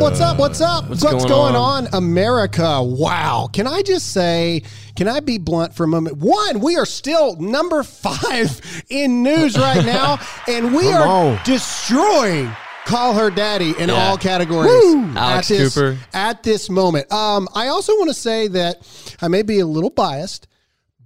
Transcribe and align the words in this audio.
What's 0.00 0.18
up? 0.18 0.38
What's 0.38 0.60
up? 0.62 0.88
What's 0.88 1.04
up? 1.04 1.12
What's 1.12 1.12
What's, 1.12 1.24
going 1.26 1.52
going, 1.52 1.56
on? 1.56 1.86
on? 1.88 1.94
America? 1.94 2.82
Wow. 2.82 3.50
Can 3.52 3.66
I 3.66 3.82
just 3.82 4.12
say, 4.12 4.62
can 4.96 5.08
I 5.08 5.20
be 5.20 5.36
blunt 5.36 5.74
for 5.74 5.84
a 5.84 5.86
moment? 5.86 6.16
One, 6.16 6.60
we 6.60 6.76
are 6.78 6.86
still 6.86 7.36
number 7.36 7.82
five 7.82 8.82
in 8.88 9.22
news 9.22 9.58
right 9.58 9.84
now, 9.84 10.18
and 10.48 10.74
we 10.74 10.84
Come 10.84 11.02
are 11.02 11.06
on. 11.06 11.40
destroying 11.44 12.50
Call 12.86 13.12
Her 13.12 13.30
Daddy 13.30 13.74
in 13.78 13.90
Yeah. 13.90 13.94
all 14.08 14.16
categories. 14.16 14.72
Alex 15.16 15.50
at 15.50 15.56
this, 15.58 15.74
Cooper. 15.74 15.98
At 16.14 16.42
this 16.42 16.70
moment. 16.70 17.12
Um, 17.12 17.46
I 17.54 17.66
also 17.68 17.92
want 17.98 18.08
to 18.08 18.14
say 18.14 18.48
that 18.48 18.78
I 19.20 19.28
may 19.28 19.42
be 19.42 19.58
a 19.60 19.66
little 19.66 19.90
biased. 19.90 20.46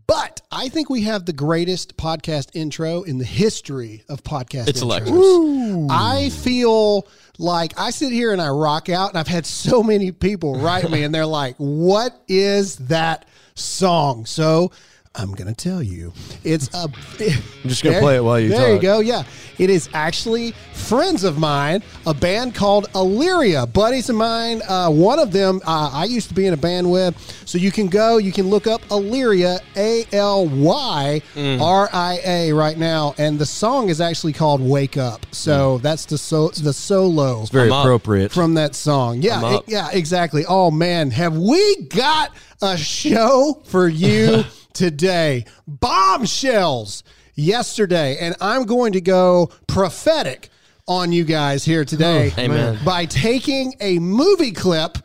But 0.06 0.42
I 0.50 0.68
think 0.68 0.90
we 0.90 1.02
have 1.02 1.24
the 1.24 1.32
greatest 1.32 1.96
podcast 1.96 2.50
intro 2.54 3.02
in 3.02 3.18
the 3.18 3.24
history 3.24 4.04
of 4.08 4.22
podcast. 4.22 4.68
It's 4.68 4.82
intros. 4.82 5.06
electric. 5.06 5.90
I 5.90 6.28
feel 6.30 7.08
like 7.38 7.78
I 7.78 7.90
sit 7.90 8.12
here 8.12 8.32
and 8.32 8.40
I 8.40 8.48
rock 8.48 8.88
out, 8.88 9.10
and 9.10 9.18
I've 9.18 9.28
had 9.28 9.46
so 9.46 9.82
many 9.82 10.12
people 10.12 10.60
write 10.60 10.88
me, 10.90 11.02
and 11.02 11.14
they're 11.14 11.26
like, 11.26 11.56
"What 11.56 12.20
is 12.28 12.76
that 12.76 13.26
song?" 13.54 14.26
So 14.26 14.72
I'm 15.16 15.32
gonna 15.32 15.54
tell 15.54 15.82
you, 15.82 16.12
it's 16.42 16.68
a. 16.74 16.88
I'm 17.20 17.68
just 17.68 17.84
gonna 17.84 18.00
play 18.00 18.16
it 18.16 18.24
while 18.24 18.40
you 18.40 18.48
There 18.48 18.74
you 18.74 18.80
go. 18.80 18.98
Yeah, 19.00 19.22
it 19.58 19.70
is 19.70 19.88
actually 19.94 20.50
friends 20.72 21.22
of 21.22 21.38
mine, 21.38 21.82
a 22.06 22.12
band 22.12 22.54
called 22.54 22.90
Alyria, 22.94 23.72
buddies 23.72 24.10
of 24.10 24.16
mine. 24.16 24.60
Uh, 24.68 24.90
one 24.90 25.20
of 25.20 25.30
them 25.30 25.60
uh, 25.66 25.90
I 25.92 26.04
used 26.06 26.28
to 26.28 26.34
be 26.34 26.46
in 26.46 26.52
a 26.52 26.56
band 26.56 26.90
with, 26.90 27.16
so 27.46 27.58
you 27.58 27.70
can 27.70 27.86
go, 27.86 28.16
you 28.18 28.32
can 28.32 28.48
look 28.48 28.66
up 28.66 28.82
Alyria, 28.88 29.60
A 29.76 30.04
L 30.12 30.48
Y 30.48 31.22
R 31.36 31.88
I 31.92 32.20
A, 32.24 32.52
right 32.52 32.76
now, 32.76 33.14
and 33.16 33.38
the 33.38 33.46
song 33.46 33.90
is 33.90 34.00
actually 34.00 34.32
called 34.32 34.60
"Wake 34.60 34.96
Up." 34.96 35.24
So 35.32 35.78
that's 35.78 36.06
the 36.06 36.18
so 36.18 36.48
the 36.48 36.72
solo 36.72 37.44
Very 37.46 37.66
I'm 37.68 37.72
up. 37.72 37.84
appropriate. 37.84 38.32
from 38.32 38.54
that 38.54 38.74
song. 38.74 39.22
Yeah, 39.22 39.40
up. 39.42 39.62
it- 39.62 39.72
yeah, 39.72 39.90
exactly. 39.92 40.44
Oh 40.48 40.72
man, 40.72 41.12
have 41.12 41.36
we 41.36 41.82
got 41.82 42.32
a 42.62 42.76
show 42.76 43.60
for 43.64 43.86
you 43.88 44.42
today? 44.74 45.46
Bombshells 45.66 47.02
yesterday, 47.34 48.18
and 48.18 48.36
I'm 48.40 48.64
going 48.64 48.92
to 48.92 49.00
go 49.00 49.50
prophetic 49.66 50.50
on 50.86 51.12
you 51.12 51.24
guys 51.24 51.64
here 51.64 51.84
today 51.84 52.32
Amen. 52.36 52.78
by 52.84 53.06
taking 53.06 53.74
a 53.80 53.98
movie 53.98 54.52
clip 54.52 54.98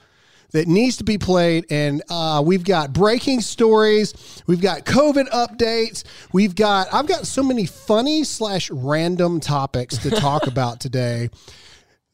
that 0.51 0.67
needs 0.67 0.97
to 0.97 1.03
be 1.03 1.17
played. 1.17 1.65
And 1.69 2.01
uh, 2.09 2.41
we've 2.45 2.63
got 2.63 2.91
breaking 2.91 3.41
stories, 3.41 4.43
we've 4.47 4.61
got 4.61 4.85
COVID 4.85 5.29
updates, 5.29 6.03
we've 6.33 6.55
got 6.55 6.93
I've 6.93 7.07
got 7.07 7.27
so 7.27 7.43
many 7.43 7.65
funny 7.65 8.23
slash 8.23 8.69
random 8.71 9.39
topics 9.39 9.97
to 9.99 10.09
talk 10.09 10.47
about 10.47 10.79
today 10.79 11.29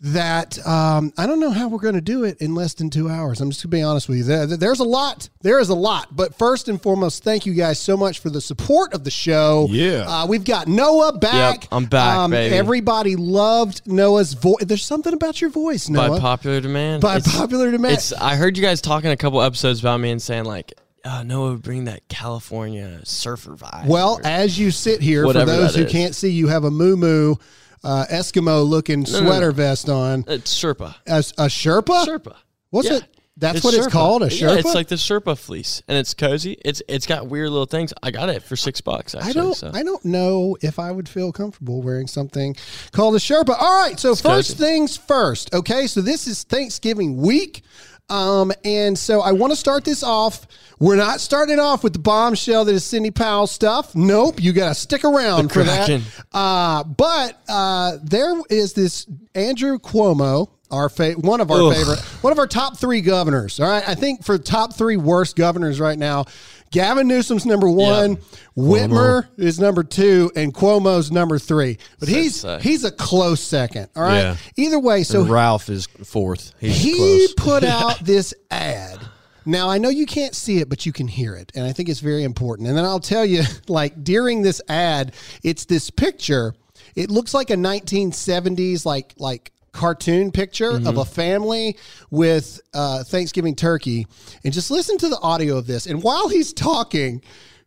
that 0.05 0.65
um, 0.67 1.11
I 1.17 1.25
don't 1.25 1.39
know 1.39 1.49
how 1.49 1.67
we're 1.67 1.79
going 1.79 1.95
to 1.95 2.01
do 2.01 2.25
it 2.25 2.39
in 2.39 2.53
less 2.53 2.75
than 2.75 2.91
two 2.91 3.09
hours. 3.09 3.41
I'm 3.41 3.49
just 3.49 3.63
going 3.63 3.71
to 3.71 3.77
be 3.77 3.81
honest 3.81 4.07
with 4.07 4.19
you. 4.19 4.23
There, 4.23 4.45
there's 4.45 4.79
a 4.79 4.83
lot. 4.85 5.29
There 5.41 5.59
is 5.59 5.69
a 5.69 5.75
lot. 5.75 6.15
But 6.15 6.35
first 6.35 6.69
and 6.69 6.79
foremost, 6.79 7.23
thank 7.23 7.47
you 7.47 7.53
guys 7.55 7.79
so 7.79 7.97
much 7.97 8.19
for 8.19 8.29
the 8.29 8.39
support 8.39 8.93
of 8.93 9.03
the 9.03 9.09
show. 9.09 9.67
Yeah. 9.71 10.05
Uh, 10.07 10.27
we've 10.27 10.43
got 10.45 10.67
Noah 10.67 11.17
back. 11.17 11.63
Yep, 11.63 11.69
I'm 11.71 11.85
back, 11.87 12.29
baby. 12.29 12.55
Everybody 12.55 13.15
loved 13.15 13.81
Noah's 13.87 14.33
voice. 14.33 14.57
There's 14.61 14.85
something 14.85 15.13
about 15.13 15.41
your 15.41 15.49
voice, 15.49 15.89
Noah. 15.89 16.09
By 16.09 16.19
popular 16.19 16.61
demand. 16.61 17.01
By 17.01 17.17
It's- 17.17 17.35
popular 17.35 17.71
demand. 17.71 17.95
It's. 17.95 18.13
I 18.13 18.35
heard 18.35 18.57
you 18.57 18.63
guys 18.63 18.81
talking 18.81 19.09
a 19.09 19.17
couple 19.17 19.41
episodes 19.41 19.79
about 19.79 19.99
me 19.99 20.11
and 20.11 20.21
saying 20.21 20.45
like, 20.45 20.73
uh, 21.03 21.23
Noah 21.23 21.51
would 21.53 21.63
bring 21.63 21.85
that 21.85 22.07
California 22.09 22.99
surfer 23.05 23.55
vibe. 23.55 23.87
Well, 23.87 24.19
as 24.23 24.57
you 24.57 24.71
sit 24.71 25.01
here, 25.01 25.23
for 25.23 25.33
those 25.33 25.75
who 25.75 25.83
is. 25.83 25.91
can't 25.91 26.15
see, 26.15 26.29
you 26.29 26.47
have 26.47 26.63
a 26.63 26.71
moo 26.71 26.95
moo 26.95 27.35
uh, 27.85 28.05
Eskimo 28.11 28.67
looking 28.67 28.99
no, 29.01 29.05
sweater 29.05 29.47
no. 29.47 29.53
vest 29.53 29.89
on. 29.89 30.25
it's 30.27 30.53
Sherpa. 30.53 30.95
A, 31.07 31.17
a 31.17 31.47
Sherpa? 31.47 32.05
Sherpa. 32.05 32.35
What's 32.71 32.89
Yeah. 32.89 32.97
it? 32.97 33.03
That's 33.37 33.65
what 33.65 33.73
it's 33.73 33.87
called, 33.87 34.23
a 34.23 34.27
Yeah, 34.33 34.47
Sherpa? 34.47 34.57
it's 34.59 34.73
like 34.73 34.87
the 34.87 34.95
Sherpa 34.95 35.37
fleece, 35.37 35.81
and 35.89 35.97
it's 35.97 36.13
cozy. 36.13 36.57
It's 36.63 36.81
it's 36.87 37.05
got 37.05 37.27
weird 37.27 37.49
little 37.49 37.65
things. 37.65 37.93
I 38.01 38.11
got 38.11 38.29
it 38.29 38.41
for 38.43 38.55
six 38.55 38.79
bucks. 38.79 39.13
Actually, 39.13 39.29
I 39.29 39.33
don't. 39.33 39.53
So. 39.55 39.71
I 39.73 39.83
don't 39.83 40.05
know 40.05 40.55
if 40.61 40.79
I 40.79 40.89
would 40.89 41.09
feel 41.09 41.33
comfortable 41.33 41.81
wearing 41.81 42.07
something 42.07 42.55
called 42.93 43.13
a 43.15 43.19
Sherpa. 43.19 43.49
All 43.59 43.77
right. 43.83 43.99
So 43.99 44.15
first 44.15 44.23
cozy. 44.23 44.53
things 44.55 44.95
first. 44.95 45.53
Okay. 45.53 45.87
So 45.87 45.99
this 46.01 46.27
is 46.27 46.43
Thanksgiving 46.43 47.17
week, 47.17 47.63
um, 48.09 48.51
and 48.63 48.97
so 48.97 49.21
I 49.21 49.31
want 49.31 49.51
to 49.51 49.57
start 49.57 49.83
this 49.85 50.03
off. 50.03 50.47
We're 50.79 50.97
not 50.97 51.21
starting 51.21 51.59
off 51.59 51.83
with 51.83 51.93
the 51.93 51.99
bombshell 51.99 52.65
that 52.65 52.73
is 52.75 52.83
Sidney 52.83 53.11
Powell 53.11 53.47
stuff. 53.47 53.95
Nope. 53.95 54.41
You 54.41 54.51
got 54.51 54.69
to 54.69 54.75
stick 54.75 55.03
around 55.05 55.51
for 55.51 55.63
that. 55.63 56.01
Uh, 56.33 56.83
but 56.83 57.39
uh, 57.47 57.97
there 58.03 58.33
is 58.49 58.73
this 58.73 59.07
Andrew 59.33 59.79
Cuomo. 59.79 60.49
Our 60.71 60.89
fa- 60.89 61.13
one 61.13 61.41
of 61.41 61.51
our 61.51 61.61
Ugh. 61.61 61.73
favorite, 61.73 61.99
one 62.21 62.33
of 62.33 62.39
our 62.39 62.47
top 62.47 62.75
three 62.75 62.99
governors. 63.01 63.59
All 63.59 63.69
right, 63.69 63.87
I 63.87 63.93
think 63.93 64.25
for 64.25 64.37
top 64.39 64.73
three 64.73 64.97
worst 64.97 65.35
governors 65.35 65.79
right 65.79 65.97
now, 65.97 66.25
Gavin 66.75 67.07
Newsom's 67.07 67.45
number 67.45 67.69
one, 67.69 68.17
Whitmer 68.57 69.29
is 69.37 69.61
number 69.61 69.81
two, 69.81 70.29
and 70.35 70.53
Cuomo's 70.53 71.09
number 71.09 71.39
three. 71.39 71.77
But 71.99 72.09
he's 72.09 72.45
he's 72.61 72.83
a 72.83 72.91
close 72.91 73.39
second. 73.39 73.87
All 73.95 74.03
right. 74.03 74.17
Yeah. 74.19 74.37
Either 74.57 74.77
way, 74.77 75.03
so 75.03 75.21
And 75.21 75.29
Ralph 75.29 75.69
is 75.69 75.85
fourth. 76.03 76.53
He's 76.59 76.81
he 76.81 76.97
close. 76.97 77.33
put 77.35 77.63
out 77.63 77.99
this 77.99 78.33
ad. 78.51 78.99
Now 79.45 79.69
I 79.69 79.77
know 79.77 79.87
you 79.87 80.05
can't 80.05 80.35
see 80.35 80.57
it, 80.57 80.67
but 80.67 80.85
you 80.85 80.91
can 80.91 81.07
hear 81.07 81.35
it, 81.35 81.49
and 81.55 81.63
I 81.65 81.71
think 81.71 81.87
it's 81.87 82.01
very 82.01 82.23
important. 82.25 82.67
And 82.67 82.77
then 82.77 82.83
I'll 82.83 82.99
tell 82.99 83.23
you, 83.23 83.43
like 83.69 84.03
during 84.03 84.41
this 84.41 84.61
ad, 84.67 85.15
it's 85.43 85.63
this 85.63 85.89
picture. 85.89 86.55
It 86.93 87.09
looks 87.09 87.33
like 87.33 87.51
a 87.51 87.55
1970s 87.55 88.85
like 88.85 89.13
like 89.17 89.53
cartoon 89.75 90.31
picture 90.31 90.71
of 90.71 90.97
a 90.97 91.05
family 91.05 91.77
with 92.09 92.61
uh, 92.73 93.03
Thanksgiving 93.03 93.55
turkey. 93.55 94.07
And 94.43 94.53
just 94.53 94.71
listen 94.71 94.97
to 94.99 95.09
the 95.09 95.19
audio 95.19 95.57
of 95.57 95.67
this. 95.67 95.85
And 95.85 96.01
while 96.01 96.29
he's 96.29 96.53
talking, 96.53 97.21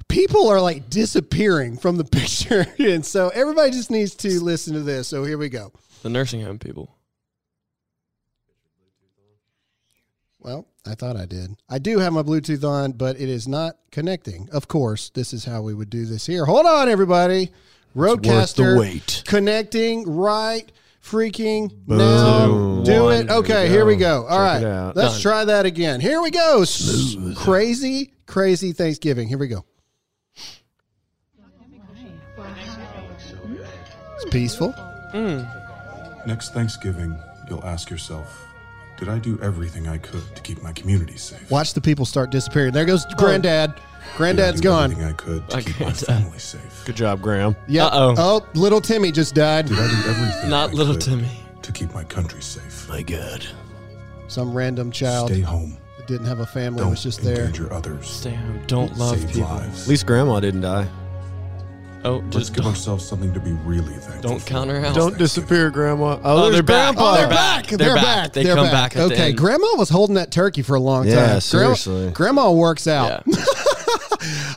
people 0.08 0.48
are 0.48 0.60
like 0.60 0.88
disappearing 0.90 1.76
from 1.76 1.96
the 1.96 2.04
picture, 2.18 2.66
and 2.78 3.04
so 3.04 3.28
everybody 3.28 3.70
just 3.70 3.90
needs 3.90 4.14
to 4.16 4.40
listen 4.42 4.74
to 4.74 4.80
this. 4.80 5.06
So 5.08 5.24
here 5.24 5.38
we 5.38 5.48
go. 5.48 5.72
the 6.02 6.08
nursing 6.08 6.40
home 6.40 6.58
people. 6.58 6.94
Well, 10.40 10.66
I 10.86 10.94
thought 10.94 11.16
I 11.16 11.26
did. 11.26 11.56
I 11.68 11.78
do 11.78 11.98
have 11.98 12.12
my 12.12 12.22
Bluetooth 12.22 12.64
on, 12.64 12.92
but 12.92 13.20
it 13.20 13.28
is 13.28 13.46
not 13.46 13.76
connecting. 13.90 14.48
Of 14.50 14.68
course, 14.68 15.10
this 15.10 15.34
is 15.34 15.44
how 15.44 15.60
we 15.62 15.74
would 15.74 15.90
do 15.90 16.06
this 16.06 16.24
here. 16.24 16.46
Hold 16.46 16.64
on, 16.64 16.88
everybody. 16.88 17.50
RODECaster 17.96 18.78
wait. 18.78 19.24
connecting 19.26 20.08
right 20.08 20.70
freaking 21.10 21.70
now. 21.86 22.82
Do 22.84 23.04
One. 23.04 23.14
it. 23.16 23.30
Okay, 23.30 23.68
here 23.68 23.84
we 23.84 23.96
go. 23.96 24.22
go. 24.22 24.28
All 24.28 24.40
right, 24.40 24.54
Check 24.60 24.62
it 24.62 24.68
out. 24.68 24.96
let's 24.96 25.14
Done. 25.14 25.22
try 25.22 25.44
that 25.46 25.66
again. 25.66 26.00
Here 26.00 26.20
we 26.20 26.30
go. 26.30 26.62
S- 26.62 27.16
Crazy, 27.36 28.12
crazy 28.26 28.72
Thanksgiving. 28.72 29.28
Here 29.28 29.38
we 29.38 29.48
go. 29.48 29.64
It's 34.16 34.30
peaceful. 34.30 34.72
Mm. 35.14 36.26
Next 36.26 36.52
Thanksgiving, 36.52 37.18
you'll 37.48 37.64
ask 37.64 37.88
yourself, 37.90 38.44
did 38.98 39.08
I 39.08 39.18
do 39.18 39.38
everything 39.40 39.88
I 39.88 39.98
could 39.98 40.22
to 40.34 40.42
keep 40.42 40.62
my 40.62 40.72
community 40.72 41.16
safe? 41.16 41.50
Watch 41.50 41.72
the 41.74 41.80
people 41.80 42.04
start 42.04 42.30
disappearing. 42.30 42.72
There 42.72 42.84
goes 42.84 43.06
oh. 43.06 43.14
Granddad. 43.16 43.74
Did 44.08 44.14
I 44.14 44.16
Granddad's 44.18 44.60
do 44.60 44.68
gone. 44.68 44.90
Everything 44.92 45.04
I 45.08 45.12
could 45.12 45.48
to 45.50 45.56
My 45.56 45.62
keep 45.62 45.80
my 45.80 45.92
family 45.92 46.38
safe. 46.38 46.82
Good 46.84 46.96
job, 46.96 47.20
Graham. 47.20 47.54
Yeah. 47.68 47.86
Uh-oh. 47.86 48.14
Oh, 48.18 48.46
little 48.54 48.80
Timmy 48.80 49.12
just 49.12 49.34
died. 49.34 49.66
Did 49.66 49.78
I 49.78 49.86
do 49.88 50.10
everything 50.10 50.50
Not 50.50 50.70
I 50.70 50.72
little 50.72 50.94
could 50.94 51.02
Timmy. 51.02 51.28
to 51.62 51.72
keep 51.72 51.92
my 51.94 52.04
country 52.04 52.42
safe? 52.42 52.88
My 52.88 53.02
God. 53.02 53.44
Some 54.28 54.52
random 54.54 54.90
child 54.90 55.30
Stay 55.30 55.40
home. 55.40 55.76
that 55.96 56.06
didn't 56.06 56.26
have 56.26 56.40
a 56.40 56.46
family 56.46 56.80
Don't 56.80 56.90
was 56.90 57.02
just 57.02 57.22
there. 57.22 57.34
not 57.36 57.40
endanger 57.46 57.72
others. 57.72 58.08
Stay 58.10 58.34
home. 58.34 58.60
Don't 58.66 58.96
love 58.98 59.18
Save 59.20 59.28
people. 59.32 59.48
lives. 59.48 59.82
At 59.82 59.88
least 59.88 60.06
Grandma 60.06 60.40
didn't 60.40 60.60
die. 60.62 60.88
Oh, 62.04 62.18
Let's 62.18 62.36
just 62.36 62.54
give 62.54 62.62
don't, 62.62 62.72
ourselves 62.74 63.04
something 63.06 63.34
to 63.34 63.40
be 63.40 63.50
really 63.64 63.92
thankful 63.94 64.20
don't 64.30 64.40
for. 64.40 64.46
count 64.46 64.70
her 64.70 64.84
out. 64.84 64.94
Don't 64.94 65.18
disappear, 65.18 65.68
Grandma. 65.68 66.12
Oh, 66.14 66.20
Oh, 66.22 66.42
there's 66.42 66.54
they're 66.54 66.62
back. 66.62 66.94
Grandpa. 66.94 67.10
Oh, 67.10 67.14
they're 67.16 67.26
They're 67.26 67.28
back. 67.28 67.62
back. 67.62 67.66
They're 67.66 67.78
They're 67.78 67.94
back. 67.96 68.04
back. 68.04 68.32
They 68.34 68.42
They're 68.44 68.54
come 68.54 68.70
back 68.70 68.96
at 68.96 69.08
the 69.08 69.14
okay, 69.14 69.28
end. 69.30 69.36
Grandma 69.38 69.66
was 69.76 69.88
holding 69.88 70.14
that 70.14 70.30
turkey 70.30 70.62
for 70.62 70.76
a 70.76 70.80
long 70.80 71.04
time. 71.04 71.12
Yeah, 71.12 71.16
Grandma- 71.26 71.38
seriously. 71.40 72.10
Grandma 72.12 72.52
works 72.52 72.86
out. 72.86 73.24
Yeah. 73.26 73.34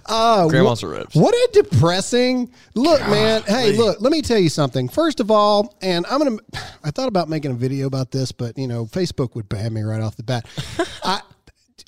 Uh, 0.07 0.49
ribs. 0.51 1.15
What 1.15 1.33
a 1.33 1.49
depressing 1.53 2.51
look, 2.73 2.99
man. 3.01 3.43
Hey, 3.43 3.71
look, 3.71 4.01
let 4.01 4.11
me 4.11 4.21
tell 4.21 4.39
you 4.39 4.49
something. 4.49 4.89
First 4.89 5.19
of 5.19 5.31
all, 5.31 5.77
and 5.81 6.05
I'm 6.07 6.17
gonna 6.17 6.37
I 6.83 6.91
thought 6.91 7.07
about 7.07 7.29
making 7.29 7.51
a 7.51 7.53
video 7.53 7.87
about 7.87 8.11
this, 8.11 8.31
but 8.31 8.57
you 8.57 8.67
know, 8.67 8.85
Facebook 8.85 9.35
would 9.35 9.47
ban 9.47 9.73
me 9.73 9.81
right 9.81 10.01
off 10.01 10.17
the 10.17 10.23
bat. 10.23 10.45
I 11.03 11.21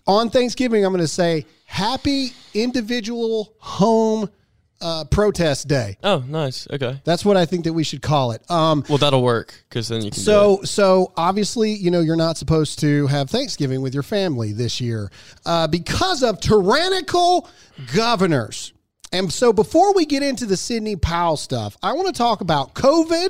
on 0.08 0.30
Thanksgiving, 0.30 0.86
I'm 0.86 0.94
gonna 0.94 1.08
say 1.08 1.46
happy 1.66 2.34
individual 2.54 3.54
home 3.60 4.30
uh, 4.84 5.06
protest 5.06 5.68
day. 5.68 5.98
Oh, 6.04 6.24
nice. 6.28 6.68
Okay. 6.70 7.00
That's 7.06 7.24
what 7.24 7.38
I 7.38 7.46
think 7.46 7.64
that 7.64 7.74
we 7.74 7.84
should 7.84 8.02
call 8.02 8.32
it. 8.32 8.50
Um, 8.52 8.84
Well, 8.90 8.98
that'll 8.98 9.24
work 9.24 9.64
because 9.70 9.88
then 9.88 10.04
you 10.04 10.12
can. 10.12 10.20
so, 10.20 10.62
it. 10.62 10.68
so 10.68 11.14
obviously, 11.16 11.72
you 11.74 11.90
know, 11.90 12.02
you're 12.02 12.16
not 12.18 12.38
supposed 12.38 12.80
to 12.80 13.08
have 13.08 13.30
Thanksgiving 13.30 13.82
with 13.82 13.94
your 13.94 14.04
family 14.04 14.52
this 14.52 14.82
year 14.82 15.10
uh, 15.46 15.68
because 15.68 16.22
of 16.22 16.40
tyrannical 16.42 17.50
governors. 17.96 18.74
And 19.14 19.32
so, 19.32 19.54
before 19.54 19.94
we 19.94 20.06
get 20.06 20.24
into 20.24 20.46
the 20.48 20.58
Sidney 20.58 20.96
Powell 20.96 21.38
stuff, 21.38 21.78
I 21.84 21.94
want 21.94 22.08
to 22.08 22.14
talk 22.14 22.42
about 22.42 22.74
COVID 22.74 23.30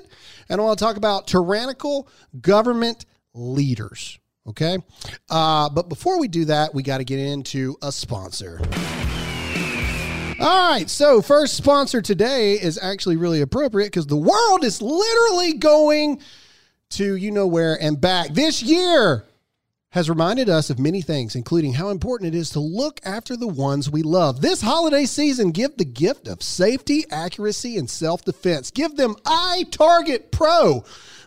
and 0.49 0.61
I 0.61 0.63
want 0.63 0.79
to 0.79 0.83
talk 0.83 0.95
about 0.97 1.27
tyrannical 1.27 2.07
government 2.39 3.05
leaders. 3.33 4.17
Okay. 4.47 4.77
Uh, 5.29 5.69
but 5.69 5.89
before 5.89 6.19
we 6.19 6.27
do 6.27 6.45
that, 6.45 6.73
we 6.73 6.83
got 6.83 6.97
to 6.99 7.03
get 7.03 7.19
into 7.19 7.75
a 7.81 7.91
sponsor. 7.91 8.61
All 10.43 10.71
right. 10.71 10.89
So, 10.89 11.21
first 11.21 11.55
sponsor 11.55 12.01
today 12.01 12.55
is 12.55 12.77
actually 12.77 13.15
really 13.15 13.39
appropriate 13.39 13.87
because 13.87 14.07
the 14.07 14.17
world 14.17 14.65
is 14.65 14.81
literally 14.81 15.53
going 15.53 16.19
to 16.89 17.15
you 17.15 17.31
know 17.31 17.47
where 17.47 17.81
and 17.81 18.01
back. 18.01 18.33
This 18.33 18.61
year 18.61 19.23
has 19.91 20.09
reminded 20.09 20.49
us 20.49 20.69
of 20.69 20.79
many 20.79 21.01
things, 21.01 21.35
including 21.35 21.71
how 21.71 21.91
important 21.91 22.35
it 22.35 22.37
is 22.37 22.49
to 22.49 22.59
look 22.59 22.99
after 23.05 23.37
the 23.37 23.47
ones 23.47 23.89
we 23.89 24.03
love. 24.03 24.41
This 24.41 24.59
holiday 24.59 25.05
season, 25.05 25.51
give 25.51 25.77
the 25.77 25.85
gift 25.85 26.27
of 26.27 26.43
safety, 26.43 27.05
accuracy, 27.09 27.77
and 27.77 27.89
self 27.89 28.25
defense. 28.25 28.69
Give 28.69 28.97
them 28.97 29.15
iTarget 29.23 30.29
Pro. 30.31 30.83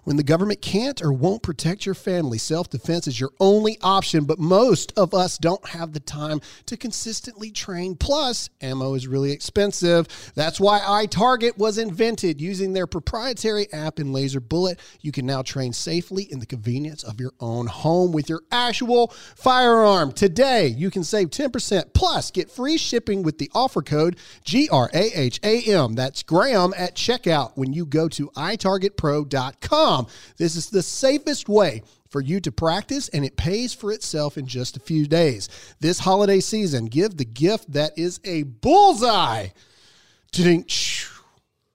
When 0.07 0.17
the 0.17 0.23
government 0.23 0.63
can't 0.63 1.03
or 1.03 1.13
won't 1.13 1.43
protect 1.43 1.85
your 1.85 1.97
family, 1.97 2.39
self 2.39 2.71
defense 2.71 3.09
is 3.09 3.19
your 3.19 3.33
only 3.41 3.77
option, 3.83 4.25
but 4.25 4.39
most 4.39 4.93
of 4.97 5.13
us 5.13 5.37
don't 5.37 5.67
have 5.67 5.95
the 5.95 5.99
time 5.99 6.41
to 6.67 6.77
consistently 6.77 7.51
train. 7.51 7.97
Plus, 7.97 8.49
ammo 8.61 8.95
is 8.95 9.09
really 9.09 9.33
expensive. 9.33 10.07
That's 10.37 10.61
why 10.61 10.79
iTarget 10.79 11.59
was 11.59 11.77
invented. 11.77 12.41
Using 12.41 12.73
their 12.73 12.87
proprietary 12.87 13.67
app 13.73 13.99
and 13.99 14.13
Laser 14.13 14.39
Bullet, 14.39 14.79
you 15.01 15.11
can 15.11 15.27
now 15.27 15.43
train 15.43 15.73
safely 15.73 16.23
in 16.23 16.39
the 16.39 16.47
convenience 16.47 17.03
of 17.03 17.19
your 17.19 17.33
own 17.41 17.67
home 17.67 18.13
with 18.13 18.29
your 18.29 18.43
actual 18.53 19.09
firearm. 19.09 20.13
Today, 20.13 20.69
you 20.69 20.89
can 20.89 21.03
save 21.03 21.31
10% 21.31 21.95
plus 21.95 22.31
get 22.31 22.49
free 22.49 22.79
shipping 22.79 23.25
with 23.25 23.39
the 23.39 23.51
offer 23.57 23.83
code 23.83 24.19
GRAHAM. 24.45 25.97
That's 25.97 26.23
Graham 26.23 26.75
at 26.77 26.95
checkout 26.95 27.57
when 27.57 27.73
you 27.73 27.85
go 27.85 28.09
to 28.11 28.31
itargetpro.com. 28.37 29.96
This 30.37 30.57
is 30.57 30.71
the 30.71 30.83
safest 30.83 31.49
way 31.49 31.83
for 32.09 32.21
you 32.21 32.41
to 32.41 32.53
practice, 32.53 33.09
and 33.09 33.25
it 33.25 33.37
pays 33.37 33.75
for 33.75 33.93
itself 33.93 34.39
in 34.39 34.47
just 34.47 34.77
a 34.77 34.81
few 34.81 35.07
days. 35.07 35.49
This 35.81 35.99
holiday 35.99 36.41
season, 36.41 36.87
give 36.87 37.17
the 37.17 37.25
gift 37.25 37.73
that 37.73 37.99
is 37.99 38.21
a 38.25 38.45
bullseye. 38.45 39.49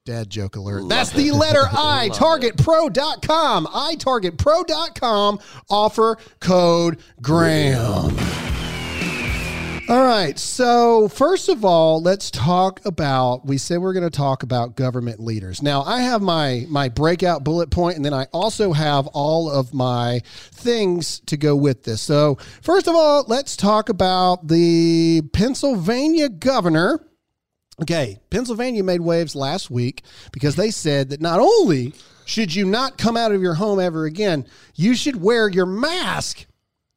Dad 0.05 0.29
joke 0.29 0.55
alert. 0.55 0.89
That's 0.89 1.11
the 1.11 1.31
letter 1.31 1.63
I, 1.71 2.09
targetpro.com. 2.11 3.67
itargetpro.com. 3.67 5.39
Offer 5.69 6.17
code 6.39 6.99
Graham. 7.21 8.50
All 9.91 10.05
right. 10.05 10.39
So, 10.39 11.09
first 11.09 11.49
of 11.49 11.65
all, 11.65 12.01
let's 12.01 12.31
talk 12.31 12.79
about 12.85 13.45
we 13.45 13.57
said 13.57 13.79
we're 13.79 13.91
going 13.91 14.09
to 14.09 14.09
talk 14.09 14.41
about 14.41 14.77
government 14.77 15.19
leaders. 15.19 15.61
Now, 15.61 15.81
I 15.81 15.99
have 15.99 16.21
my 16.21 16.65
my 16.69 16.87
breakout 16.87 17.43
bullet 17.43 17.71
point 17.71 17.97
and 17.97 18.05
then 18.05 18.13
I 18.13 18.25
also 18.31 18.71
have 18.71 19.07
all 19.07 19.51
of 19.51 19.73
my 19.73 20.21
things 20.53 21.19
to 21.25 21.35
go 21.35 21.57
with 21.57 21.83
this. 21.83 22.01
So, 22.01 22.37
first 22.61 22.87
of 22.87 22.95
all, 22.95 23.25
let's 23.27 23.57
talk 23.57 23.89
about 23.89 24.47
the 24.47 25.23
Pennsylvania 25.33 26.29
governor 26.29 27.05
Okay, 27.81 28.19
Pennsylvania 28.29 28.83
made 28.83 29.01
waves 29.01 29.35
last 29.35 29.69
week 29.69 30.03
because 30.31 30.55
they 30.55 30.71
said 30.71 31.09
that 31.09 31.19
not 31.19 31.41
only 31.41 31.93
should 32.23 32.55
you 32.55 32.65
not 32.65 32.97
come 32.97 33.17
out 33.17 33.33
of 33.33 33.41
your 33.41 33.55
home 33.55 33.79
ever 33.79 34.05
again, 34.05 34.45
you 34.75 34.95
should 34.95 35.19
wear 35.19 35.49
your 35.49 35.65
mask 35.65 36.45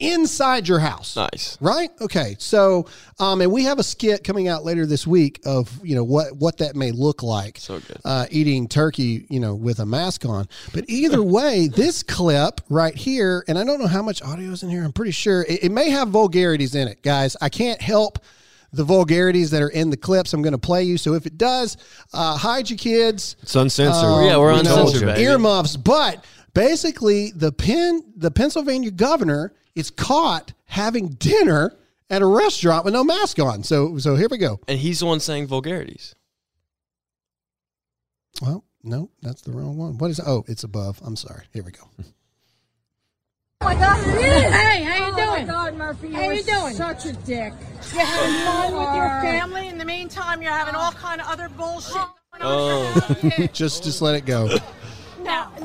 inside 0.01 0.67
your 0.67 0.81
house. 0.81 1.17
Nice. 1.17 1.57
Right? 1.61 1.91
Okay. 2.01 2.37
So, 2.39 2.87
um, 3.21 3.41
and 3.41 3.53
we 3.53 3.65
have 3.65 3.79
a 3.79 3.83
skit 3.83 4.25
coming 4.25 4.49
out 4.49 4.65
later 4.65 4.87
this 4.87 5.07
week 5.07 5.41
of, 5.47 5.71
you 5.85 5.95
know, 5.95 6.05
what, 6.05 6.37
what 6.37 6.59
that 6.59 6.75
may 6.75 6.91
look 6.91 7.23
like. 7.23 7.59
So 7.59 7.79
good. 7.81 7.99
Uh, 8.05 8.27
eating 8.31 8.69
turkey, 8.69 9.27
you 9.31 9.41
know, 9.41 9.55
with 9.55 9.79
a 9.79 9.87
mask 9.87 10.25
on. 10.25 10.49
But 10.73 10.85
either 10.89 11.23
way, 11.23 11.69
this 11.69 12.03
clip 12.03 12.61
right 12.69 12.95
here, 12.95 13.45
and 13.49 13.59
I 13.59 13.65
don't 13.65 13.81
know 13.81 13.87
how 13.87 14.03
much 14.03 14.23
audio 14.23 14.51
is 14.51 14.63
in 14.63 14.71
here. 14.71 14.85
I'm 14.85 14.93
pretty 14.93 15.13
sure 15.13 15.43
it, 15.43 15.65
it 15.65 15.73
may 15.73 15.91
have 15.91 16.09
vulgarities 16.09 16.75
in 16.75 16.89
it, 16.89 17.03
guys. 17.03 17.37
I 17.41 17.49
can't 17.49 17.81
help 17.81 18.19
the 18.73 18.85
vulgarities 18.85 19.53
that 19.53 19.63
are 19.63 19.69
in 19.69 19.91
the 19.91 19.97
clips 19.97 20.33
I'm 20.33 20.43
going 20.43 20.53
to 20.53 20.59
play 20.59 20.83
you. 20.83 20.99
So 20.99 21.15
if 21.15 21.27
it 21.27 21.39
does, 21.39 21.77
uh, 22.13 22.37
hide 22.37 22.69
your 22.69 22.77
kids. 22.77 23.37
It's 23.43 23.55
uncensored. 23.55 24.05
Um, 24.05 24.25
Yeah, 24.25 24.37
we're 24.39 24.57
you 24.57 24.65
know, 24.65 24.81
uncensored, 24.81 25.07
baby. 25.07 25.23
Earmuffs. 25.23 25.77
But 25.77 26.25
basically, 26.55 27.31
the 27.31 27.53
Penn, 27.53 28.03
the 28.17 28.33
Pennsylvania 28.33 28.91
governor 28.91 29.53
is 29.75 29.91
caught 29.91 30.53
having 30.67 31.09
dinner 31.09 31.75
at 32.11 32.23
a 32.23 32.27
restaurant 32.27 32.85
with 32.85 32.95
no 32.95 33.05
mask 33.05 33.39
on. 33.39 33.63
So, 33.63 33.99
so 33.99 34.17
here 34.17 34.29
we 34.31 34.39
go. 34.39 34.61
And 34.69 34.79
he's 34.79 35.01
the 35.01 35.07
one 35.07 35.21
saying 35.21 35.47
vulgarities. 35.47 36.15
Well, 38.43 38.65
no, 38.83 39.11
that's 39.23 39.43
the 39.43 39.53
wrong 39.53 39.77
one. 39.77 39.99
What 39.99 40.11
is? 40.11 40.21
Oh, 40.25 40.45
it's 40.47 40.65
above. 40.65 41.01
I'm 41.05 41.17
sorry. 41.17 41.45
Here 41.53 41.63
we 41.63 41.73
go. 41.73 41.83
Oh 43.61 43.67
my 43.67 43.75
God, 43.75 43.99
it 43.99 44.25
is. 44.25 44.53
Hey, 44.53 44.83
how 44.83 45.07
you 45.07 45.13
oh 45.13 45.17
doing? 45.17 45.47
my 45.47 45.53
God, 45.53 45.75
Murphy, 45.77 46.13
How 46.13 46.23
you're 46.23 46.35
you 46.35 46.43
doing? 46.43 46.75
Such 46.75 47.07
a 47.07 47.13
dick. 47.13 47.55
You're 47.95 48.05
having 48.05 48.45
fun 48.45 48.73
with 48.73 48.95
your 48.95 49.09
family? 49.23 49.69
In 49.69 49.79
the 49.79 49.85
meantime, 49.85 50.43
you're 50.43 50.53
having 50.53 50.75
all 50.75 50.93
oh. 50.95 50.99
kind 50.99 51.21
of 51.21 51.29
other 51.29 51.49
bullshit 51.49 51.97
oh. 51.97 52.15
going 52.33 52.43
on. 52.43 53.33
Oh. 53.41 53.47
Just, 53.53 53.85
just 53.85 54.03
let 54.03 54.17
it 54.17 54.27
go. 54.27 54.55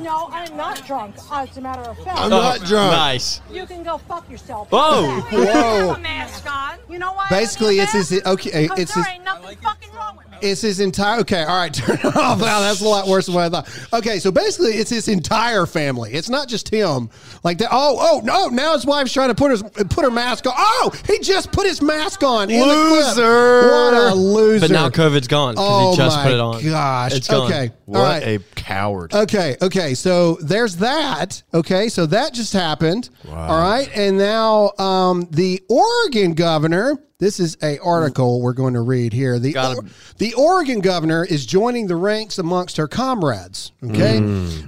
No, 0.02 0.28
no, 0.28 0.28
I'm 0.32 0.56
not 0.56 0.86
drunk. 0.86 1.16
As 1.30 1.56
a 1.56 1.60
matter 1.60 1.82
of 1.82 1.96
fact, 1.98 2.18
I'm 2.18 2.30
not 2.30 2.60
oh, 2.60 2.64
drunk. 2.64 2.92
Nice. 2.92 3.40
you 3.50 3.66
can 3.66 3.82
go 3.82 3.98
fuck 3.98 4.28
yourself. 4.30 4.68
Whoa. 4.70 5.20
Whoa. 5.30 5.94
a 5.94 5.98
mask 5.98 6.50
on. 6.50 6.78
You 6.88 6.98
know 6.98 7.12
why? 7.12 7.26
Basically, 7.28 7.80
I 7.80 7.84
it's 7.84 7.92
have 7.92 8.08
his. 8.08 8.22
a? 8.22 8.28
Okay, 8.30 8.68
'Cause 8.68 8.78
it's 8.78 8.94
there 8.94 9.04
his. 9.04 9.12
ain't 9.14 9.24
nothing 9.24 9.56
fucking 9.58 9.92
wrong 9.92 10.16
with 10.16 10.29
me. 10.29 10.29
It's 10.42 10.60
his 10.60 10.80
entire. 10.80 11.20
Okay, 11.20 11.42
all 11.42 11.56
right, 11.56 11.72
turn 11.74 11.96
it 11.98 12.04
off. 12.04 12.40
Wow, 12.40 12.60
that's 12.60 12.80
a 12.80 12.88
lot 12.88 13.06
worse 13.06 13.26
than 13.26 13.34
what 13.34 13.44
I 13.44 13.48
thought. 13.48 13.88
Okay, 13.92 14.18
so 14.18 14.30
basically, 14.30 14.72
it's 14.72 14.90
his 14.90 15.08
entire 15.08 15.66
family. 15.66 16.12
It's 16.12 16.28
not 16.28 16.48
just 16.48 16.68
him. 16.68 17.10
Like 17.44 17.58
that. 17.58 17.68
Oh, 17.72 17.96
oh 18.00 18.20
no! 18.24 18.48
Now 18.48 18.74
his 18.74 18.84
wife's 18.86 19.12
trying 19.12 19.28
to 19.30 19.34
put 19.34 19.50
his 19.50 19.62
put 19.62 20.04
her 20.04 20.10
mask 20.10 20.46
on. 20.46 20.52
Oh, 20.56 20.92
he 21.06 21.18
just 21.20 21.52
put 21.52 21.66
his 21.66 21.80
mask 21.82 22.22
on. 22.22 22.50
in 22.50 22.58
the 22.60 22.64
clip. 22.64 23.06
Loser. 23.16 23.70
What 23.70 23.94
a 23.94 24.14
loser! 24.14 24.60
But 24.66 24.70
now 24.72 24.88
COVID's 24.90 25.28
gone 25.28 25.54
Oh 25.56 25.90
he 25.92 25.96
just 25.96 26.16
my 26.16 26.22
put 26.24 26.32
it 26.32 26.40
on. 26.40 26.62
gosh! 26.64 27.14
It's 27.14 27.28
gone. 27.28 27.46
Okay, 27.50 27.70
What 27.86 27.98
all 27.98 28.04
right. 28.04 28.22
a 28.22 28.38
coward. 28.56 29.14
Okay, 29.14 29.56
okay. 29.62 29.94
So 29.94 30.34
there's 30.42 30.76
that. 30.76 31.42
Okay, 31.54 31.88
so 31.88 32.06
that 32.06 32.34
just 32.34 32.52
happened. 32.52 33.10
Wow. 33.26 33.48
All 33.48 33.58
right, 33.60 33.88
and 33.96 34.18
now 34.18 34.72
um, 34.78 35.26
the 35.30 35.62
Oregon 35.68 36.34
governor. 36.34 36.98
This 37.20 37.38
is 37.38 37.56
a 37.62 37.78
article 37.78 38.40
we're 38.40 38.54
going 38.54 38.74
to 38.74 38.80
read 38.80 39.12
here. 39.12 39.38
The 39.38 39.56
Or- 39.56 39.84
the 40.18 40.34
Oregon 40.34 40.80
governor 40.80 41.24
is 41.24 41.46
joining 41.46 41.86
the 41.86 41.96
ranks 41.96 42.38
amongst 42.38 42.76
her 42.78 42.88
comrades. 42.88 43.72
Okay, 43.84 44.18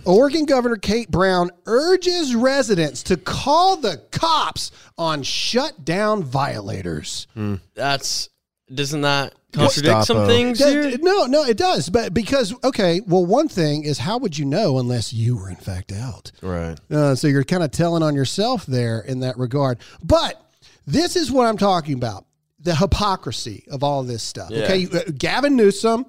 Oregon 0.05 0.45
Governor 0.45 0.77
Kate 0.77 1.11
Brown 1.11 1.51
urges 1.67 2.35
residents 2.35 3.03
to 3.05 3.17
call 3.17 3.77
the 3.77 4.03
cops 4.13 4.71
on 4.97 5.23
shutdown 5.23 6.23
violators. 6.23 7.27
That's 7.75 8.29
doesn't 8.73 9.01
that 9.03 9.35
contradict 9.53 10.05
some 10.07 10.27
things 10.27 10.59
That- 10.59 10.71
here? 10.73 10.99
no, 11.03 11.27
no, 11.27 11.45
it 11.45 11.57
does. 11.59 11.89
But 11.91 12.15
because 12.15 12.55
okay, 12.65 13.01
well, 13.07 13.25
one 13.27 13.49
thing 13.49 13.85
is 13.85 13.99
how 13.99 14.19
would 14.19 14.39
you 14.39 14.45
know 14.45 14.79
unless 14.79 15.13
you 15.13 15.37
were 15.37 15.51
in 15.51 15.57
fact 15.57 15.93
out? 15.93 16.33
Right. 16.43 16.79
Uh, 16.91 17.15
so 17.15 17.29
you're 17.29 17.45
kind 17.45 17.63
of 17.63 17.71
telling 17.71 18.03
on 18.03 18.15
yourself 18.15 18.65
there 18.67 19.01
in 19.01 19.21
that 19.21 19.37
regard. 19.39 19.79
But 20.03 20.41
this 20.87 21.17
is 21.17 21.31
what 21.31 21.47
I'm 21.47 21.59
talking 21.59 21.95
about 21.95 22.25
the 22.63 22.75
hypocrisy 22.77 23.65
of 23.71 23.83
all 23.83 24.03
this 24.03 24.23
stuff. 24.23 24.51
Yeah. 24.51 24.65
Okay. 24.65 24.87
Uh, 24.93 25.11
Gavin 25.17 25.57
Newsom 25.57 26.07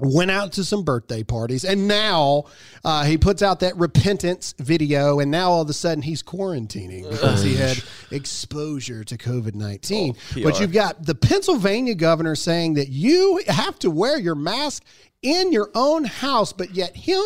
went 0.00 0.30
out 0.30 0.52
to 0.52 0.62
some 0.62 0.84
birthday 0.84 1.24
parties 1.24 1.64
and 1.64 1.88
now 1.88 2.44
uh, 2.84 3.02
he 3.02 3.18
puts 3.18 3.42
out 3.42 3.58
that 3.60 3.76
repentance 3.76 4.54
video 4.60 5.18
and 5.18 5.28
now 5.28 5.50
all 5.50 5.62
of 5.62 5.68
a 5.68 5.72
sudden 5.72 6.02
he's 6.02 6.22
quarantining 6.22 7.10
because 7.10 7.42
he 7.42 7.56
had 7.56 7.82
exposure 8.12 9.02
to 9.02 9.16
covid-19 9.18 10.16
Oh, 10.36 10.42
but 10.44 10.60
you've 10.60 10.70
got 10.72 11.04
the 11.04 11.16
pennsylvania 11.16 11.96
governor 11.96 12.36
saying 12.36 12.74
that 12.74 12.90
you 12.90 13.42
have 13.48 13.76
to 13.80 13.90
wear 13.90 14.16
your 14.20 14.36
mask 14.36 14.84
in 15.22 15.52
your 15.52 15.68
own 15.74 16.04
house 16.04 16.52
but 16.52 16.70
yet 16.76 16.94
him 16.94 17.24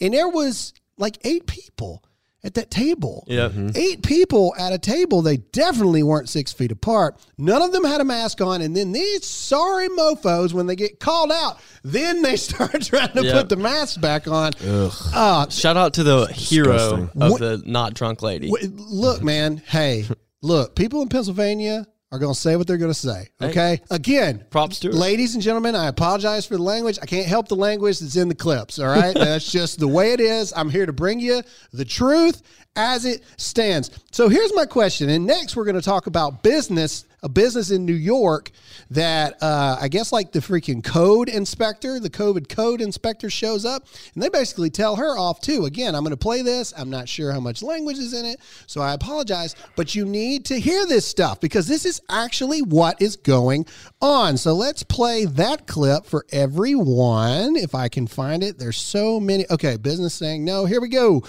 and 0.00 0.14
there 0.14 0.28
was 0.28 0.72
like 0.96 1.18
eight 1.24 1.46
people 1.46 2.02
at 2.44 2.54
that 2.54 2.70
table 2.70 3.24
Yep. 3.26 3.52
eight 3.74 4.02
people 4.02 4.54
at 4.58 4.72
a 4.72 4.78
table. 4.78 5.22
They 5.22 5.38
definitely 5.38 6.02
weren't 6.02 6.28
six 6.28 6.52
feet 6.52 6.70
apart. 6.70 7.16
None 7.38 7.62
of 7.62 7.72
them 7.72 7.84
had 7.84 8.00
a 8.00 8.04
mask 8.04 8.40
on. 8.40 8.60
And 8.60 8.76
then 8.76 8.92
these 8.92 9.24
sorry 9.24 9.88
mofos, 9.88 10.52
when 10.52 10.66
they 10.66 10.76
get 10.76 11.00
called 11.00 11.32
out, 11.32 11.58
then 11.82 12.22
they 12.22 12.36
start 12.48 12.82
trying 12.82 13.12
to 13.12 13.24
Yep. 13.24 13.34
put 13.34 13.48
the 13.48 13.56
mask 13.56 14.00
back 14.00 14.28
on. 14.28 14.52
Uh, 14.62 15.48
Shout 15.48 15.76
out 15.76 15.94
to 15.94 16.02
the 16.04 16.26
hero 16.26 16.72
Disgusting. 16.72 17.10
of 17.22 17.30
What- 17.32 17.40
the 17.40 17.62
not 17.64 17.94
drunk 17.94 18.22
lady. 18.22 18.48
w- 18.50 18.70
look, 18.76 19.22
man. 19.22 19.62
Hey, 19.66 20.04
look, 20.42 20.74
people 20.76 21.00
in 21.02 21.08
Pennsylvania 21.08 21.86
are 22.14 22.18
going 22.20 22.32
to 22.32 22.38
say 22.38 22.54
what 22.54 22.68
they're 22.68 22.78
going 22.78 22.92
to 22.92 22.98
say. 22.98 23.28
Okay. 23.42 23.80
Again, 23.90 24.44
Props 24.50 24.78
to 24.80 24.88
her. 24.88 24.94
ladies 24.94 25.34
and 25.34 25.42
gentlemen, 25.42 25.74
I 25.74 25.88
apologize 25.88 26.46
for 26.46 26.56
the 26.56 26.62
language. 26.62 26.96
I 27.02 27.06
can't 27.06 27.26
help 27.26 27.48
the 27.48 27.56
language 27.56 27.98
that's 27.98 28.14
in 28.14 28.28
the 28.28 28.36
clips. 28.36 28.78
All 28.78 28.86
right. 28.86 29.14
that's 29.14 29.50
just 29.50 29.80
the 29.80 29.88
way 29.88 30.12
it 30.12 30.20
is. 30.20 30.52
I'm 30.54 30.70
here 30.70 30.86
to 30.86 30.92
bring 30.92 31.18
you 31.18 31.42
the 31.72 31.84
truth 31.84 32.42
as 32.76 33.04
it 33.04 33.22
stands. 33.36 33.90
So 34.10 34.28
here's 34.28 34.54
my 34.54 34.66
question. 34.66 35.08
And 35.08 35.26
next, 35.26 35.56
we're 35.56 35.64
going 35.64 35.76
to 35.76 35.82
talk 35.82 36.06
about 36.06 36.42
business, 36.42 37.04
a 37.22 37.28
business 37.28 37.70
in 37.70 37.84
New 37.84 37.94
York 37.94 38.50
that 38.90 39.40
uh, 39.42 39.78
I 39.80 39.88
guess 39.88 40.12
like 40.12 40.32
the 40.32 40.40
freaking 40.40 40.82
code 40.82 41.28
inspector, 41.28 42.00
the 42.00 42.10
COVID 42.10 42.48
code 42.48 42.80
inspector 42.80 43.30
shows 43.30 43.64
up 43.64 43.86
and 44.14 44.22
they 44.22 44.28
basically 44.28 44.70
tell 44.70 44.96
her 44.96 45.16
off 45.16 45.40
too. 45.40 45.64
Again, 45.64 45.94
I'm 45.94 46.02
going 46.02 46.10
to 46.10 46.16
play 46.16 46.42
this. 46.42 46.72
I'm 46.76 46.90
not 46.90 47.08
sure 47.08 47.32
how 47.32 47.40
much 47.40 47.62
language 47.62 47.98
is 47.98 48.12
in 48.12 48.24
it. 48.24 48.40
So 48.66 48.80
I 48.80 48.94
apologize. 48.94 49.54
But 49.76 49.94
you 49.94 50.04
need 50.04 50.44
to 50.46 50.58
hear 50.58 50.86
this 50.86 51.06
stuff 51.06 51.40
because 51.40 51.68
this 51.68 51.84
is 51.84 52.00
actually 52.08 52.62
what 52.62 53.00
is 53.00 53.16
going 53.16 53.66
on. 54.00 54.36
So 54.36 54.52
let's 54.52 54.82
play 54.82 55.24
that 55.26 55.66
clip 55.66 56.06
for 56.06 56.26
everyone. 56.32 57.56
If 57.56 57.74
I 57.74 57.88
can 57.88 58.06
find 58.06 58.42
it, 58.42 58.58
there's 58.58 58.76
so 58.76 59.20
many. 59.20 59.46
Okay, 59.50 59.76
business 59.76 60.14
saying 60.14 60.44
no. 60.44 60.66
Here 60.66 60.80
we 60.80 60.88
go. 60.88 61.22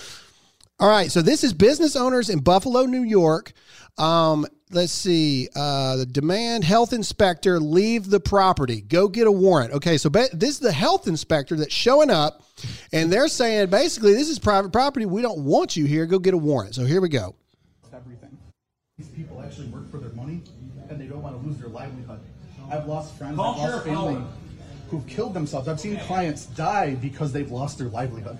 All 0.77 0.89
right, 0.89 1.09
so 1.09 1.21
this 1.21 1.45
is 1.45 1.53
business 1.53 1.95
owners 1.95 2.29
in 2.29 2.39
Buffalo, 2.39 2.83
New 2.83 3.03
York. 3.03 3.53
Um, 3.97 4.45
let's 4.71 4.91
see. 4.91 5.47
Uh, 5.55 5.95
the 5.95 6.05
demand 6.05 6.65
health 6.65 6.91
inspector 6.91 7.61
leave 7.61 8.09
the 8.09 8.19
property. 8.19 8.81
Go 8.81 9.07
get 9.07 9.25
a 9.25 9.31
warrant. 9.31 9.71
Okay, 9.71 9.97
so 9.97 10.09
ba- 10.09 10.27
this 10.33 10.49
is 10.49 10.59
the 10.59 10.73
health 10.73 11.07
inspector 11.07 11.55
that's 11.55 11.73
showing 11.73 12.09
up, 12.09 12.43
and 12.91 13.11
they're 13.11 13.29
saying 13.29 13.69
basically 13.69 14.13
this 14.13 14.27
is 14.27 14.37
private 14.37 14.73
property. 14.73 15.05
We 15.05 15.21
don't 15.21 15.45
want 15.45 15.77
you 15.77 15.85
here. 15.85 16.05
Go 16.05 16.19
get 16.19 16.33
a 16.33 16.37
warrant. 16.37 16.75
So 16.75 16.83
here 16.83 16.99
we 16.99 17.07
go. 17.07 17.35
everything. 17.93 18.37
These 18.97 19.07
people 19.07 19.41
actually 19.41 19.67
work 19.67 19.89
for 19.89 19.99
their 19.99 20.11
money 20.11 20.41
and 20.89 20.99
they 20.99 21.05
don't 21.05 21.21
want 21.21 21.41
to 21.41 21.47
lose 21.47 21.57
their 21.57 21.69
livelihood. 21.69 22.19
I've 22.69 22.85
lost 22.85 23.17
friends, 23.17 23.39
I've 23.39 23.57
lost 23.57 23.85
family 23.85 24.21
who've 24.89 25.07
killed 25.07 25.33
themselves. 25.33 25.69
I've 25.69 25.79
seen 25.79 25.97
clients 26.01 26.47
die 26.47 26.95
because 26.95 27.31
they've 27.31 27.49
lost 27.49 27.77
their 27.77 27.87
livelihood. 27.87 28.37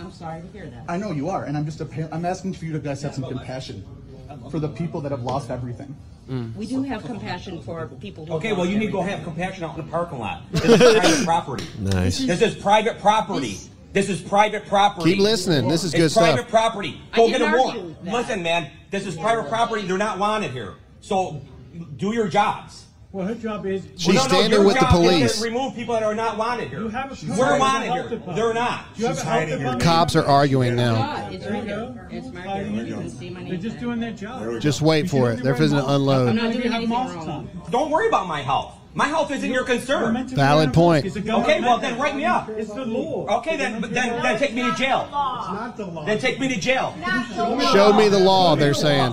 I'm 0.00 0.12
sorry 0.12 0.42
to 0.42 0.48
hear 0.48 0.66
that. 0.66 0.84
I 0.88 0.96
know 0.96 1.12
you 1.12 1.28
are, 1.28 1.44
and 1.44 1.56
I'm 1.56 1.64
just 1.64 1.80
a, 1.80 2.08
I'm 2.12 2.24
asking 2.24 2.54
for 2.54 2.64
you 2.64 2.72
to 2.72 2.78
guys 2.78 3.02
have 3.02 3.14
some 3.14 3.24
compassion 3.24 3.84
for 4.50 4.58
the 4.58 4.68
people 4.68 5.00
that 5.02 5.12
have 5.12 5.22
lost 5.22 5.50
everything. 5.50 5.96
Mm. 6.28 6.54
We 6.56 6.66
do 6.66 6.82
have 6.82 7.04
compassion 7.04 7.62
for 7.62 7.86
people 7.86 8.26
who. 8.26 8.34
Okay, 8.34 8.52
well, 8.52 8.66
you 8.66 8.78
need 8.78 8.86
to 8.86 8.92
go 8.92 9.02
have 9.02 9.22
compassion 9.22 9.62
out 9.64 9.78
in 9.78 9.84
the 9.84 9.90
parking 9.90 10.18
lot. 10.18 10.42
This 10.50 10.64
is 10.64 10.78
private 10.78 11.24
property. 11.24 11.66
Nice. 11.78 12.18
This 12.18 12.42
is 12.42 12.54
private 12.56 12.98
property. 12.98 13.58
This 13.92 14.08
is 14.10 14.20
private 14.20 14.66
property. 14.66 15.12
Keep 15.12 15.22
listening. 15.22 15.68
This 15.68 15.84
is 15.84 15.92
good 15.92 16.02
it's 16.02 16.14
stuff. 16.14 16.34
private 16.34 16.50
property. 16.50 17.00
I 17.12 17.16
Go 17.16 17.28
didn't 17.28 17.40
get 17.40 17.42
a 17.42 17.58
argue 17.58 17.80
warrant. 17.80 18.04
that. 18.04 18.12
Listen, 18.12 18.42
man, 18.42 18.70
this 18.90 19.06
is 19.06 19.16
private 19.16 19.48
property. 19.48 19.86
They're 19.86 19.96
not 19.96 20.18
wanted 20.18 20.50
here. 20.50 20.74
So 21.00 21.40
do 21.96 22.12
your 22.12 22.28
jobs. 22.28 22.85
Well, 23.16 23.26
her 23.26 23.34
job 23.34 23.64
is. 23.64 23.88
She's 23.96 24.08
Well, 24.08 24.16
no, 24.16 24.20
no, 24.24 24.28
standing 24.28 24.50
your 24.58 24.66
with 24.66 24.74
the 24.74 24.80
job 24.82 24.92
is 24.92 25.00
police. 25.00 25.42
remove 25.42 25.74
people 25.74 25.94
that 25.94 26.02
are 26.02 26.14
not 26.14 26.36
wanted 26.36 26.68
here. 26.68 26.80
You 26.80 26.88
have 26.88 27.06
a- 27.06 27.08
We're 27.08 27.16
She's 27.16 27.28
wanted 27.30 27.62
hiding 27.62 27.92
here. 27.92 28.00
your 28.10 28.18
health 28.20 28.36
They're 28.36 28.52
not. 28.52 28.94
Do 28.94 29.00
you 29.00 29.08
have 29.08 29.16
a 29.18 29.24
health 29.24 29.48
department? 29.48 29.80
Cops 29.82 30.16
are 30.16 30.24
arguing 30.26 30.76
now. 30.76 31.28
It's 31.30 31.46
right 31.46 31.64
there. 31.66 32.08
It's 32.10 32.28
right 32.28 32.66
here. 32.66 32.84
You 32.84 32.94
can 32.94 33.08
see 33.08 33.30
my 33.30 33.40
name. 33.40 33.48
They're 33.48 33.58
just 33.58 33.80
doing 33.80 34.00
their 34.00 34.12
job. 34.12 34.60
Just 34.60 34.82
wait 34.82 35.08
for 35.08 35.32
it. 35.32 35.42
They're 35.42 35.54
fixing 35.56 35.78
to 35.78 35.84
I'm 35.84 35.94
unload. 35.94 36.34
not 36.36 36.52
doing 36.52 36.70
anything 36.70 36.90
wrong. 36.90 37.48
Don't 37.70 37.90
worry 37.90 38.08
about 38.08 38.28
my 38.28 38.42
health. 38.42 38.74
My 38.96 39.08
health 39.08 39.30
isn't 39.30 39.50
your 39.50 39.64
concern. 39.64 40.14
meant 40.14 40.30
to 40.30 40.34
be 40.34 40.40
Valid 40.40 40.72
point. 40.72 41.04
mask. 41.04 41.16
It's 41.18 41.26
a 41.26 41.28
government 41.28 41.50
Okay, 41.50 41.60
well 41.60 41.78
then 41.78 42.00
write 42.00 42.16
me 42.16 42.24
up. 42.24 42.48
It's 42.48 42.72
the 42.72 42.86
law. 42.86 43.26
Okay, 43.40 43.58
then 43.58 43.82
then 43.82 43.92
then 43.92 44.38
take 44.38 44.54
me 44.54 44.62
to 44.62 44.74
jail. 44.74 45.02
It's 45.02 45.12
not 45.12 45.76
the 45.76 45.84
law. 45.84 46.06
Then 46.06 46.18
take 46.18 46.40
me 46.40 46.48
to 46.48 46.58
jail. 46.58 46.96
Show 47.74 47.92
me 47.92 48.08
the 48.08 48.18
law, 48.18 48.56
they're 48.56 48.72
saying. 48.72 49.12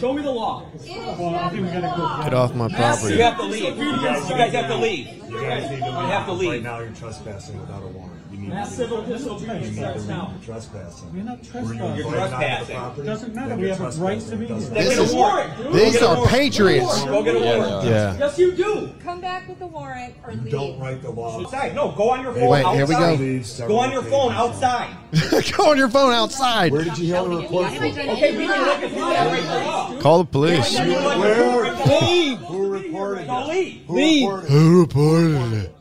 Show 0.00 0.12
me 0.12 0.22
the 0.22 0.32
law. 0.32 0.66
Well, 0.74 1.36
I 1.36 1.48
think 1.50 1.62
we 1.62 1.68
gotta 1.70 1.94
go. 1.96 2.24
Get 2.24 2.34
off 2.34 2.54
my 2.56 2.68
property. 2.68 3.14
You 3.14 3.22
have 3.22 3.36
to 3.36 3.44
leave. 3.44 3.78
You 3.78 3.98
guys 4.02 4.52
have 4.52 4.66
to 4.66 4.76
leave. 4.76 5.06
You 5.06 5.40
guys 5.40 5.68
to 5.68 5.74
leave. 5.74 5.82
have 5.84 6.26
to 6.26 6.32
leave. 6.32 6.50
Right 6.50 6.62
now, 6.64 6.80
you're 6.80 6.90
trespassing 6.90 7.60
without 7.60 7.84
a 7.84 7.86
warrant. 7.86 8.11
You 8.42 8.48
need. 8.48 8.66
Civil 8.66 9.02
disobedience 9.02 9.76
starts 9.76 10.06
now. 10.06 10.34
Trespassing. 10.44 11.12
We're 11.14 11.22
not 11.22 11.42
trespassing. 11.42 11.78
You're 11.78 12.06
invited 12.06 12.06
onto 12.06 12.10
the 12.10 12.16
trespassing. 12.16 12.76
property? 12.76 13.06
Doesn't 13.06 13.34
matter. 13.34 13.56
We 13.56 13.68
have 13.68 13.80
a 13.80 13.90
right 14.02 14.20
to 14.20 14.36
be 14.36 14.46
here. 14.46 14.56
This 14.58 14.98
is- 14.98 15.14
warrant. 15.14 15.72
These 15.72 15.98
Go 15.98 16.00
get 16.00 16.02
a 16.02 16.08
are 16.20 16.26
patriots. 16.26 17.04
Go 17.04 17.22
get 17.22 17.36
a 17.36 17.38
warrant. 17.38 17.86
Yeah. 17.86 18.16
Yes, 18.18 18.38
you 18.38 18.52
do. 18.52 18.90
Come 19.04 19.20
back 19.20 19.48
with 19.48 19.58
the 19.60 19.66
warrant 19.66 20.14
or 20.26 20.32
leave. 20.32 20.50
don't 20.50 20.78
write 20.80 21.02
the 21.02 21.10
law. 21.10 21.40
Outside. 21.40 21.74
No, 21.74 21.92
go 21.92 22.10
on 22.10 22.22
your 22.22 22.34
phone 22.34 22.48
Wait, 22.48 22.64
outside. 22.64 22.76
here 22.76 22.86
we 22.86 22.94
go. 22.94 23.68
Go 23.68 23.78
on 23.78 23.92
your 23.92 24.02
phone 24.02 24.32
outside. 24.32 24.96
Go 25.56 25.70
on 25.70 25.76
your 25.76 25.90
phone 25.90 26.12
outside. 26.14 26.72
Where 26.72 26.84
did 26.84 26.96
you 26.98 27.06
hear 27.14 27.22
the 27.22 27.36
report 27.36 27.70
from? 27.74 27.84
Okay, 27.84 28.36
we 28.36 28.46
can 28.46 28.60
look 28.64 28.78
at 28.82 28.90
that 28.94 29.26
right 29.30 29.44
now. 29.44 30.00
Call 30.00 30.18
the 30.24 30.24
police. 30.24 30.78
Where? 30.78 31.72
Leave. 32.00 32.38
Who 32.38 32.68
reported 32.70 33.28
it? 33.28 33.46
leave. 33.46 33.82
Who 33.86 34.00
reported 34.00 34.44
it? 34.44 34.50
Who 34.50 34.80
reported 34.80 35.52
it? 35.64 35.74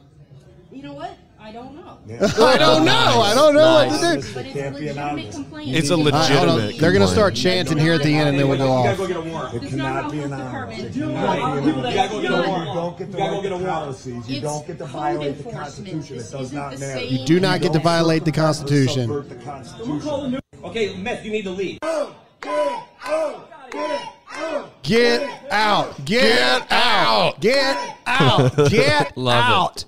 You 0.71 0.83
know 0.83 0.93
what? 0.93 1.17
I 1.39 1.51
don't 1.53 1.75
know. 1.75 1.97
I 2.19 2.57
don't 2.57 2.85
know. 2.85 3.21
I 3.21 3.33
don't 3.33 3.53
know 3.53 3.85
what 3.87 3.89
to 4.01 4.21
do. 4.21 4.33
But 4.33 4.45
it's 4.45 4.53
can't 4.53 4.75
a 4.75 4.79
be 4.79 4.85
legitimate 4.85 4.91
anonymous. 4.91 5.35
complaint. 5.35 5.75
It's 5.75 5.89
a 5.89 5.93
All 5.95 6.03
right, 6.03 6.13
hold 6.13 6.49
on. 6.49 6.55
legitimate. 6.55 6.81
They're 6.81 6.91
going 6.91 7.01
to 7.07 7.11
start 7.11 7.35
chanting 7.35 7.77
here 7.77 7.93
at 7.93 8.03
the 8.03 8.13
end 8.13 8.29
and 8.29 8.39
then 8.39 8.47
we'll 8.47 8.57
go 8.57 8.65
You 8.65 8.83
gotta 8.83 8.89
off. 8.91 8.97
go 8.97 9.07
get 9.07 9.17
a 9.17 9.21
warrant. 9.21 9.53
It 9.55 9.63
It's 9.63 9.73
not 9.73 9.85
cannot 9.85 10.03
our 10.05 10.11
be 10.11 10.17
health 10.17 10.31
anonymous. 10.31 10.79
It 10.79 10.93
department. 10.93 10.93
cannot 10.93 11.61
be 11.61 11.67
You 11.67 11.73
gotta 11.95 12.09
go 12.09 12.21
get 12.21 12.31
a 12.31 12.35
warrant. 12.49 12.67
You 12.67 12.73
don't 12.73 12.97
get 12.97 13.11
to 13.11 13.17
gotta 13.17 13.29
go 13.29 13.35
write 13.35 13.41
get 13.43 13.49
the 13.49 13.55
a 13.55 13.57
warrant. 13.57 13.65
policies. 13.67 14.29
You 14.29 14.35
It's 14.35 14.41
don't 14.43 14.67
get 14.67 14.77
to 14.77 14.83
code 14.83 14.91
violate 14.91 15.19
the 15.21 15.49
enforcement. 15.49 15.61
Constitution. 15.61 16.15
It 16.15 16.19
This 16.19 16.31
does 16.31 16.41
isn't 16.41 16.57
not 16.57 16.71
the 16.73 16.79
matter. 16.79 16.99
same- 16.99 17.11
You 17.17 17.25
do 17.25 17.39
not 17.39 17.61
get 17.61 17.73
to 17.73 17.79
violate 17.79 18.25
the 18.25 18.31
Constitution. 18.31 19.07
Subvert 19.07 19.29
the 19.29 19.35
Constitution. 19.35 20.39
Okay, 20.63 20.95
Miss, 20.97 21.23
you 21.25 21.31
need 21.31 21.43
to 21.43 21.51
leave. 21.51 21.79
Get 24.83 25.29
out. 25.51 26.05
Get 26.05 26.67
out. 26.71 27.39
Get 27.39 27.77
out. 28.07 28.69
Get 28.69 29.11
Love 29.17 29.37
it. 29.37 29.53
out. 29.53 29.85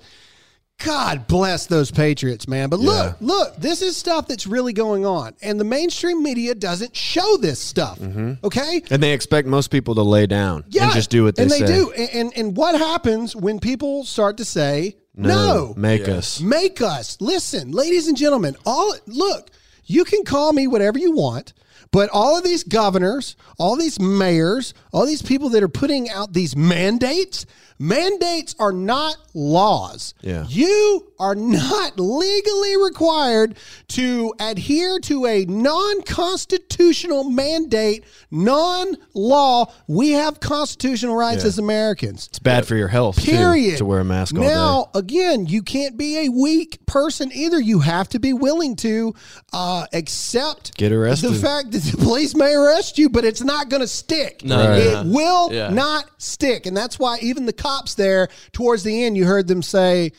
God 0.84 1.26
bless 1.26 1.66
those 1.66 1.90
Patriots, 1.90 2.46
man. 2.46 2.68
But 2.68 2.80
look, 2.80 3.06
Yeah. 3.20 3.26
look, 3.26 3.56
this 3.56 3.80
is 3.82 3.96
stuff 3.96 4.28
that's 4.28 4.46
really 4.46 4.72
going 4.72 5.06
on. 5.06 5.34
And 5.42 5.58
the 5.58 5.64
mainstream 5.64 6.22
media 6.22 6.54
doesn't 6.54 6.96
show 6.96 7.36
this 7.38 7.58
stuff. 7.60 7.98
Mm-hmm. 7.98 8.44
Okay? 8.44 8.82
And 8.90 9.02
they 9.02 9.12
expect 9.12 9.48
most 9.48 9.70
people 9.70 9.94
to 9.94 10.02
lay 10.02 10.26
down 10.26 10.64
Yeah. 10.68 10.84
and 10.84 10.92
just 10.92 11.10
do 11.10 11.24
what 11.24 11.36
they 11.36 11.48
say. 11.48 11.58
and 11.58 11.66
they 11.68 11.72
say. 11.72 11.78
do. 11.80 11.90
And, 11.92 12.10
and 12.14 12.32
and 12.36 12.56
what 12.56 12.78
happens 12.78 13.34
when 13.34 13.58
people 13.60 14.04
start 14.04 14.36
to 14.38 14.44
say 14.44 14.96
no? 15.16 15.74
Make 15.76 16.08
us. 16.08 16.40
Make 16.40 16.82
us 16.82 17.16
listen, 17.20 17.70
ladies 17.72 18.08
and 18.08 18.16
gentlemen. 18.16 18.56
All 18.66 18.94
look, 19.06 19.50
you 19.86 20.04
can 20.04 20.24
call 20.24 20.52
me 20.52 20.66
whatever 20.66 20.98
you 20.98 21.12
want, 21.12 21.52
but 21.90 22.10
all 22.10 22.36
of 22.36 22.44
these 22.44 22.64
governors, 22.64 23.36
all 23.58 23.76
these 23.76 24.00
mayors, 24.00 24.74
all 24.92 25.06
these 25.06 25.22
people 25.22 25.48
that 25.50 25.62
are 25.62 25.68
putting 25.68 26.10
out 26.10 26.32
these 26.32 26.56
mandates, 26.56 27.46
mandates 27.78 28.54
are 28.58 28.72
not 28.72 29.16
laws. 29.34 30.14
Yeah. 30.20 30.46
You 30.48 31.12
are 31.24 31.34
not 31.34 31.98
legally 31.98 32.76
required 32.76 33.56
to 33.88 34.34
adhere 34.38 34.98
to 35.00 35.24
a 35.24 35.46
non-constitutional 35.46 37.24
mandate, 37.30 38.04
non-law. 38.30 39.72
We 39.88 40.10
have 40.10 40.40
constitutional 40.40 41.16
rights 41.16 41.42
Yeah. 41.44 41.48
as 41.48 41.58
Americans. 41.58 42.26
It's 42.28 42.38
bad 42.38 42.66
for 42.66 42.76
your 42.76 42.88
health 42.88 43.16
too, 43.22 43.30
Period. 43.30 43.78
to 43.78 43.86
wear 43.86 44.00
a 44.00 44.04
mask 44.04 44.34
all 44.34 44.42
now, 44.42 44.90
day. 44.92 44.98
again, 44.98 45.46
you 45.46 45.62
can't 45.62 45.96
be 45.96 46.26
a 46.26 46.28
weak 46.28 46.84
person 46.86 47.30
either. 47.32 47.58
You 47.58 47.78
have 47.80 48.08
to 48.10 48.18
be 48.18 48.34
willing 48.34 48.76
to 48.76 49.14
uh, 49.54 49.86
accept 49.94 50.76
Get 50.76 50.92
arrested. 50.92 51.30
the 51.30 51.38
fact 51.38 51.70
that 51.72 51.82
the 51.84 51.96
police 51.96 52.34
may 52.34 52.54
arrest 52.54 52.98
you, 52.98 53.08
but 53.08 53.24
it's 53.24 53.42
not 53.42 53.70
going 53.70 53.80
to 53.80 53.88
stick. 53.88 54.42
No, 54.44 54.58
Right. 54.58 54.80
It 54.82 55.06
will 55.06 55.50
Yeah. 55.52 55.70
not 55.70 56.04
stick, 56.18 56.66
and 56.66 56.76
that's 56.76 56.98
why 56.98 57.18
even 57.22 57.46
the 57.46 57.52
cops 57.54 57.94
there 57.94 58.28
towards 58.52 58.82
the 58.82 59.04
end, 59.04 59.16
you 59.16 59.24
heard 59.24 59.46
them 59.48 59.62
say. 59.62 60.12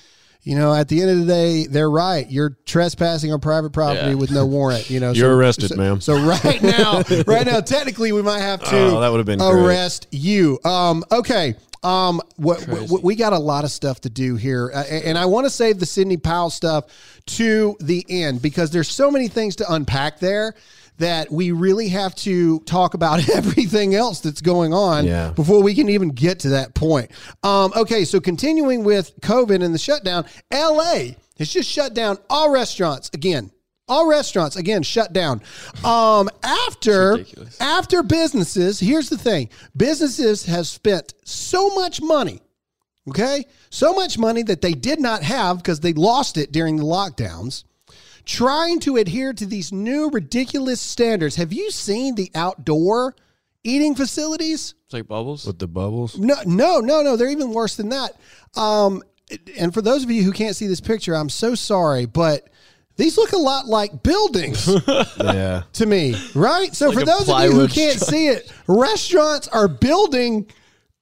You 0.46 0.56
know, 0.56 0.74
at 0.74 0.88
the 0.88 1.02
end 1.02 1.10
of 1.10 1.18
the 1.20 1.26
day, 1.26 1.66
they're 1.68 1.90
right. 1.90 2.30
You're 2.30 2.56
trespassing 2.66 3.34
on 3.34 3.40
private 3.42 3.74
property 3.74 4.10
Yeah. 4.10 4.14
with 4.14 4.30
no 4.32 4.46
warrant. 4.46 4.92
You 4.92 5.00
know, 5.00 5.12
You're 5.16 5.36
arrested, 5.36 5.70
so, 5.70 5.76
ma'am. 5.76 6.00
So 6.00 6.14
right 6.24 6.62
now, 6.62 7.02
right 7.28 7.46
now, 7.48 7.62
technically, 7.62 8.12
we 8.12 8.22
might 8.22 8.42
have 8.42 8.64
to 8.64 8.78
Oh, 8.78 9.00
that 9.02 9.10
would've 9.12 9.26
been 9.26 9.40
great. 9.40 9.50
arrest 9.52 10.08
you. 10.12 10.60
Um, 10.64 11.04
okay. 11.12 11.56
Um, 11.84 12.20
what, 12.38 12.62
what, 12.68 13.04
we 13.04 13.16
got 13.16 13.34
a 13.34 13.38
lot 13.38 13.64
of 13.64 13.70
stuff 13.72 14.02
to 14.02 14.10
do 14.10 14.36
here, 14.38 14.72
uh, 14.74 14.84
and 14.88 15.20
I 15.20 15.26
want 15.26 15.46
to 15.46 15.52
save 15.52 15.78
the 15.80 15.86
Sidney 15.86 16.18
Powell 16.18 16.50
stuff 16.50 16.86
to 17.28 17.76
the 17.80 18.04
end 18.10 18.42
because 18.42 18.72
there's 18.72 18.90
so 18.90 19.12
many 19.12 19.28
things 19.28 19.58
to 19.58 19.72
unpack 19.72 20.20
there 20.20 20.56
that 20.98 21.32
we 21.32 21.52
really 21.52 21.90
have 21.90 22.16
to 22.16 22.60
talk 22.62 22.94
about 22.94 23.28
everything 23.36 23.96
else 23.96 24.20
that's 24.22 24.42
going 24.42 24.74
on 24.74 25.06
Yeah. 25.06 25.32
before 25.32 25.62
we 25.62 25.74
can 25.76 25.90
even 25.90 26.10
get 26.10 26.40
to 26.42 26.50
that 26.50 26.74
point. 26.74 27.12
Um, 27.44 27.74
okay, 27.76 28.06
so 28.06 28.20
continuing 28.20 28.84
with 28.84 29.12
COVID 29.22 29.64
and 29.64 29.74
the 29.74 29.80
shutdown, 29.80 30.26
LA 30.54 31.16
has 31.38 31.50
just 31.50 31.70
shut 31.70 31.94
down 31.94 32.18
all 32.30 32.50
restaurants 32.52 33.10
again. 33.14 33.52
All 33.88 34.08
restaurants 34.08 34.56
again 34.56 34.82
shut 34.82 35.14
down. 35.14 35.42
Um, 35.84 36.28
after 36.44 37.24
after 37.60 38.02
businesses, 38.02 38.80
here's 38.80 39.10
the 39.10 39.18
thing: 39.18 39.50
businesses 39.78 40.44
have 40.46 40.66
spent 40.66 41.14
so 41.24 41.70
much 41.76 42.02
money, 42.02 42.42
okay, 43.08 43.46
so 43.70 43.94
much 43.94 44.18
money 44.18 44.42
that 44.42 44.62
they 44.64 44.74
did 44.74 45.00
not 45.00 45.22
have 45.22 45.58
because 45.58 45.82
they 45.82 45.94
lost 45.94 46.38
it 46.38 46.52
during 46.52 46.78
the 46.78 46.84
lockdowns 46.84 47.64
trying 48.26 48.80
to 48.82 48.98
adhere 48.98 49.34
to 49.34 49.46
these 49.46 49.72
new 49.72 50.10
ridiculous 50.10 50.82
standards. 50.82 51.36
Have 51.36 51.54
you 51.54 51.72
seen 51.72 52.16
the 52.16 52.32
outdoor 52.36 53.16
eating 53.64 53.96
facilities? 53.96 54.76
It's 54.86 54.94
like 54.94 55.08
bubbles. 55.08 55.46
With 55.46 55.60
the 55.60 55.68
bubbles. 55.68 56.18
No, 56.18 56.36
no, 56.46 56.80
no, 56.80 57.02
no. 57.02 57.16
They're 57.16 57.30
even 57.30 57.52
worse 57.52 57.76
than 57.76 57.90
that. 57.90 58.12
Um, 58.56 59.04
and 59.58 59.74
for 59.74 59.82
those 59.82 60.04
of 60.04 60.12
you 60.12 60.24
who 60.24 60.32
can't 60.32 60.56
see 60.56 60.68
this 60.68 60.82
picture, 60.82 61.16
I'm 61.16 61.30
so 61.30 61.56
sorry, 61.56 62.06
but 62.06 62.48
These 62.98 63.18
look 63.18 63.34
a 63.34 63.38
lot 63.38 63.66
like 63.66 64.04
buildings 64.04 64.68
Yeah. 65.20 65.64
to 65.74 65.86
me, 65.86 66.16
right? 66.34 66.74
So 66.76 66.88
Like 66.90 67.00
for 67.00 67.06
those 67.06 67.28
of 67.30 67.44
you 67.44 67.52
who 67.52 67.68
can't 67.68 67.94
structure. 68.00 68.06
see 68.12 68.28
it, 68.28 68.52
restaurants 68.68 69.48
are 69.50 69.68
building 69.68 70.48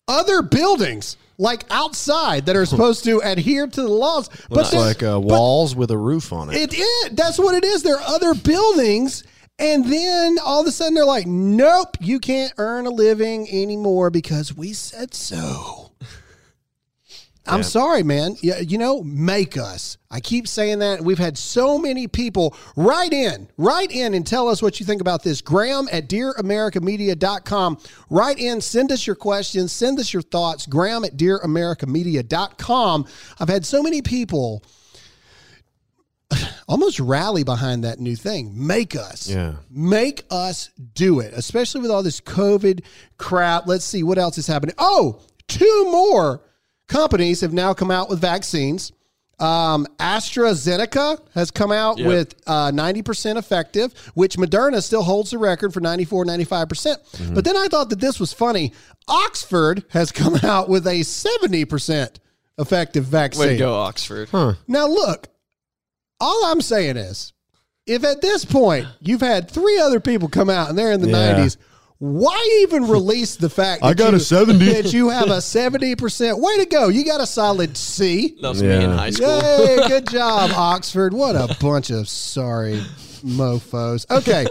other 0.08 0.42
buildings 0.42 1.18
like 1.38 1.64
outside 1.70 2.46
that 2.46 2.56
are 2.56 2.66
supposed 2.66 3.04
to 3.06 3.20
adhere 3.24 3.68
to 3.68 3.82
the 3.82 3.88
laws. 3.88 4.30
Looks 4.50 4.72
they're- 4.72 4.80
like 4.80 5.04
uh, 5.04 5.20
walls 5.20 5.76
with 5.76 5.92
a 5.92 5.98
roof 5.98 6.32
on 6.34 6.50
it. 6.50 6.56
It 6.56 6.74
is. 6.74 7.10
That's 7.12 7.40
what 7.40 7.56
it 7.56 7.64
is. 7.64 7.84
There 7.84 7.96
are 7.98 8.08
other 8.08 8.34
buildings. 8.34 9.24
And 9.60 9.86
then 9.86 10.38
all 10.44 10.62
of 10.62 10.68
a 10.68 10.72
sudden 10.72 10.96
they're 10.96 11.06
like, 11.06 11.28
nope, 11.28 11.96
you 12.00 12.20
can't 12.20 12.52
earn 12.58 12.88
a 12.88 12.90
living 12.90 13.48
anymore 13.52 14.10
because 14.10 14.56
we 14.56 14.74
said 14.74 15.14
so. 15.14 15.92
I'm 17.46 17.60
Yeah. 17.60 17.64
sorry, 17.64 18.04
man. 18.04 18.38
You, 18.42 18.54
you 18.66 18.78
know, 18.78 19.04
make 19.04 19.58
us. 19.58 19.98
I 20.10 20.22
keep 20.22 20.48
saying 20.48 20.80
that. 20.80 21.02
We've 21.02 21.18
had 21.20 21.38
so 21.38 21.78
many 21.78 22.08
people 22.08 22.56
write 22.78 23.12
in, 23.12 23.50
write 23.58 23.92
in 23.92 24.14
and 24.14 24.26
tell 24.26 24.48
us 24.48 24.62
what 24.62 24.80
you 24.80 24.86
think 24.86 25.02
about 25.02 25.24
this. 25.24 25.42
Graham 25.42 25.90
at 25.92 26.08
dearamericamedia.com. 26.08 27.78
Write 28.10 28.40
in, 28.40 28.62
send 28.62 28.92
us 28.94 29.06
your 29.06 29.18
questions, 29.18 29.74
send 29.74 30.00
us 30.00 30.14
your 30.14 30.22
thoughts. 30.22 30.66
Graham 30.66 31.04
at 31.04 31.18
dearamericamedia.com. 31.18 33.06
I've 33.40 33.50
had 33.50 33.66
so 33.66 33.84
many 33.84 34.02
people 34.02 34.64
almost 36.68 37.00
rally 37.00 37.44
behind 37.44 37.84
that 37.84 38.00
new 38.00 38.16
thing. 38.16 38.54
Make 38.56 38.96
us. 38.96 39.28
Yeah. 39.30 39.56
Make 39.70 40.24
us 40.32 40.70
do 40.94 41.20
it, 41.20 41.34
especially 41.36 41.82
with 41.82 41.92
all 41.92 42.04
this 42.04 42.22
COVID 42.22 42.86
crap. 43.18 43.68
Let's 43.68 43.86
see 43.86 44.04
what 44.04 44.18
else 44.18 44.38
is 44.38 44.48
happening. 44.48 44.76
Oh, 44.78 45.22
two 45.48 45.86
more 45.92 46.42
companies 46.88 47.42
have 47.42 47.54
now 47.54 47.74
come 47.74 47.92
out 47.92 48.10
with 48.10 48.20
vaccines. 48.20 48.92
Um, 49.40 49.88
AstraZeneca 50.00 51.20
has 51.34 51.52
come 51.52 51.72
out 51.72 51.98
Yep. 51.98 52.08
with 52.08 52.36
uh, 52.48 52.72
90% 52.72 53.38
effective, 53.38 53.94
which 54.14 54.38
Moderna 54.38 54.82
still 54.82 55.02
holds 55.04 55.32
the 55.32 55.38
record 55.38 55.74
for 55.74 55.80
94, 55.82 56.26
95%. 56.26 56.70
percent 56.70 57.02
But 57.34 57.44
then 57.44 57.58
I 57.58 57.68
thought 57.68 57.90
that 57.90 58.00
this 58.00 58.20
was 58.20 58.32
funny. 58.32 58.74
Oxford 59.08 59.84
has 59.90 60.12
come 60.12 60.36
out 60.44 60.70
with 60.70 60.86
a 60.88 61.02
70% 61.02 62.16
effective 62.58 63.06
vaccine. 63.06 63.42
Way 63.48 63.54
to 63.54 63.58
go, 63.58 63.74
Oxford. 63.74 64.30
Now, 64.68 64.88
look, 64.88 65.28
all 66.20 66.46
I'm 66.46 66.62
saying 66.62 66.98
is 66.98 67.34
if 67.86 68.04
at 68.06 68.22
this 68.22 68.46
point 68.46 68.88
you've 69.02 69.22
had 69.22 69.50
three 69.50 69.80
other 69.80 70.00
people 70.00 70.30
come 70.30 70.50
out 70.50 70.70
and 70.70 70.78
they're 70.78 70.92
in 70.94 71.02
the 71.02 71.10
Yeah. 71.10 71.36
90s, 71.36 71.58
why 72.04 72.60
even 72.64 72.90
release 72.90 73.38
the 73.38 73.50
fact 73.50 73.82
I 73.84 73.90
that 73.90 73.98
got 73.98 74.10
you, 74.12 74.18
a 74.18 74.20
70. 74.20 74.66
that 74.74 74.92
you 74.92 75.08
have 75.08 75.28
a 75.28 75.38
70%? 75.38 76.38
Way 76.38 76.58
to 76.58 76.66
go. 76.66 76.90
You 76.90 77.06
got 77.06 77.22
a 77.22 77.26
solid 77.26 77.78
C. 77.78 78.36
That 78.42 78.50
was 78.50 78.62
me 78.62 78.84
in 78.84 78.92
high 78.92 79.12
school. 79.12 79.40
Yay, 79.40 79.78
good 79.88 80.10
job, 80.10 80.52
Oxford. 80.54 81.14
What 81.14 81.38
a 81.38 81.56
bunch 81.62 81.92
of 81.92 82.10
sorry 82.10 82.82
mofos. 83.24 84.06
Okay. 84.12 84.46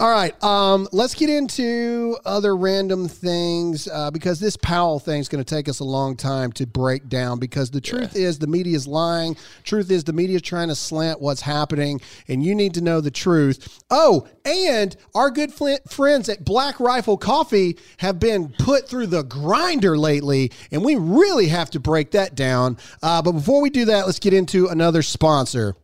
All 0.00 0.10
right. 0.10 0.42
Um, 0.42 0.88
let's 0.92 1.14
get 1.14 1.28
into 1.28 2.16
other 2.24 2.56
random 2.56 3.06
things 3.06 3.86
uh, 3.86 4.10
because 4.10 4.40
this 4.40 4.56
Powell 4.56 4.98
thing 4.98 5.20
is 5.20 5.28
going 5.28 5.44
to 5.44 5.54
take 5.54 5.68
us 5.68 5.80
a 5.80 5.84
long 5.84 6.16
time 6.16 6.52
to 6.52 6.66
break 6.66 7.10
down. 7.10 7.38
Because 7.38 7.70
the 7.70 7.82
truth 7.82 8.16
is, 8.16 8.38
the 8.38 8.46
media 8.46 8.74
is 8.74 8.86
lying. 8.86 9.36
Truth 9.62 9.90
is, 9.90 10.04
the 10.04 10.14
media 10.14 10.36
is 10.36 10.42
trying 10.42 10.68
to 10.68 10.74
slant 10.74 11.20
what's 11.20 11.42
happening, 11.42 12.00
and 12.28 12.42
you 12.42 12.54
need 12.54 12.72
to 12.74 12.80
know 12.80 13.02
the 13.02 13.10
truth. 13.10 13.82
Oh, 13.90 14.26
and 14.46 14.96
our 15.14 15.30
good 15.30 15.52
friends 15.52 16.30
at 16.30 16.46
Black 16.46 16.80
Rifle 16.80 17.18
Coffee 17.18 17.76
have 17.98 18.18
been 18.18 18.54
put 18.58 18.88
through 18.88 19.08
the 19.08 19.24
grinder 19.24 19.98
lately, 19.98 20.50
and 20.72 20.82
we 20.82 20.96
really 20.96 21.48
have 21.48 21.68
to 21.72 21.78
break 21.78 22.12
that 22.12 22.34
down. 22.34 22.78
Uh, 23.02 23.20
but 23.20 23.32
before 23.32 23.60
we 23.60 23.68
do 23.68 23.84
that, 23.84 24.06
let's 24.06 24.18
get 24.18 24.32
into 24.32 24.68
another 24.68 25.02
sponsor. 25.02 25.76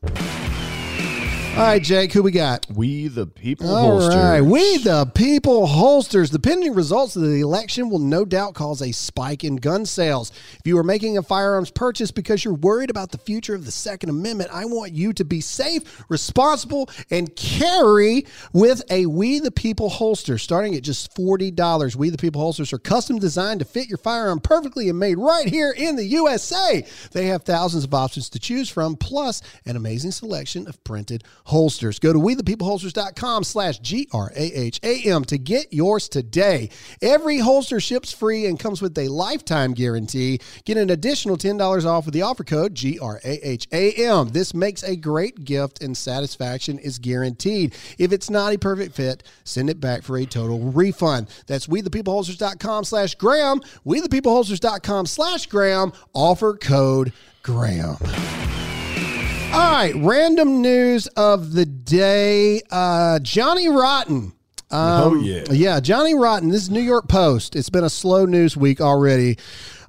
All 1.57 1.63
right, 1.63 1.83
Jake, 1.83 2.13
who 2.13 2.23
we 2.23 2.33
got? 2.33 2.67
We 2.71 3.09
the 3.09 3.27
people 3.27 3.75
All 3.75 3.93
holsters. 3.93 4.15
right, 4.15 4.43
we 4.43 4.77
the 4.77 5.11
people 5.15 5.67
holsters. 5.67 6.29
The 6.29 6.39
pending 6.39 6.75
results 6.75 7.17
of 7.17 7.23
the 7.23 7.41
election 7.41 7.89
will 7.89 7.99
no 7.99 8.27
doubt 8.27 8.53
cause 8.53 8.83
a 8.83 8.93
spike 8.93 9.43
in 9.43 9.57
gun 9.57 9.87
sales. 9.87 10.33
If 10.61 10.67
you 10.67 10.77
are 10.77 10.83
making 10.83 11.17
a 11.17 11.23
firearms 11.23 11.71
purchase 11.71 12.11
because 12.11 12.45
you're 12.45 12.53
worried 12.53 12.91
about 12.91 13.11
the 13.11 13.17
future 13.17 13.55
of 13.55 13.65
the 13.65 13.73
Second 13.73 14.11
Amendment, 14.11 14.51
I 14.53 14.67
want 14.67 14.93
you 14.93 15.15
to 15.15 15.25
be 15.25 15.41
safe, 15.41 16.05
responsible, 16.11 16.91
and 17.11 17.35
carry 17.37 18.27
with 18.53 18.83
a 18.91 19.07
We 19.07 19.39
the 19.39 19.51
People 19.51 19.89
holster 19.89 20.37
starting 20.37 20.75
at 20.75 20.83
just 20.83 21.17
$40. 21.17 21.97
We 21.97 22.11
the 22.11 22.19
People 22.19 22.43
holsters 22.43 22.75
are 22.75 22.79
custom 22.79 23.19
designed 23.19 23.61
to 23.61 23.65
fit 23.65 23.89
your 23.89 23.97
firearm 23.97 24.41
perfectly 24.41 24.91
and 24.91 24.99
made 24.99 25.17
right 25.17 25.49
here 25.49 25.73
in 25.75 25.97
the 25.97 26.05
USA. 26.05 26.85
They 27.13 27.29
have 27.29 27.45
thousands 27.45 27.85
of 27.85 27.95
options 27.95 28.29
to 28.29 28.39
choose 28.39 28.69
from, 28.69 28.95
plus 28.95 29.41
an 29.65 29.77
amazing 29.77 30.11
selection 30.11 30.69
of 30.69 30.85
printed 30.85 31.25
holsters. 31.47 31.99
Go 31.99 32.13
to 32.13 32.19
wethepeopleholsters.com 32.19 33.45
slash 33.45 33.79
G-R-A-H-A-M 33.79 35.25
to 35.25 35.39
get 35.39 35.73
yours 35.73 36.09
today. 36.09 36.71
Every 37.01 37.39
holster 37.39 37.81
ships 37.81 38.13
free 38.13 38.47
and 38.47 38.59
comes 38.59 38.83
with 38.83 38.97
a 38.99 39.09
lifetime 39.09 39.73
guarantee. 39.73 40.41
Get 40.65 40.77
an 40.77 40.91
additional 40.91 41.37
$10 41.37 41.87
off 41.87 42.05
with 42.05 42.15
the 42.15 42.23
offer 42.23 42.45
code 42.45 42.75
G-R-A-H-A-M. 42.75 44.29
This 44.29 44.55
makes 44.55 44.83
a 44.83 44.97
great 44.97 45.45
gift 45.45 45.83
and 45.83 45.97
satisfaction 45.97 46.79
is 46.79 46.99
guaranteed. 46.99 47.75
If 47.99 48.13
it's 48.13 48.29
not 48.29 48.53
a 48.53 48.59
perfect 48.59 48.95
fit, 48.95 49.23
send 49.45 49.71
it 49.71 49.81
back 49.81 50.03
for 50.03 50.19
a 50.19 50.27
total 50.27 50.59
refund. 50.59 51.29
That's 51.47 51.69
wethepeopleholsters.com 51.69 52.85
slash 52.85 53.15
Graham. 53.15 53.61
Wethepeopleholsters.com 53.87 55.07
slash 55.07 55.47
Graham. 55.47 55.93
Offer 56.13 56.57
code 56.57 57.13
Graham. 57.43 57.97
All 59.57 59.73
right, 59.73 59.95
random 59.97 60.61
news 60.61 61.07
of 61.17 61.53
the 61.55 61.65
day. 61.65 62.61
Uh, 62.71 63.19
Johnny 63.21 63.69
Rotten. 63.69 64.33
Um, 64.71 65.03
Oh, 65.03 65.15
yeah. 65.23 65.45
Yeah, 65.51 65.81
Johnny 65.81 66.15
Rotten. 66.15 66.51
This 66.51 66.63
is 66.65 66.71
New 66.71 66.81
York 66.83 67.09
Post. 67.09 67.57
It's 67.57 67.71
been 67.71 67.85
a 67.85 67.89
slow 67.91 68.27
news 68.27 68.55
week 68.55 68.83
already. 68.83 69.39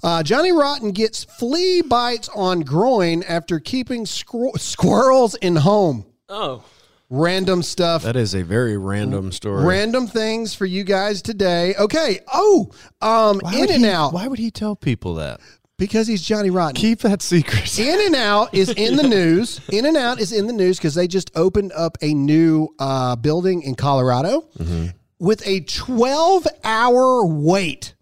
Uh, 0.04 0.24
Johnny 0.24 0.54
Rotten 0.54 0.92
gets 0.92 1.26
flea 1.26 1.82
bites 1.82 2.30
on 2.34 2.62
groin 2.62 3.24
after 3.28 3.60
keeping 3.60 4.06
squir- 4.06 4.58
squirrels 4.58 5.36
in 5.36 5.58
home. 5.58 6.06
Oh, 6.30 6.64
Random 7.10 7.62
stuff. 7.64 8.04
That 8.04 8.16
is 8.18 8.36
a 8.36 8.44
very 8.44 8.78
random 8.78 9.32
story. 9.32 9.66
Random 9.66 10.08
things 10.08 10.54
for 10.54 10.66
you 10.66 10.84
guys 10.84 11.22
today. 11.22 11.74
Okay. 11.80 12.20
Oh, 12.34 12.70
um, 13.02 13.42
In 13.54 13.70
and 13.72 13.84
he- 13.86 13.90
Out 13.90 14.12
Why 14.14 14.28
would 14.28 14.40
he 14.40 14.52
tell 14.52 14.76
people 14.78 15.16
that? 15.16 15.40
Because 15.78 16.08
he's 16.08 16.24
Johnny 16.24 16.50
Rotten. 16.50 16.76
Keep 16.76 17.00
that 17.02 17.22
secret. 17.22 17.78
In 17.78 18.00
and 18.08 18.16
Out 18.16 18.54
is 18.56 18.70
in 18.70 18.96
the 18.96 19.04
news. 19.08 19.62
In 19.72 19.86
and 19.86 19.96
Out 19.96 20.20
is 20.20 20.32
in 20.32 20.48
the 20.48 20.54
news 20.54 20.78
because 20.78 20.96
they 20.96 21.08
just 21.08 21.30
opened 21.36 21.72
up 21.74 21.98
a 22.02 22.14
new 22.16 22.70
uh, 22.80 23.16
building 23.16 23.62
in 23.62 23.76
Colorado 23.76 24.48
with 25.20 25.46
a 25.48 25.60
12 25.62 26.48
hour 26.64 27.26
wait 27.28 27.94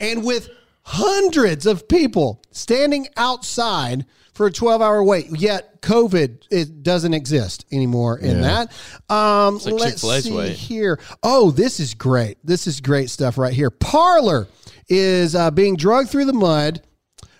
and 0.00 0.24
with 0.24 0.48
hundreds 0.82 1.66
of 1.66 1.88
people 1.88 2.40
standing 2.52 3.08
outside 3.16 4.06
for 4.32 4.46
a 4.46 4.52
12 4.52 4.80
hour 4.80 5.02
wait. 5.02 5.26
Yet 5.36 5.82
COVID 5.82 6.44
it 6.52 6.84
doesn't 6.84 7.14
exist 7.14 7.66
anymore 7.72 8.18
in 8.18 8.36
Yeah. 8.42 8.66
that. 9.08 9.12
Um, 9.12 9.54
like 9.58 9.72
let's 9.74 9.84
Chick-fil-A's 9.94 10.24
see 10.24 10.32
wait. 10.36 10.52
here. 10.56 11.00
Oh, 11.24 11.50
this 11.50 11.80
is 11.80 11.94
great. 11.94 12.38
This 12.44 12.68
is 12.68 12.80
great 12.80 13.10
stuff 13.10 13.38
right 13.38 13.52
here. 13.52 13.70
Parler 13.70 14.46
is 14.88 15.34
uh, 15.34 15.50
being 15.50 15.76
drugged 15.76 16.10
through 16.10 16.26
the 16.26 16.32
mud. 16.32 16.82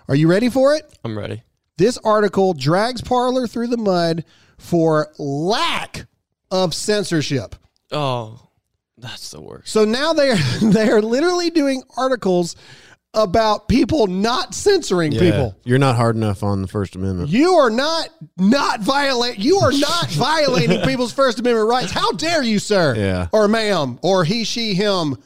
Are 0.09 0.15
you 0.15 0.29
ready 0.29 0.49
for 0.51 0.75
it? 0.75 0.85
I'm 1.05 1.19
ready. 1.19 1.43
This 1.79 1.99
article 1.99 2.55
drags 2.55 3.03
Parler 3.03 3.47
through 3.47 3.67
the 3.69 3.77
mud 3.77 4.25
for 4.59 5.13
lack 5.19 6.07
of 6.51 6.73
censorship. 6.75 7.55
Oh, 7.93 8.41
that's 8.99 9.31
the 9.31 9.41
worst. 9.41 9.69
So 9.69 9.85
now 9.85 10.13
they 10.13 10.31
are 10.31 10.37
they 10.63 10.89
are 10.89 11.03
literally 11.03 11.51
doing 11.51 11.83
articles 11.97 12.57
about 13.15 13.67
people 13.69 14.07
not 14.07 14.55
censoring 14.55 15.11
Yeah. 15.13 15.21
people. 15.21 15.57
You're 15.65 15.79
not 15.79 15.97
hard 15.97 16.17
enough 16.17 16.43
on 16.43 16.61
the 16.63 16.69
First 16.69 16.97
Amendment. 16.97 17.31
You 17.31 17.53
are 17.55 17.71
not 17.71 18.09
not 18.37 18.81
violate. 18.81 19.39
You 19.39 19.59
are 19.59 19.73
not 19.73 20.09
violating 20.11 20.81
people's 20.83 21.13
First 21.13 21.39
Amendment 21.41 21.69
rights. 21.69 21.93
How 21.93 22.13
dare 22.13 22.43
you, 22.43 22.59
sir? 22.59 22.95
Yeah. 22.97 23.29
Or 23.33 23.49
ma'am, 23.49 23.99
or 24.03 24.25
he, 24.25 24.45
she, 24.45 24.75
him, 24.75 25.17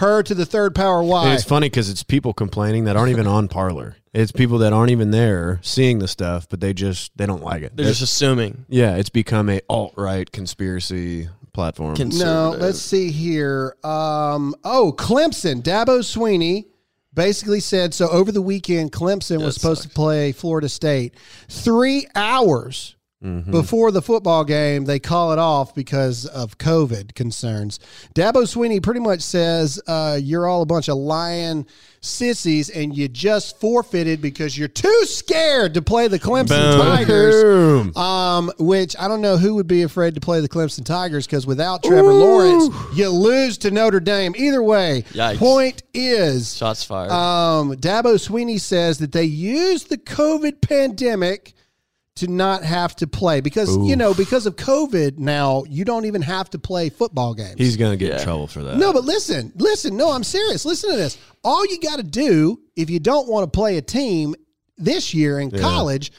her 0.00 0.22
to 0.22 0.34
the 0.34 0.44
third 0.44 0.74
power. 0.74 1.02
And 1.02 1.32
it's 1.32 1.44
funny 1.44 1.68
because 1.68 1.88
it's 1.88 2.02
people 2.02 2.32
complaining 2.32 2.84
that 2.84 2.96
aren't 2.96 3.10
even 3.10 3.26
on 3.26 3.48
Parler. 3.48 3.96
It's 4.12 4.32
people 4.32 4.58
that 4.58 4.72
aren't 4.72 4.90
even 4.90 5.12
there 5.12 5.60
seeing 5.62 6.00
the 6.00 6.08
stuff, 6.08 6.48
but 6.48 6.60
they 6.60 6.74
just 6.74 7.16
they 7.16 7.26
don't 7.26 7.44
like 7.44 7.62
it. 7.62 7.76
They're 7.76 7.86
just 7.86 8.02
assuming. 8.02 8.66
yeah, 8.68 8.96
it's 8.96 9.10
become 9.10 9.48
a 9.48 9.60
alt 9.68 9.94
right 9.96 10.30
conspiracy 10.30 11.28
platform. 11.52 11.96
No, 12.14 12.56
let's 12.58 12.80
see 12.80 13.10
here. 13.10 13.76
Um, 13.84 14.54
oh, 14.64 14.92
Clemson, 14.96 15.62
Dabo 15.62 16.00
Swinney 16.00 16.66
basically 17.14 17.60
said 17.60 17.94
so 17.94 18.08
over 18.08 18.32
the 18.32 18.42
weekend, 18.42 18.92
Clemson 18.92 19.42
was 19.44 19.54
That 19.54 19.60
supposed 19.60 19.82
to 19.82 19.88
play 19.90 20.32
Florida 20.32 20.68
State. 20.68 21.14
Three 21.48 22.06
hours 22.14 22.96
before 23.22 23.90
the 23.90 24.00
football 24.00 24.44
game, 24.44 24.86
they 24.86 24.98
call 24.98 25.32
it 25.32 25.38
off 25.38 25.74
because 25.74 26.24
of 26.24 26.56
COVID 26.56 27.14
concerns. 27.14 27.78
Dabo 28.14 28.44
Swinney 28.44 28.82
pretty 28.82 29.00
much 29.00 29.20
says 29.20 29.78
uh, 29.86 30.18
you're 30.20 30.46
all 30.46 30.62
a 30.62 30.66
bunch 30.66 30.88
of 30.88 30.96
lying 30.96 31.66
sissies 32.00 32.70
and 32.70 32.96
you 32.96 33.08
just 33.08 33.60
forfeited 33.60 34.22
because 34.22 34.56
you're 34.56 34.68
too 34.68 35.04
scared 35.04 35.74
to 35.74 35.82
play 35.82 36.08
the 36.08 36.18
Clemson 36.18 36.48
Boom. 36.48 36.80
Tigers. 36.80 37.94
Um, 37.96 38.50
which 38.58 38.96
I 38.98 39.06
don't 39.06 39.20
know 39.20 39.36
who 39.36 39.54
would 39.56 39.66
be 39.66 39.82
afraid 39.82 40.14
to 40.14 40.20
play 40.22 40.40
the 40.40 40.48
Clemson 40.48 40.86
Tigers 40.86 41.26
because 41.26 41.46
without 41.46 41.82
Trevor 41.82 42.14
Lawrence, 42.14 42.74
you 42.94 43.10
lose 43.10 43.58
to 43.58 43.70
Notre 43.70 44.00
Dame. 44.00 44.34
Either 44.34 44.62
way, 44.62 45.04
Yikes. 45.12 45.36
point 45.36 45.82
is 45.92 46.56
Shots 46.56 46.84
fired. 46.84 47.10
um, 47.10 47.74
Dabo 47.74 48.14
Swinney 48.14 48.58
says 48.58 48.96
that 49.00 49.12
they 49.12 49.24
used 49.24 49.90
the 49.90 49.98
COVID 49.98 50.62
pandemic 50.62 51.52
to 52.16 52.26
not 52.28 52.62
have 52.64 52.94
to 52.96 53.06
play 53.06 53.40
because 53.40 53.76
you 53.78 53.96
know 53.96 54.12
because 54.12 54.44
of 54.44 54.56
COVID 54.56 55.18
now 55.18 55.64
you 55.68 55.84
don't 55.84 56.04
even 56.04 56.20
have 56.22 56.50
to 56.50 56.58
play 56.58 56.88
football 56.90 57.34
games. 57.34 57.54
He's 57.56 57.76
gonna 57.76 57.96
get 57.96 58.10
Yeah. 58.10 58.18
in 58.18 58.24
trouble 58.24 58.46
for 58.46 58.62
that. 58.64 58.76
no, 58.76 58.92
but 58.92 59.04
listen, 59.04 59.52
listen. 59.56 59.96
No, 59.96 60.10
I'm 60.10 60.24
serious. 60.24 60.64
Listen 60.64 60.90
to 60.90 60.96
this. 60.96 61.16
All 61.44 61.64
you 61.66 61.78
got 61.80 61.96
to 61.96 62.02
do 62.02 62.60
if 62.76 62.90
you 62.90 62.98
don't 62.98 63.28
want 63.28 63.50
to 63.50 63.56
play 63.56 63.76
a 63.76 63.82
team 63.82 64.34
this 64.76 65.14
year 65.14 65.38
in 65.40 65.50
college 65.50 66.12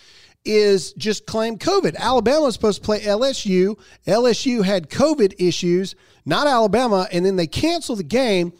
is 0.44 0.94
just 0.94 1.28
claim 1.28 1.58
COVID. 1.58 1.96
Alabama 1.98 2.42
was 2.46 2.56
supposed 2.56 2.82
to 2.82 2.86
play 2.86 3.02
LSU. 3.02 3.78
LSU 4.08 4.64
had 4.64 4.90
COVID 4.90 5.36
issues, 5.40 5.94
not 6.26 6.48
Alabama, 6.48 7.08
and 7.12 7.24
then 7.26 7.36
they 7.36 7.46
canceled 7.48 8.00
the 8.00 8.04
game. 8.04 8.54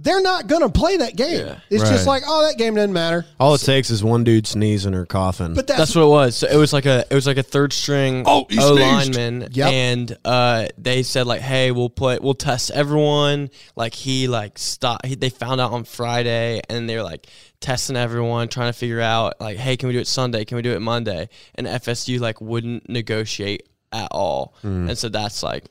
They're 0.00 0.22
not 0.22 0.46
going 0.46 0.62
to 0.62 0.68
play 0.68 0.96
that 0.98 1.16
game. 1.16 1.46
Yeah. 1.46 1.58
It's 1.70 1.88
just 1.90 2.06
like, 2.06 2.22
oh, 2.24 2.46
that 2.46 2.56
game 2.56 2.76
doesn't 2.76 2.92
matter. 2.92 3.26
All 3.40 3.54
it 3.54 3.60
takes 3.62 3.90
is 3.90 4.04
one 4.04 4.22
dude 4.22 4.46
sneezing 4.46 4.94
or 4.94 5.04
coughing. 5.06 5.54
But 5.54 5.66
that's, 5.66 5.78
That's 5.78 5.94
what 5.96 6.02
it 6.02 6.08
was. 6.08 6.36
So 6.36 6.46
it 6.46 6.56
was 6.56 6.72
like 6.72 6.86
a 6.86 7.04
it 7.10 7.14
was 7.14 7.26
like 7.26 7.36
a 7.36 7.42
third 7.42 7.72
string 7.72 8.22
Oh, 8.24 8.46
O 8.60 8.72
lineman, 8.74 9.48
Yep. 9.50 9.72
and 9.72 10.16
uh, 10.24 10.68
they 10.78 11.02
said 11.02 11.26
like, 11.26 11.40
"Hey, 11.40 11.72
we'll 11.72 11.90
play, 11.90 12.18
we'll 12.22 12.34
test 12.34 12.70
everyone." 12.70 13.50
Like 13.74 13.92
he 13.94 14.28
like 14.28 14.56
stopped. 14.58 15.04
He, 15.04 15.16
they 15.16 15.30
found 15.30 15.60
out 15.60 15.72
on 15.72 15.82
Friday, 15.82 16.60
and 16.68 16.88
they 16.88 16.96
were 16.96 17.02
like 17.02 17.26
testing 17.60 17.96
everyone, 17.96 18.46
trying 18.48 18.72
to 18.72 18.78
figure 18.78 19.00
out 19.00 19.40
like, 19.40 19.56
"Hey, 19.56 19.76
can 19.76 19.88
we 19.88 19.94
do 19.94 19.98
it 20.00 20.06
Sunday? 20.06 20.44
Can 20.44 20.54
we 20.56 20.62
do 20.62 20.74
it 20.74 20.80
Monday?" 20.80 21.28
And 21.56 21.66
FSU 21.66 22.20
like 22.20 22.40
wouldn't 22.40 22.88
negotiate 22.88 23.68
at 23.90 24.08
all, 24.12 24.54
and 24.62 24.96
so 24.96 25.08
that's 25.08 25.42
like, 25.42 25.64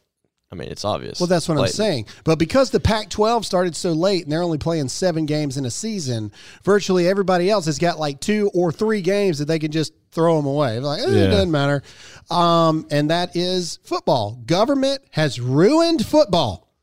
I 0.50 0.56
mean, 0.56 0.70
it's 0.70 0.86
obvious. 0.86 1.20
Well, 1.20 1.28
that's 1.28 1.50
what 1.50 1.58
I'm 1.58 1.68
saying. 1.68 2.06
But 2.24 2.40
because 2.40 2.72
the 2.72 2.80
Pac 2.80 3.10
12 3.10 3.46
started 3.46 3.76
so 3.76 3.92
late 3.92 4.24
and 4.24 4.32
they're 4.32 4.42
only 4.44 4.58
playing 4.58 4.88
seven 4.88 5.26
games 5.26 5.58
in 5.58 5.66
a 5.66 5.70
season, 5.72 6.32
virtually 6.64 7.06
everybody 7.06 7.50
else 7.50 7.66
has 7.66 7.78
got 7.80 8.00
like 8.00 8.22
two 8.22 8.50
or 8.54 8.72
three 8.72 9.02
games 9.02 9.40
that 9.40 9.46
they 9.46 9.60
can 9.60 9.72
just 9.74 9.92
throw 10.12 10.38
them 10.38 10.46
away. 10.46 10.80
Like, 10.80 11.02
eh, 11.02 11.10
it 11.10 11.28
doesn't 11.28 11.52
matter. 11.52 11.84
Um, 12.32 12.88
and 12.92 13.10
that 13.10 13.36
is 13.36 13.80
football. 13.84 14.42
Government 14.46 15.02
has 15.12 15.38
ruined 15.42 16.06
football 16.06 16.74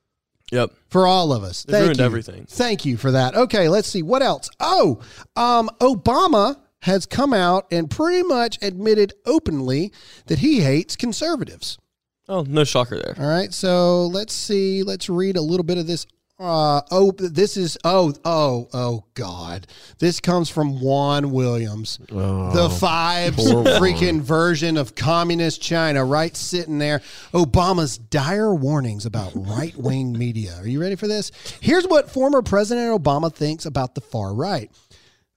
Yep. 0.53 0.73
for 0.91 1.07
all 1.07 1.33
of 1.33 1.43
us. 1.43 1.63
They've 1.65 1.73
Thank 1.73 1.83
ruined 1.85 1.99
you. 2.01 2.05
everything. 2.05 2.47
Thank 2.47 2.85
you 2.85 2.99
for 2.99 3.13
that. 3.13 3.35
Okay, 3.35 3.71
let's 3.71 3.89
see 3.89 4.03
what 4.03 4.21
else. 4.23 4.51
Oh, 4.61 5.01
um, 5.37 5.71
Obama 5.81 6.59
has 6.83 7.07
come 7.07 7.33
out 7.33 7.67
and 7.73 7.91
pretty 7.91 8.23
much 8.23 8.59
admitted 8.61 9.15
openly 9.25 9.91
that 10.27 10.41
he 10.41 10.61
hates 10.61 10.97
conservatives. 10.97 11.79
Oh, 12.29 12.43
no 12.43 12.65
shocker 12.65 12.99
there. 12.99 13.15
All 13.19 13.29
right, 13.29 13.53
so 13.53 14.07
let's 14.07 14.33
see. 14.33 14.83
Let's 14.83 15.09
read 15.09 15.37
a 15.37 15.43
little 15.43 15.65
bit 15.65 15.79
of 15.79 15.87
this. 15.87 16.07
Uh, 16.37 16.81
oh, 16.91 17.13
this 17.13 17.57
is 17.57 17.79
oh 17.85 18.13
oh 18.25 18.69
oh 18.73 19.05
God! 19.15 19.69
This 20.01 20.19
comes 20.19 20.51
from 20.51 20.81
Juan 20.81 21.31
Williams, 21.31 21.99
the 22.09 22.77
five 22.81 23.37
poor 23.37 23.63
Juan. 23.63 23.81
freaking 23.81 24.21
version 24.21 24.77
of 24.77 24.97
communist 24.97 25.63
China, 25.63 26.05
right 26.05 26.37
sitting 26.37 26.79
there. 26.79 27.03
Obama's 27.33 27.99
dire 27.99 28.53
warnings 28.53 29.07
about 29.07 29.31
right 29.37 29.77
wing 29.77 30.19
media. 30.19 30.57
Are 30.59 30.67
you 30.67 30.81
ready 30.81 30.97
for 30.97 31.07
this? 31.07 31.31
Here's 31.61 31.87
what 31.87 32.11
former 32.11 32.43
President 32.43 33.01
Obama 33.01 33.33
thinks 33.33 33.65
about 33.65 33.95
the 33.95 34.01
far 34.01 34.35
right. 34.35 34.73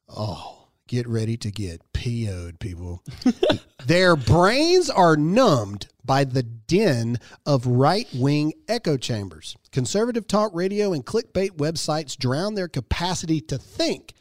Oh, 0.09 0.56
get 0.87 1.07
ready 1.07 1.37
to 1.37 1.51
get 1.51 1.81
PO'd, 1.93 2.59
people. 2.59 3.03
Their 3.85 4.15
brains 4.15 4.89
are 4.89 5.15
numbed 5.15 5.87
by 6.03 6.23
the 6.23 6.43
din 6.43 7.19
of 7.45 7.65
right 7.65 8.07
wing 8.13 8.53
echo 8.67 8.97
chambers. 8.97 9.55
Conservative 9.71 10.27
talk 10.27 10.51
radio 10.53 10.93
and 10.93 11.05
clickbait 11.05 11.51
websites 11.51 12.17
drown 12.17 12.55
their 12.55 12.67
capacity 12.67 13.41
to 13.41 13.57
think. 13.57 14.13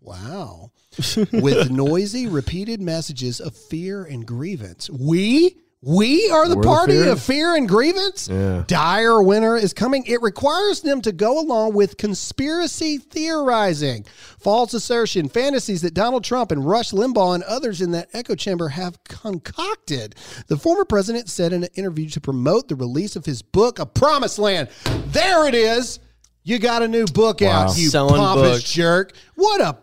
Wow. 0.00 0.72
With 1.32 1.70
noisy, 1.70 2.26
repeated 2.26 2.80
messages 2.80 3.40
of 3.40 3.56
fear 3.56 4.04
and 4.04 4.26
grievance. 4.26 4.90
We? 4.90 5.56
We 5.86 6.30
are 6.30 6.48
the 6.48 6.56
We're 6.56 6.62
the 6.62 6.66
party 6.68 6.92
fear? 6.94 7.12
of 7.12 7.22
fear 7.22 7.54
and 7.56 7.68
grievance? 7.68 8.28
Yeah. 8.28 8.64
Dire 8.66 9.22
winter 9.22 9.56
is 9.56 9.72
coming. 9.74 10.04
It 10.06 10.22
requires 10.22 10.80
them 10.80 11.00
to 11.02 11.12
go 11.12 11.38
along 11.38 11.74
with 11.74 11.96
conspiracy 11.98 12.98
theorizing, 12.98 14.06
false 14.38 14.72
assertion, 14.74 15.28
fantasies 15.28 15.82
that 15.82 15.92
Donald 15.94 16.24
Trump 16.24 16.50
and 16.52 16.64
Rush 16.66 16.92
Limbaugh 16.92 17.34
and 17.34 17.44
others 17.44 17.80
in 17.80 17.90
that 17.90 18.08
echo 18.14 18.34
chamber 18.34 18.68
have 18.68 19.02
concocted. 19.04 20.14
The 20.46 20.56
former 20.56 20.84
president 20.84 21.28
said 21.28 21.52
in 21.52 21.64
an 21.64 21.70
interview 21.74 22.08
to 22.10 22.20
promote 22.20 22.68
the 22.68 22.76
release 22.76 23.16
of 23.16 23.24
his 23.26 23.42
book, 23.42 23.78
A 23.78 23.86
Promised 23.86 24.38
Land. 24.38 24.68
There 25.08 25.46
it 25.46 25.54
is. 25.54 25.98
You 26.44 26.58
got 26.58 26.82
a 26.82 26.88
new 26.88 27.06
book 27.06 27.40
Wow. 27.40 27.68
out, 27.68 27.76
you 27.78 27.88
Selling 27.88 28.16
pompous 28.16 28.58
books. 28.58 28.70
jerk. 28.72 29.12
What 29.34 29.60
a 29.60 29.64
Selling 29.64 29.78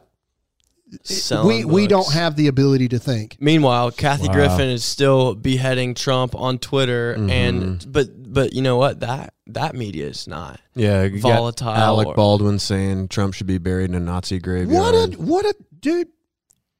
we 1.46 1.64
we 1.66 1.88
books. 1.88 1.90
don't 1.90 2.14
have 2.14 2.36
the 2.36 2.48
ability 2.48 2.90
to 2.90 3.00
think. 3.00 3.38
Meanwhile, 3.40 3.92
Kathy 3.92 4.28
Wow. 4.28 4.34
Griffin 4.34 4.70
is 4.70 4.84
still 4.84 5.36
beheading 5.36 5.94
Trump 5.94 6.36
on 6.36 6.60
Twitter, 6.60 7.16
Mm-hmm. 7.18 7.30
and 7.30 7.86
but 7.92 8.08
but 8.34 8.54
you 8.54 8.62
know 8.62 8.78
what 8.78 9.00
that 9.02 9.34
that 9.48 9.76
media 9.76 10.08
is 10.08 10.28
not. 10.28 10.60
yeah, 10.76 11.08
Volatile 11.14 11.70
Alec 11.70 12.08
or- 12.10 12.14
Baldwin 12.16 12.60
saying 12.60 13.08
Trump 13.10 13.34
should 13.34 13.48
be 13.48 13.58
buried 13.58 13.90
in 13.90 13.96
a 13.96 14.00
Nazi 14.00 14.40
graveyard. 14.40 14.84
What 14.84 14.94
a 14.94 15.18
what 15.22 15.46
a 15.46 15.56
dude! 15.80 16.08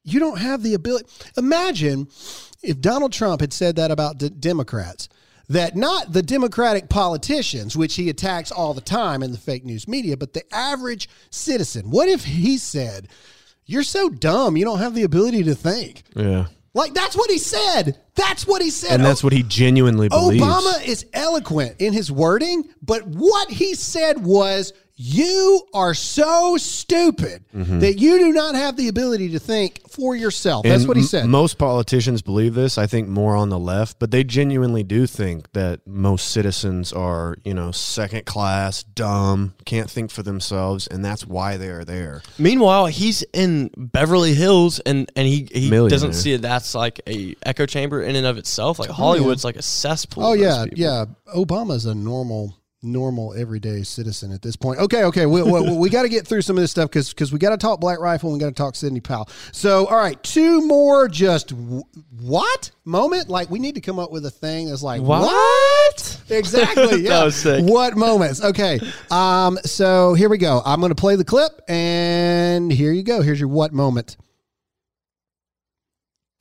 You 0.04 0.20
don't 0.20 0.38
have 0.38 0.62
the 0.62 0.74
ability. 0.74 1.06
Imagine 1.36 2.08
if 2.62 2.80
Donald 2.80 3.12
Trump 3.12 3.40
had 3.40 3.52
said 3.52 3.76
that 3.76 3.90
about 3.90 4.18
d- 4.18 4.28
Democrats. 4.28 5.08
That 5.48 5.76
not 5.76 6.12
the 6.12 6.22
Democratic 6.22 6.88
politicians, 6.88 7.76
which 7.76 7.96
he 7.96 8.08
attacks 8.08 8.50
all 8.50 8.72
the 8.72 8.80
time 8.80 9.22
in 9.22 9.32
the 9.32 9.38
fake 9.38 9.64
news 9.66 9.86
media, 9.86 10.16
but 10.16 10.32
the 10.32 10.42
average 10.54 11.08
citizen. 11.30 11.90
What 11.90 12.08
if 12.08 12.24
he 12.24 12.56
said, 12.56 13.08
"You're 13.66 13.82
so 13.82 14.08
dumb, 14.08 14.56
you 14.56 14.64
don't 14.64 14.78
have 14.78 14.94
the 14.94 15.02
ability 15.04 15.44
to 15.44 15.54
think"? 15.54 16.02
yeah, 16.16 16.46
Like 16.74 16.94
that's 16.94 17.16
what 17.16 17.30
he 17.30 17.38
said. 17.38 17.98
That's 18.14 18.46
what 18.46 18.60
he 18.62 18.70
said. 18.70 18.92
and 18.92 19.04
that's 19.04 19.24
what 19.24 19.32
he 19.32 19.42
genuinely 19.42 20.08
believes. 20.08 20.42
Obama 20.44 20.84
is 20.86 21.06
eloquent 21.14 21.76
in 21.78 21.92
his 21.92 22.10
wording, 22.12 22.64
but 22.82 23.06
what 23.06 23.50
he 23.50 23.74
said 23.74 24.22
was, 24.24 24.72
You 25.04 25.66
are 25.74 25.94
so 25.94 26.56
stupid 26.58 27.44
mm-hmm. 27.52 27.80
that 27.80 27.98
you 27.98 28.20
do 28.20 28.32
not 28.32 28.54
have 28.54 28.76
the 28.76 28.86
ability 28.86 29.30
to 29.30 29.40
think 29.40 29.80
for 29.90 30.14
yourself. 30.14 30.62
That's 30.62 30.82
And 30.82 30.88
what 30.88 30.96
he 30.96 31.02
m- 31.02 31.06
said. 31.08 31.26
Most 31.26 31.58
politicians 31.58 32.22
believe 32.22 32.54
this. 32.54 32.78
I 32.78 32.86
think 32.86 33.08
more 33.08 33.34
on 33.34 33.48
the 33.48 33.58
left, 33.58 33.98
but 33.98 34.12
they 34.12 34.22
genuinely 34.22 34.84
do 34.84 35.08
think 35.08 35.50
that 35.54 35.84
most 35.88 36.30
citizens 36.30 36.92
are, 36.92 37.36
you 37.44 37.52
know, 37.52 37.72
second 37.72 38.26
class, 38.26 38.84
dumb, 38.84 39.54
can't 39.64 39.90
think 39.90 40.12
for 40.12 40.22
themselves, 40.22 40.86
and 40.86 41.04
that's 41.04 41.26
why 41.26 41.56
they 41.56 41.70
are 41.70 41.84
there. 41.84 42.22
Meanwhile, 42.38 42.86
he's 42.86 43.24
in 43.32 43.70
Beverly 43.76 44.34
Hills, 44.34 44.78
and 44.80 45.10
and 45.16 45.26
he 45.26 45.48
he 45.52 45.68
doesn't 45.68 46.12
see 46.12 46.32
it. 46.34 46.42
That's 46.42 46.76
like 46.76 47.00
a 47.08 47.34
echo 47.42 47.66
chamber 47.66 48.02
in 48.02 48.14
and 48.14 48.26
of 48.26 48.38
itself. 48.38 48.78
Like 48.78 48.90
Hollywood's 48.90 49.44
oh, 49.44 49.48
like 49.48 49.56
a 49.56 49.62
cesspool. 49.62 50.24
Oh 50.24 50.32
yeah, 50.34 50.64
yeah. 50.72 51.06
Obama's 51.34 51.86
a 51.86 51.94
normal, 51.94 52.54
normal, 52.82 53.32
everyday 53.34 53.82
citizen 53.82 54.32
at 54.32 54.42
this 54.42 54.56
point. 54.56 54.80
Okay, 54.80 55.04
okay. 55.04 55.26
We, 55.26 55.42
we, 55.42 55.76
we 55.76 55.88
got 55.90 56.02
to 56.02 56.08
get 56.08 56.26
through 56.26 56.42
some 56.42 56.56
of 56.56 56.62
this 56.62 56.70
stuff 56.70 56.90
because 56.90 57.10
because 57.10 57.32
we 57.32 57.38
got 57.38 57.50
to 57.50 57.56
talk 57.56 57.80
Black 57.80 58.00
Rifle 58.00 58.30
and 58.30 58.38
we 58.38 58.40
got 58.40 58.48
to 58.48 58.54
talk 58.54 58.74
Sidney 58.74 59.00
Powell. 59.00 59.28
So 59.52 59.86
all 59.86 59.96
right, 59.96 60.20
two 60.22 60.66
more 60.66 61.08
just 61.08 61.48
w- 61.50 61.82
what 62.20 62.70
moment? 62.84 63.28
Like 63.28 63.50
we 63.50 63.58
need 63.58 63.76
to 63.76 63.80
come 63.80 63.98
up 63.98 64.10
with 64.10 64.26
a 64.26 64.30
thing 64.30 64.68
that's 64.68 64.82
like 64.82 65.00
What? 65.02 65.22
what? 65.22 66.20
Exactly. 66.30 67.02
Yeah. 67.02 67.30
What 67.62 67.96
moments? 67.96 68.42
Okay. 68.42 68.80
Um. 69.10 69.58
So 69.64 70.14
here 70.14 70.28
we 70.28 70.38
go. 70.38 70.62
I'm 70.64 70.80
going 70.80 70.90
to 70.90 70.94
play 71.00 71.16
the 71.16 71.24
clip, 71.24 71.60
and 71.68 72.72
here 72.72 72.92
you 72.92 73.02
go. 73.02 73.22
Here's 73.22 73.38
your 73.40 73.48
what 73.48 73.72
moment. 73.72 74.16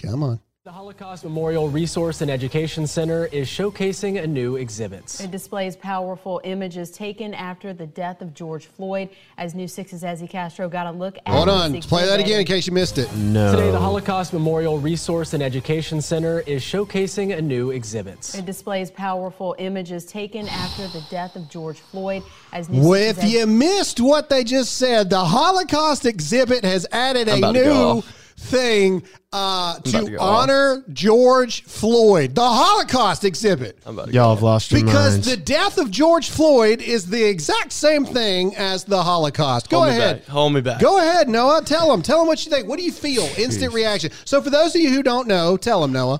Come 0.02 0.24
on. 0.24 0.40
The 0.72 0.76
Holocaust 0.76 1.26
Memorial 1.26 1.68
Resource 1.68 2.22
and 2.22 2.32
Education 2.32 2.88
Center 2.88 3.26
is 3.26 3.50
showcasing 3.50 4.24
a 4.24 4.26
new 4.26 4.56
exhibit. 4.56 5.20
It 5.20 5.30
displays 5.30 5.76
powerful 5.76 6.40
images 6.46 6.92
taken 6.92 7.34
after 7.34 7.74
the 7.74 7.88
death 7.88 8.22
of 8.22 8.34
George 8.34 8.68
Floyd. 8.68 9.10
As 9.38 9.54
News 9.54 9.76
6's 9.76 10.02
Ezzy 10.02 10.30
Castro 10.30 10.70
got 10.70 10.88
a 10.88 10.92
look 10.92 11.18
at 11.26 11.34
Hold 11.34 11.50
this 11.50 11.56
on. 11.56 11.82
Play 11.82 12.06
that 12.06 12.22
again 12.22 12.40
in 12.40 12.46
case 12.46 12.68
you 12.68 12.72
missed 12.72 12.98
it. 13.00 13.14
No. 13.18 13.52
Today, 13.52 13.70
the 13.70 13.80
Holocaust 13.80 14.32
Memorial 14.32 14.80
Resource 14.80 15.34
and 15.34 15.44
Education 15.44 16.02
Center 16.02 16.40
is 16.48 16.64
showcasing 16.64 17.38
a 17.38 17.42
new 17.42 17.72
exhibit. 17.72 18.34
It 18.34 18.46
displays 18.46 18.90
powerful 18.90 19.58
images 19.60 20.06
taken 20.06 20.48
after 20.48 20.88
the 20.88 21.04
death 21.10 21.36
of 21.36 21.50
George 21.50 21.82
Floyd. 21.82 22.24
As 22.54 22.70
News 22.70 22.88
Well, 22.88 23.14
6's 23.14 23.24
if 23.26 23.30
you 23.30 23.46
missed 23.46 24.00
what 24.00 24.30
they 24.30 24.46
just 24.46 24.78
said, 24.78 25.10
the 25.10 25.26
Holocaust 25.26 26.06
exhibit 26.06 26.64
has 26.64 26.88
added 26.94 27.28
I'm 27.28 27.36
a 27.36 27.38
about 27.40 27.52
to 27.56 27.60
go 27.60 27.74
new 27.74 27.98
off. 27.98 28.21
Thing 28.42 29.04
uh, 29.32 29.76
to 29.80 29.92
to 29.92 30.10
go 30.12 30.18
off. 30.18 30.44
honor 30.50 30.84
George 30.92 31.64
Floyd, 31.64 32.36
the 32.36 32.42
Holocaust 32.42 33.24
exhibit. 33.24 33.78
I'm 33.86 33.94
about 33.98 34.08
to 34.08 34.14
Y'all 34.14 34.36
have 34.36 34.44
lost 34.44 34.72
your 34.72 34.82
Because 34.84 35.14
minds. 35.14 35.28
the 35.30 35.38
death 35.38 35.78
of 35.78 35.90
George 35.92 36.30
Floyd 36.30 36.82
is 36.82 37.06
the 37.08 37.24
exact 37.24 37.72
same 37.72 38.06
thing 38.06 38.56
as 38.58 38.84
the 38.84 39.02
Holocaust. 39.02 39.70
Go 39.70 39.78
Hold 39.80 39.90
ahead. 39.90 40.20
back. 40.22 40.28
Hold 40.28 40.54
me 40.54 40.62
back. 40.62 40.82
Go 40.82 40.98
ahead, 41.00 41.30
Noah. 41.30 41.62
Tell 41.64 41.90
them. 41.90 42.02
Tell 42.02 42.18
them 42.20 42.28
what 42.28 42.44
you 42.46 42.52
think. 42.52 42.68
What 42.68 42.78
do 42.78 42.84
you 42.84 42.92
feel? 42.92 43.24
Instant 43.38 43.74
reaction. 43.74 44.12
So, 44.26 44.42
for 44.42 44.50
those 44.50 44.76
of 44.76 44.82
you 44.82 44.90
who 44.90 45.04
don't 45.04 45.28
know, 45.28 45.56
tell 45.56 45.82
them, 45.82 45.94
Noah. 45.94 46.20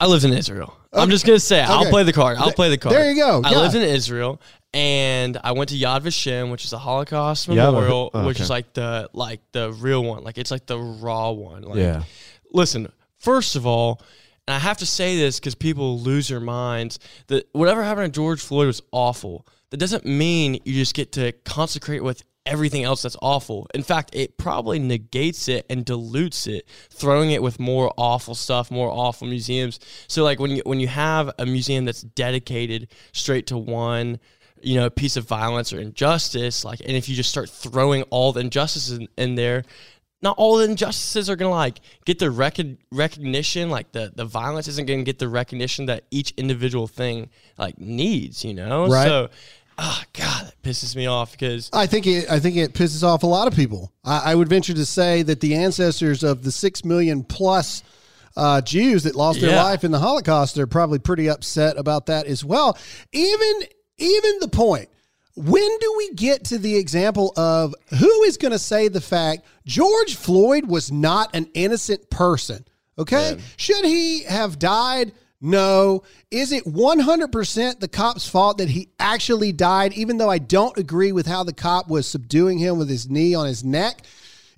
I 0.00 0.06
lived 0.06 0.24
in 0.24 0.32
Israel. 0.32 0.76
I'm 0.92 1.10
just 1.10 1.26
gonna 1.26 1.38
say 1.38 1.60
I'll 1.60 1.82
Okay. 1.82 1.90
play 1.90 2.02
the 2.02 2.12
card. 2.12 2.38
I'll 2.38 2.52
play 2.52 2.70
the 2.70 2.78
card. 2.78 2.94
there 2.94 3.10
you 3.10 3.16
go. 3.16 3.42
I 3.44 3.52
Yeah. 3.52 3.58
lived 3.60 3.74
in 3.74 3.82
Israel 3.82 4.40
and 4.76 5.38
I 5.42 5.52
went 5.52 5.70
to 5.70 5.74
Yad 5.74 6.02
Vashem, 6.02 6.50
which 6.50 6.66
is 6.66 6.74
a 6.74 6.78
Holocaust 6.78 7.48
Yad- 7.48 7.52
oh, 7.52 7.72
memorial, 7.72 8.10
oh, 8.12 8.26
which 8.26 8.40
is 8.40 8.50
like 8.50 8.74
the 8.74 9.08
like 9.14 9.40
the 9.52 9.72
real 9.72 10.04
one. 10.04 10.22
Like 10.22 10.36
it's 10.36 10.50
like 10.50 10.66
the 10.66 10.78
raw 10.78 11.30
one. 11.30 11.62
Like, 11.62 11.78
Yeah. 11.78 12.02
Listen, 12.52 12.92
first 13.16 13.56
of 13.56 13.66
all, 13.66 14.02
and 14.46 14.54
I 14.54 14.58
have 14.58 14.76
to 14.78 14.86
say 14.86 15.16
this 15.16 15.40
because 15.40 15.54
people 15.54 15.98
lose 16.00 16.28
their 16.28 16.40
minds. 16.40 16.98
That 17.28 17.48
whatever 17.52 17.82
happened 17.82 18.12
to 18.12 18.18
George 18.18 18.42
Floyd 18.42 18.66
was 18.66 18.82
awful. 18.92 19.46
That 19.70 19.78
doesn't 19.78 20.04
mean 20.04 20.60
you 20.66 20.74
just 20.74 20.94
get 20.94 21.10
to 21.12 21.32
consecrate 21.44 22.04
with 22.04 22.22
everything 22.44 22.84
else 22.84 23.02
that's 23.02 23.16
awful. 23.20 23.66
In 23.74 23.82
fact, 23.82 24.10
it 24.14 24.36
probably 24.36 24.78
negates 24.78 25.48
it 25.48 25.66
and 25.68 25.84
dilutes 25.84 26.46
it, 26.46 26.68
throwing 26.90 27.30
it 27.32 27.42
with 27.42 27.58
more 27.58 27.92
awful 27.96 28.34
stuff, 28.34 28.70
more 28.70 28.90
awful 28.90 29.26
museums. 29.26 29.80
So 30.06 30.22
like 30.22 30.38
when 30.38 30.50
you 30.50 30.62
when 30.66 30.80
you 30.80 30.88
have 30.88 31.30
a 31.38 31.46
museum 31.46 31.86
that's 31.86 32.02
dedicated 32.02 32.88
straight 33.12 33.46
to 33.48 33.56
one 33.56 34.20
you 34.66 34.74
know 34.74 34.86
a 34.86 34.90
piece 34.90 35.16
of 35.16 35.24
violence 35.26 35.72
or 35.72 35.78
injustice 35.80 36.64
like 36.64 36.80
and 36.80 36.90
if 36.90 37.08
you 37.08 37.14
just 37.14 37.30
start 37.30 37.48
throwing 37.48 38.02
all 38.04 38.32
the 38.32 38.40
injustices 38.40 38.98
in, 38.98 39.08
in 39.16 39.34
there 39.36 39.62
not 40.22 40.34
all 40.38 40.56
the 40.56 40.64
injustices 40.64 41.30
are 41.30 41.36
gonna 41.36 41.50
like 41.50 41.78
get 42.04 42.18
the 42.18 42.30
rec- 42.30 42.56
recognition 42.90 43.70
like 43.70 43.92
the 43.92 44.12
the 44.16 44.24
violence 44.24 44.66
isn't 44.68 44.86
gonna 44.86 45.02
get 45.04 45.18
the 45.18 45.28
recognition 45.28 45.86
that 45.86 46.04
each 46.10 46.32
individual 46.36 46.86
thing 46.86 47.28
like 47.58 47.78
needs 47.78 48.44
you 48.44 48.54
know 48.54 48.88
Right. 48.88 49.06
so 49.06 49.28
ah 49.78 50.02
god 50.14 50.46
that 50.46 50.62
pisses 50.62 50.96
me 50.96 51.06
off 51.06 51.32
because 51.32 51.70
I 51.72 51.86
think 51.86 52.06
it. 52.06 52.30
I 52.30 52.40
think 52.40 52.56
it 52.56 52.72
pisses 52.72 53.02
off 53.04 53.22
a 53.22 53.26
lot 53.26 53.46
of 53.46 53.54
people. 53.54 53.92
I, 54.04 54.32
I 54.32 54.34
would 54.34 54.48
venture 54.48 54.72
to 54.74 54.86
say 54.86 55.22
that 55.22 55.40
the 55.40 55.54
ancestors 55.54 56.24
of 56.24 56.42
the 56.42 56.50
six 56.50 56.82
million 56.84 57.22
plus 57.22 57.82
uh, 58.36 58.60
Jews 58.62 59.04
that 59.04 59.14
lost 59.14 59.40
their 59.40 59.54
life 59.56 59.84
in 59.84 59.90
the 59.90 59.98
Holocaust 59.98 60.58
are 60.58 60.66
probably 60.66 60.98
pretty 60.98 61.28
upset 61.28 61.78
about 61.78 62.06
that 62.06 62.26
as 62.26 62.42
well. 62.44 62.76
Even 63.12 63.52
even 63.98 64.38
the 64.40 64.48
point. 64.48 64.88
When 65.34 65.78
do 65.78 65.94
we 65.98 66.14
get 66.14 66.44
to 66.44 66.58
the 66.58 66.76
example 66.76 67.32
of 67.36 67.74
who 67.98 68.22
is 68.22 68.38
going 68.38 68.52
to 68.52 68.58
say 68.58 68.88
the 68.88 69.02
fact 69.02 69.44
George 69.66 70.16
Floyd 70.16 70.66
was 70.66 70.90
not 70.90 71.34
an 71.34 71.48
innocent 71.52 72.08
person? 72.08 72.64
Okay. 72.98 73.36
Should 73.56 73.84
he 73.84 74.24
have 74.24 74.58
died? 74.58 75.12
No. 75.40 76.04
Is 76.30 76.52
it 76.52 76.64
100% 76.64 77.80
the 77.80 77.88
cop's 77.88 78.26
fault 78.26 78.58
that 78.58 78.70
he 78.70 78.88
actually 78.98 79.52
died, 79.52 79.92
even 79.92 80.16
though 80.16 80.30
I 80.30 80.38
don't 80.38 80.76
agree 80.78 81.12
with 81.12 81.26
how 81.26 81.44
the 81.44 81.52
cop 81.52 81.88
was 81.88 82.06
subduing 82.06 82.58
him 82.58 82.78
with 82.78 82.88
his 82.88 83.10
knee 83.10 83.34
on 83.34 83.46
his 83.46 83.62
neck? 83.62 84.00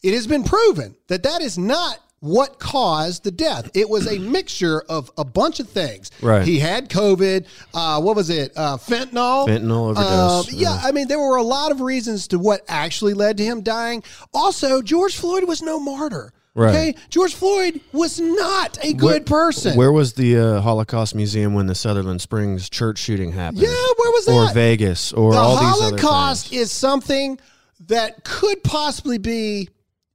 It 0.03 0.15
has 0.15 0.29
been 0.29 0.45
proven 0.45 0.95
that 1.09 1.25
that 1.25 1.43
is 1.43 1.59
not 1.59 1.99
what 2.21 2.59
caused 2.59 3.25
the 3.25 3.31
death. 3.31 3.71
It 3.75 3.89
was 3.89 4.07
a 4.11 4.19
mixture 4.37 4.83
of 4.89 5.11
a 5.17 5.25
bunch 5.25 5.61
of 5.61 5.69
things. 5.69 6.11
Right. 6.21 6.45
He 6.45 6.59
had 6.59 6.89
COVID. 6.89 7.47
Uh, 7.75 8.01
what 8.01 8.17
was 8.17 8.31
it? 8.31 8.53
Uh, 8.57 8.77
fentanyl. 8.77 9.47
Fentanyl 9.47 9.91
overdose, 9.91 10.49
Um, 10.53 10.59
yeah, 10.59 10.75
yeah. 10.75 10.81
I 10.83 10.93
mean, 10.93 11.09
there 11.09 11.21
were 11.21 11.37
a 11.37 11.43
lot 11.43 11.71
of 11.71 11.81
reasons 11.81 12.29
to 12.29 12.39
what 12.39 12.63
actually 12.69 13.15
led 13.15 13.37
to 13.39 13.45
him 13.45 13.63
dying. 13.63 14.03
Also, 14.35 14.83
George 14.83 15.17
Floyd 15.17 15.45
was 15.45 15.63
no 15.63 15.79
martyr. 15.79 16.33
Right. 16.55 16.71
Okay, 16.71 16.95
George 17.09 17.35
Floyd 17.37 17.81
was 17.93 18.19
not 18.19 18.79
a 18.83 18.93
good 18.93 19.27
person. 19.27 19.77
Where 19.77 19.93
was 19.93 20.15
the 20.15 20.37
uh, 20.39 20.61
Holocaust 20.61 21.15
Museum 21.15 21.55
when 21.55 21.67
the 21.69 21.75
Sutherland 21.77 22.21
Springs 22.21 22.69
church 22.69 22.99
shooting 22.99 23.31
happened? 23.31 23.63
Yeah, 23.63 23.69
where 23.69 24.11
was 24.11 24.27
that? 24.27 24.33
Or? 24.33 24.53
Vegas, 24.53 25.13
or 25.13 25.33
the 25.33 25.39
all 25.39 25.51
these 25.57 25.87
other 25.87 25.97
Holocaust 26.01 26.49
things. 26.49 26.63
is 26.63 26.73
something 26.73 27.39
that 27.87 28.25
could 28.25 28.65
possibly 28.65 29.19
be, 29.19 29.69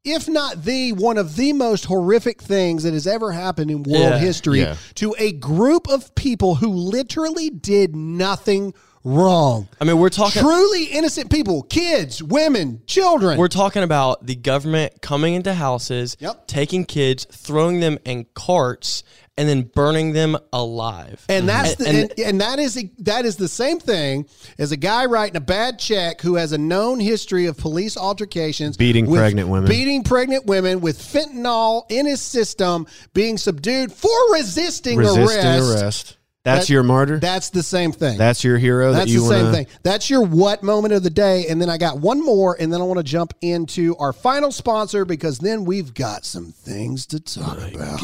if 0.05 0.27
not 0.27 0.63
the 0.65 0.91
one 0.93 1.17
of 1.17 1.35
the 1.35 1.53
most 1.53 1.85
horrific 1.85 2.41
things 2.41 2.83
that 2.83 2.93
has 2.93 3.07
ever 3.07 3.31
happened 3.31 3.71
in 3.71 3.83
world 3.83 4.01
Yeah. 4.01 4.17
history 4.17 4.59
Yeah. 4.59 4.75
to 4.95 5.15
a 5.17 5.31
group 5.31 5.87
of 5.87 6.13
people 6.15 6.55
who 6.55 6.69
literally 6.69 7.49
did 7.49 7.95
nothing 7.95 8.73
wrong. 9.05 9.67
i 9.81 9.83
mean 9.85 9.97
we're 9.99 10.09
talking 10.09 10.41
Truly 10.41 10.85
innocent 10.85 11.29
people, 11.29 11.63
kids, 11.63 12.21
women, 12.23 12.81
children. 12.87 13.37
We're 13.37 13.49
talking 13.49 13.83
about 13.83 14.25
the 14.25 14.35
government 14.35 15.01
coming 15.01 15.33
into 15.35 15.53
houses, 15.53 16.15
Yep. 16.19 16.47
taking 16.47 16.85
kids, 16.85 17.25
throwing 17.29 17.79
them 17.81 17.97
in 18.05 18.25
carts, 18.33 19.03
and 19.37 19.49
then 19.49 19.63
burning 19.63 20.13
them 20.13 20.37
alive. 20.51 21.25
And 21.27 21.49
that's 21.49 21.75
the, 21.75 21.87
And- 21.87 21.97
and, 22.11 22.19
and 22.19 22.41
that 22.41 22.59
is 22.59 22.83
that 22.99 23.25
is 23.25 23.35
the 23.35 23.47
same 23.47 23.79
thing 23.79 24.27
as 24.59 24.71
a 24.71 24.77
guy 24.77 25.05
writing 25.05 25.35
a 25.37 25.41
bad 25.41 25.79
check 25.79 26.21
who 26.21 26.35
has 26.35 26.51
a 26.51 26.57
known 26.57 26.99
history 26.99 27.47
of 27.47 27.57
police 27.57 27.97
altercations, 27.97 28.77
Beating 28.77 29.07
with- 29.07 29.19
pregnant 29.19 29.49
women. 29.49 29.69
beating 29.69 30.03
pregnant 30.03 30.45
women 30.45 30.81
with 30.81 30.99
fentanyl 30.99 31.83
in 31.89 32.05
his 32.05 32.21
system, 32.21 32.85
being 33.13 33.37
subdued 33.37 33.91
for 33.91 34.11
resisting, 34.33 34.97
Resisting 34.99 35.25
arrest. 35.25 35.81
arrest. 35.83 36.17
That's 36.43 36.67
That- 36.67 36.73
your 36.73 36.84
martyr. 36.84 37.19
That's 37.19 37.51
the 37.51 37.63
same 37.63 37.93
thing. 37.93 38.17
That's 38.17 38.43
your 38.43 38.58
hero. 38.58 38.91
That's 38.91 39.06
that 39.06 39.12
you 39.12 39.21
the 39.21 39.27
same 39.29 39.45
wanna, 39.45 39.56
thing. 39.58 39.67
That's 39.82 40.10
your 40.10 40.23
what 40.23 40.62
moment 40.62 40.93
of 40.93 41.01
the 41.01 41.10
day. 41.10 41.47
And 41.47 41.62
then 41.62 41.69
I 41.69 41.77
got 41.77 41.99
one 41.99 42.21
more, 42.23 42.58
and 42.60 42.71
then 42.71 42.82
I 42.82 42.84
want 42.84 42.97
to 42.97 43.03
jump 43.03 43.34
into 43.41 43.95
our 43.97 44.12
final 44.12 44.51
sponsor 44.51 45.06
because 45.06 45.39
then 45.39 45.63
we've 45.63 45.93
got 45.93 46.25
some 46.25 46.51
things 46.51 47.06
to 47.08 47.21
talk 47.21 47.58
about. 47.73 48.03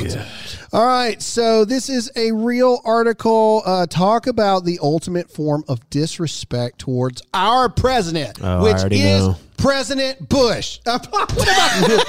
All 0.71 0.86
right. 0.86 1.21
So 1.21 1.65
this 1.65 1.89
is 1.89 2.10
a 2.15 2.32
real 2.32 2.80
article. 2.86 3.62
Uh, 3.65 3.86
talk 3.88 4.25
about 4.25 4.63
the 4.63 4.80
ultimate 4.82 5.30
form 5.30 5.65
of 5.67 5.89
disrespect 5.89 6.80
towards 6.80 7.21
our 7.34 7.67
president, 7.67 8.39
Oh, 8.41 8.63
which 8.63 8.78
is 8.93 9.28
know. 9.28 9.36
President 9.60 10.30
Bush. 10.30 10.80
Uh, 10.86 11.00
what 11.10 11.48
am 11.48 12.00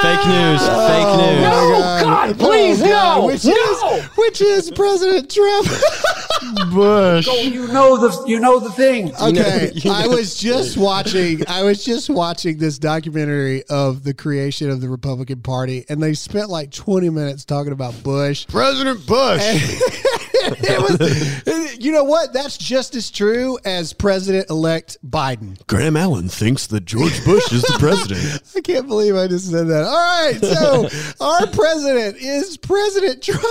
fake 0.00 0.26
news, 0.26 0.60
fake 0.60 1.16
news. 1.16 1.42
No, 1.42 2.00
God, 2.02 2.38
please, 2.38 2.80
no, 2.80 3.26
Which 3.26 3.44
no. 3.44 3.52
is 3.52 4.04
which 4.16 4.40
is 4.40 4.70
President 4.70 5.30
Trump. 5.30 5.66
Bush. 6.72 7.26
You 7.26 7.68
know 7.68 7.96
the 7.98 8.24
you 8.26 8.40
know 8.40 8.58
the 8.58 8.70
thing. 8.70 9.14
Okay, 9.16 9.72
you 9.74 9.90
know 9.90 9.96
I 9.96 10.06
was 10.06 10.34
just 10.38 10.76
watching. 10.76 11.42
I 11.46 11.62
was 11.62 11.84
just 11.84 12.08
watching 12.08 12.58
this 12.58 12.78
documentary 12.78 13.62
of 13.64 14.02
the 14.04 14.14
creation 14.14 14.70
of 14.70 14.80
the 14.80 14.88
Republican 14.88 15.42
Party, 15.42 15.84
and 15.88 16.02
they 16.02 16.14
spent 16.14 16.48
like 16.48 16.70
twenty 16.70 17.10
minutes 17.10 17.44
talking 17.44 17.72
about 17.72 18.02
Bush. 18.02 18.46
President 18.46 19.06
Bush. 19.06 19.42
it 20.58 21.46
was, 21.46 21.78
you 21.78 21.92
know 21.92 22.04
what? 22.04 22.32
That's 22.32 22.56
just 22.56 22.94
as 22.94 23.10
true 23.10 23.58
as 23.64 23.92
President-elect 23.92 24.98
Biden. 25.08 25.64
Graham 25.66 25.96
Allen 25.96 26.28
thinks 26.28 26.66
that 26.68 26.84
George 26.84 27.24
Bush 27.24 27.52
is 27.52 27.62
the 27.62 27.76
president. 27.78 28.42
I 28.56 28.60
can't 28.60 28.86
believe 28.86 29.16
I 29.16 29.26
just 29.26 29.50
said 29.50 29.68
that. 29.68 29.84
All 29.84 30.24
right, 30.24 30.40
so 30.40 30.88
our 31.24 31.46
president 31.48 32.16
is 32.16 32.56
President 32.56 33.22
Trump. 33.22 33.44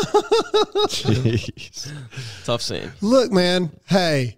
Jeez. 0.89 1.91
Tough 2.45 2.62
scene. 2.62 2.91
Look, 3.01 3.31
man. 3.31 3.71
Hey, 3.85 4.38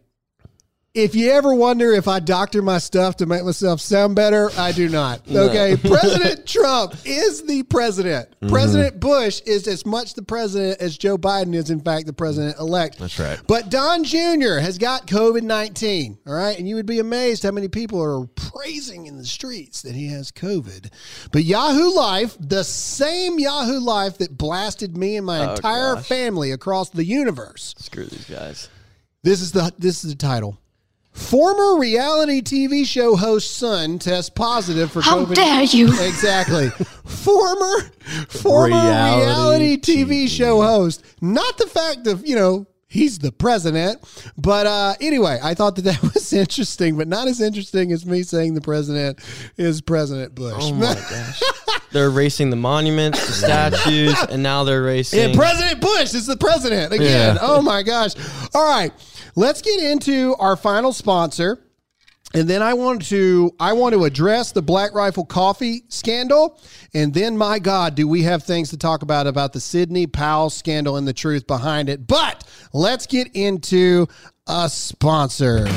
if 0.93 1.15
you 1.15 1.32
ever 1.32 1.54
wonder 1.56 1.93
if 1.93 2.08
I 2.08 2.19
doctor 2.19 2.62
my 2.62 2.77
stuff 2.77 3.15
to 3.17 3.25
make 3.25 3.45
myself 3.45 3.80
sound 3.80 4.15
better, 4.15 4.49
I 4.58 4.71
do 4.73 4.89
not. 4.89 5.21
Okay. 5.32 5.75
President 5.77 6.45
Trump 6.45 6.95
is 7.06 7.43
the 7.43 7.63
president. 7.63 8.30
Mm-hmm. 8.41 8.54
President 8.54 8.99
Bush 8.99 9.41
is 9.45 9.67
as 9.67 9.86
much 9.86 10.13
the 10.13 10.21
president 10.21 10.80
as 10.82 10.97
Joe 10.97 11.17
Biden 11.17 11.56
is, 11.56 11.69
in 11.69 11.80
fact, 11.80 12.06
the 12.06 12.13
president 12.13 12.58
elect. 12.60 12.99
That's 12.99 13.17
right. 13.19 13.39
But 13.47 13.69
Don 13.69 14.04
Jr. 14.04 14.60
has 14.60 14.77
got 14.77 15.08
COVID 15.08 15.41
19. 15.43 16.19
All 16.27 16.34
right. 16.34 16.58
And 16.58 16.67
you 16.67 16.75
would 16.75 16.86
be 16.86 16.99
amazed 16.99 17.43
how 17.43 17.51
many 17.51 17.67
people 17.69 18.01
are 18.01 18.27
praising 18.27 19.08
in 19.08 19.17
the 19.17 19.25
streets 19.25 19.82
that 19.84 19.95
he 19.95 20.08
has 20.10 20.32
COVID. 20.32 20.91
But 21.32 21.43
Yahoo 21.43 21.93
Life, 21.93 22.38
the 22.39 22.63
same 22.63 23.39
Yahoo 23.39 23.80
Life 23.80 24.17
that 24.19 24.38
blasted 24.38 24.95
me 24.97 25.17
and 25.17 25.25
my 25.25 25.45
Oh, 25.47 25.51
entire 25.54 25.95
gosh. 25.95 26.08
family 26.08 26.51
across 26.51 26.89
the 26.89 27.06
universe. 27.06 27.73
Screw 27.77 28.06
these 28.06 28.30
guys. 28.30 28.69
This 29.23 29.41
is 29.41 29.51
the 29.51 29.71
this 29.77 30.04
is 30.04 30.12
the 30.12 30.17
title. 30.17 30.58
Former 31.13 31.78
reality 31.78 32.41
TV 32.41 32.86
show 32.86 33.15
host 33.15 33.58
son 33.58 34.00
tests 34.00 34.30
positive 34.30 34.91
for 34.91 35.02
How 35.02 35.26
COVID. 35.26 35.36
dare 35.36 35.63
you. 35.63 35.88
Exactly. 36.02 36.69
former 37.06 37.91
former 38.30 38.67
reality, 38.76 39.26
Reality 39.26 39.78
TV, 39.78 40.24
TV. 40.24 40.28
show 40.30 40.62
host. 40.62 41.04
Not 41.21 41.58
the 41.58 41.67
fact 41.67 42.08
of, 42.08 42.26
you 42.26 42.36
know, 42.36 42.65
he's 42.88 43.19
the 43.19 43.32
president, 43.32 44.00
but 44.38 44.65
uh 44.67 44.93
anyway, 45.02 45.38
I 45.43 45.54
thought 45.54 45.76
that 45.76 45.82
that 45.84 46.02
was 46.13 46.32
interesting, 46.32 46.97
but 46.97 47.08
not 47.10 47.28
as 47.28 47.41
interesting 47.41 47.91
as 47.91 48.06
me 48.06 48.24
saying 48.24 48.54
the 48.54 48.62
president 48.62 49.19
is 49.58 49.82
President 49.82 50.34
Bush. 50.34 50.56
Oh 50.58 50.74
my 50.74 50.93
gosh. 51.10 51.41
They're 51.91 52.08
erasing 52.08 52.50
the 52.52 52.56
monuments, 52.56 53.26
the 53.28 53.34
statues, 53.34 54.15
and 54.30 54.41
now 54.41 54.63
they're 54.63 54.80
erasing. 54.82 55.19
And 55.19 55.36
President 55.36 55.82
Bush 55.82 56.13
is 56.13 56.26
the 56.26 56.38
president 56.38 56.93
again. 56.93 57.36
Yeah. 57.36 57.41
Oh 57.41 57.62
my 57.62 57.84
gosh. 57.84 58.13
All 58.56 58.63
right. 58.65 58.93
Let's 59.36 59.62
get 59.62 59.82
into 59.82 60.36
our 60.39 60.56
final 60.56 60.94
sponsor. 60.94 61.65
And 62.34 62.48
then 62.48 62.62
I 62.62 62.74
want 62.76 63.06
to 63.08 63.52
I 63.60 63.74
want 63.74 63.94
to 63.94 64.06
address 64.06 64.54
the 64.54 64.62
Black 64.62 64.94
Rifle 64.94 65.26
Coffee 65.26 65.84
scandal, 65.89 66.58
and 66.94 67.13
then 67.13 67.38
my 67.38 67.60
God, 67.60 67.94
do 67.96 68.08
we 68.08 68.24
have 68.24 68.44
things 68.44 68.70
to 68.70 68.78
talk 68.78 69.02
about 69.02 69.28
about 69.28 69.52
the 69.52 69.60
Sidney 69.60 70.08
Powell 70.08 70.50
scandal 70.50 70.96
and 70.96 71.06
the 71.06 71.13
truth 71.13 71.46
behind 71.46 71.89
it? 71.89 72.08
But 72.08 72.46
let's 72.72 73.06
get 73.06 73.36
into 73.36 74.08
a 74.48 74.70
sponsor. 74.70 75.67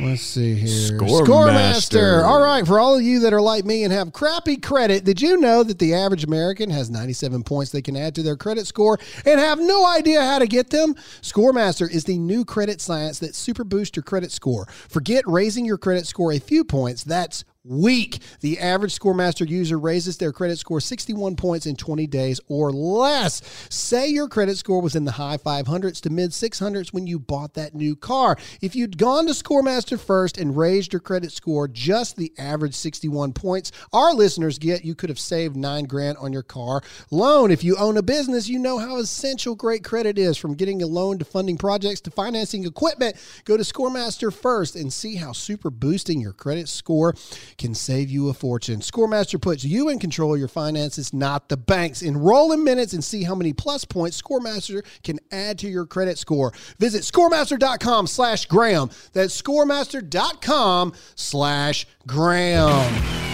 Let's 0.00 0.22
see 0.22 0.54
here. 0.54 0.98
Scoremaster. 0.98 2.24
All 2.24 2.40
right, 2.40 2.64
for 2.64 2.78
all 2.78 2.96
of 2.96 3.02
you 3.02 3.20
that 3.20 3.32
are 3.32 3.40
like 3.40 3.64
me 3.64 3.82
and 3.82 3.92
have 3.92 4.12
crappy 4.12 4.56
credit, 4.56 5.04
did 5.04 5.20
you 5.20 5.38
know 5.38 5.64
that 5.64 5.78
the 5.80 5.94
average 5.94 6.24
American 6.24 6.70
has 6.70 6.88
97 6.88 7.42
points 7.42 7.72
they 7.72 7.82
can 7.82 7.96
add 7.96 8.14
to 8.14 8.22
their 8.22 8.36
credit 8.36 8.66
score 8.66 8.98
and 9.24 9.40
have 9.40 9.58
no 9.58 9.84
idea 9.84 10.22
how 10.22 10.38
to 10.38 10.46
get 10.46 10.70
them? 10.70 10.94
Scoremaster 11.20 11.90
is 11.90 12.04
the 12.04 12.18
new 12.18 12.44
credit 12.44 12.80
science 12.80 13.18
that 13.18 13.34
super 13.34 13.64
boosts 13.64 13.96
your 13.96 14.04
credit 14.04 14.30
score. 14.30 14.66
Forget 14.88 15.24
raising 15.26 15.64
your 15.64 15.78
credit 15.78 16.06
score 16.06 16.32
a 16.32 16.38
few 16.38 16.62
points. 16.64 17.02
That's 17.02 17.44
week. 17.68 18.18
The 18.40 18.58
average 18.58 18.98
Scoremaster 18.98 19.48
user 19.48 19.78
raises 19.78 20.16
their 20.16 20.32
credit 20.32 20.58
score 20.58 20.80
61 20.80 21.36
points 21.36 21.66
in 21.66 21.76
20 21.76 22.06
days 22.06 22.40
or 22.48 22.72
less. 22.72 23.42
Say 23.70 24.08
your 24.08 24.28
credit 24.28 24.56
score 24.56 24.80
was 24.80 24.96
in 24.96 25.04
the 25.04 25.12
high 25.12 25.36
500s 25.36 26.00
to 26.02 26.10
mid 26.10 26.30
600s 26.30 26.92
when 26.92 27.06
you 27.06 27.18
bought 27.18 27.54
that 27.54 27.74
new 27.74 27.94
car. 27.94 28.36
If 28.60 28.74
you'd 28.74 28.98
gone 28.98 29.26
to 29.26 29.32
Scoremaster 29.32 29.98
first 29.98 30.38
and 30.38 30.56
raised 30.56 30.92
your 30.92 31.00
credit 31.00 31.32
score 31.32 31.68
just 31.68 32.16
the 32.16 32.32
average 32.38 32.74
61 32.74 33.32
points 33.32 33.72
our 33.92 34.14
listeners 34.14 34.58
get, 34.58 34.84
you 34.84 34.94
could 34.94 35.10
have 35.10 35.18
saved 35.18 35.56
9 35.56 35.84
grand 35.84 36.18
on 36.18 36.32
your 36.32 36.42
car 36.42 36.82
loan. 37.10 37.50
If 37.50 37.64
you 37.64 37.76
own 37.76 37.96
a 37.96 38.02
business, 38.02 38.48
you 38.48 38.58
know 38.58 38.78
how 38.78 38.98
essential 38.98 39.54
great 39.54 39.84
credit 39.84 40.18
is 40.18 40.36
from 40.36 40.54
getting 40.54 40.82
a 40.82 40.86
loan 40.86 41.18
to 41.18 41.24
funding 41.24 41.58
projects 41.58 42.00
to 42.02 42.10
financing 42.10 42.64
equipment. 42.64 43.16
Go 43.44 43.56
to 43.56 43.62
Scoremaster 43.62 44.32
first 44.32 44.76
and 44.76 44.92
see 44.92 45.16
how 45.16 45.32
super 45.32 45.70
boosting 45.70 46.20
your 46.20 46.32
credit 46.32 46.68
score 46.68 47.14
can 47.58 47.74
save 47.74 48.08
you 48.08 48.28
a 48.28 48.32
fortune. 48.32 48.80
Scoremaster 48.80 49.40
puts 49.40 49.64
you 49.64 49.88
in 49.88 49.98
control 49.98 50.34
of 50.34 50.38
your 50.38 50.48
finances, 50.48 51.12
not 51.12 51.48
the 51.48 51.56
banks. 51.56 52.00
Enroll 52.00 52.52
in 52.52 52.64
minutes 52.64 52.92
and 52.92 53.04
see 53.04 53.24
how 53.24 53.34
many 53.34 53.52
plus 53.52 53.84
points 53.84 54.20
Scoremaster 54.20 54.84
can 55.02 55.18
add 55.30 55.58
to 55.58 55.68
your 55.68 55.84
credit 55.84 56.18
score. 56.18 56.52
Visit 56.78 57.02
scoremaster.com 57.02 58.06
slash 58.06 58.46
Graham. 58.46 58.90
That's 59.12 59.40
scoremaster.com 59.40 60.94
slash 61.14 61.86
Graham. 62.06 63.28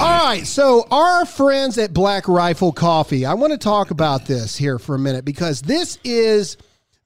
All 0.00 0.26
right, 0.26 0.46
so 0.46 0.86
our 0.92 1.26
friends 1.26 1.76
at 1.76 1.92
Black 1.92 2.28
Rifle 2.28 2.70
Coffee, 2.70 3.26
I 3.26 3.34
want 3.34 3.52
to 3.52 3.58
talk 3.58 3.90
about 3.90 4.26
this 4.26 4.56
here 4.56 4.78
for 4.78 4.94
a 4.94 4.98
minute 4.98 5.24
because 5.24 5.60
this 5.60 5.98
is 6.04 6.56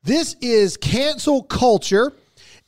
this 0.02 0.36
is 0.42 0.76
cancel 0.76 1.42
culture 1.42 2.12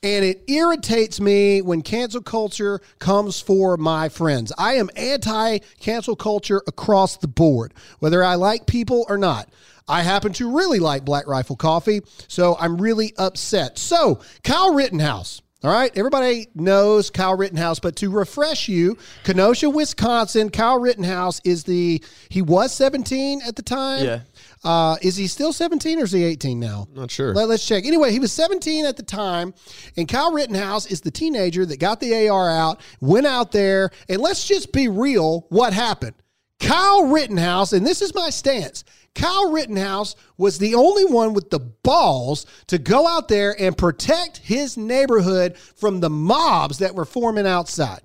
and 0.05 0.23
it 0.23 0.45
irritates 0.49 1.19
me 1.19 1.63
when 1.63 1.81
cancel 1.81 2.21
culture 2.21 2.79
comes 2.99 3.41
for 3.41 3.79
my 3.79 4.11
friends. 4.11 4.53
I 4.59 4.75
am 4.75 4.91
anti 4.97 5.59
cancel 5.81 6.15
culture 6.15 6.63
across 6.69 7.17
the 7.17 7.27
board, 7.27 7.73
whether 8.01 8.23
I 8.23 8.35
like 8.35 8.67
people 8.67 9.07
or 9.09 9.17
not. 9.17 9.49
I 9.89 10.03
happen 10.03 10.33
to 10.35 10.55
really 10.57 10.79
like 10.79 11.05
Black 11.05 11.27
Rifle 11.27 11.57
Coffee, 11.57 12.03
so 12.29 12.57
I'm 12.61 12.81
really 12.81 13.15
upset. 13.19 13.79
So, 13.79 14.21
Kyle 14.43 14.75
Rittenhouse. 14.75 15.41
All 15.63 15.71
right, 15.71 15.91
everybody 15.97 16.49
knows 16.55 17.09
Kyle 17.09 17.35
Rittenhouse, 17.35 17.81
but 17.81 17.97
to 17.97 18.11
refresh 18.11 18.69
you, 18.69 18.99
Kenosha, 19.25 19.71
Wisconsin, 19.71 20.51
Kyle 20.51 20.79
Rittenhouse 20.79 21.41
is 21.43 21.65
the 21.65 22.05
he 22.29 22.43
was 22.43 22.75
17 22.75 23.41
at 23.41 23.57
the 23.57 23.63
time. 23.63 24.05
Yeah. 24.05 24.21
Uh, 24.65 24.97
is 25.03 25.17
he 25.17 25.27
still 25.27 25.53
17 25.53 26.01
or 26.01 26.05
is 26.05 26.13
he 26.13 26.25
18 26.25 26.59
now? 26.59 26.89
Not 26.95 27.11
sure. 27.11 27.35
Let, 27.35 27.51
us 27.51 27.67
check. 27.67 27.85
Anyway, 27.85 28.13
he 28.13 28.19
was 28.19 28.33
17 28.33 28.87
at 28.87 28.97
the 28.97 29.03
time, 29.03 29.53
and 29.97 30.09
Kyle 30.09 30.33
Rittenhouse 30.33 30.87
is 30.87 31.03
the 31.03 31.11
teenager 31.11 31.67
that 31.67 31.79
got 31.79 32.01
the 32.01 32.29
AR 32.29 32.51
out, 32.51 32.81
went 33.01 33.27
out 33.27 33.53
there, 33.53 33.91
and 34.09 34.21
let's 34.21 34.49
just 34.49 34.73
be 34.73 34.89
real 34.89 35.47
what 35.51 35.73
happened. 35.73 36.15
Kyle 36.61 37.09
Rittenhouse, 37.09 37.73
and 37.73 37.87
this 37.87 38.01
is 38.01 38.15
my 38.15 38.31
stance. 38.31 38.85
Kyle 39.15 39.53
Rittenhouse 39.53 40.17
was 40.37 40.59
the 40.59 40.75
only 40.75 41.05
one 41.05 41.33
with 41.35 41.51
the 41.51 41.61
balls 41.61 42.47
to 42.67 42.79
go 42.79 43.07
out 43.07 43.29
there 43.29 43.55
and 43.61 43.77
protect 43.77 44.39
his 44.39 44.77
neighborhood 44.77 45.57
from 45.57 46.01
the 46.01 46.11
mobs 46.11 46.79
that 46.79 46.95
were 46.95 47.05
forming 47.05 47.47
outside. 47.47 48.01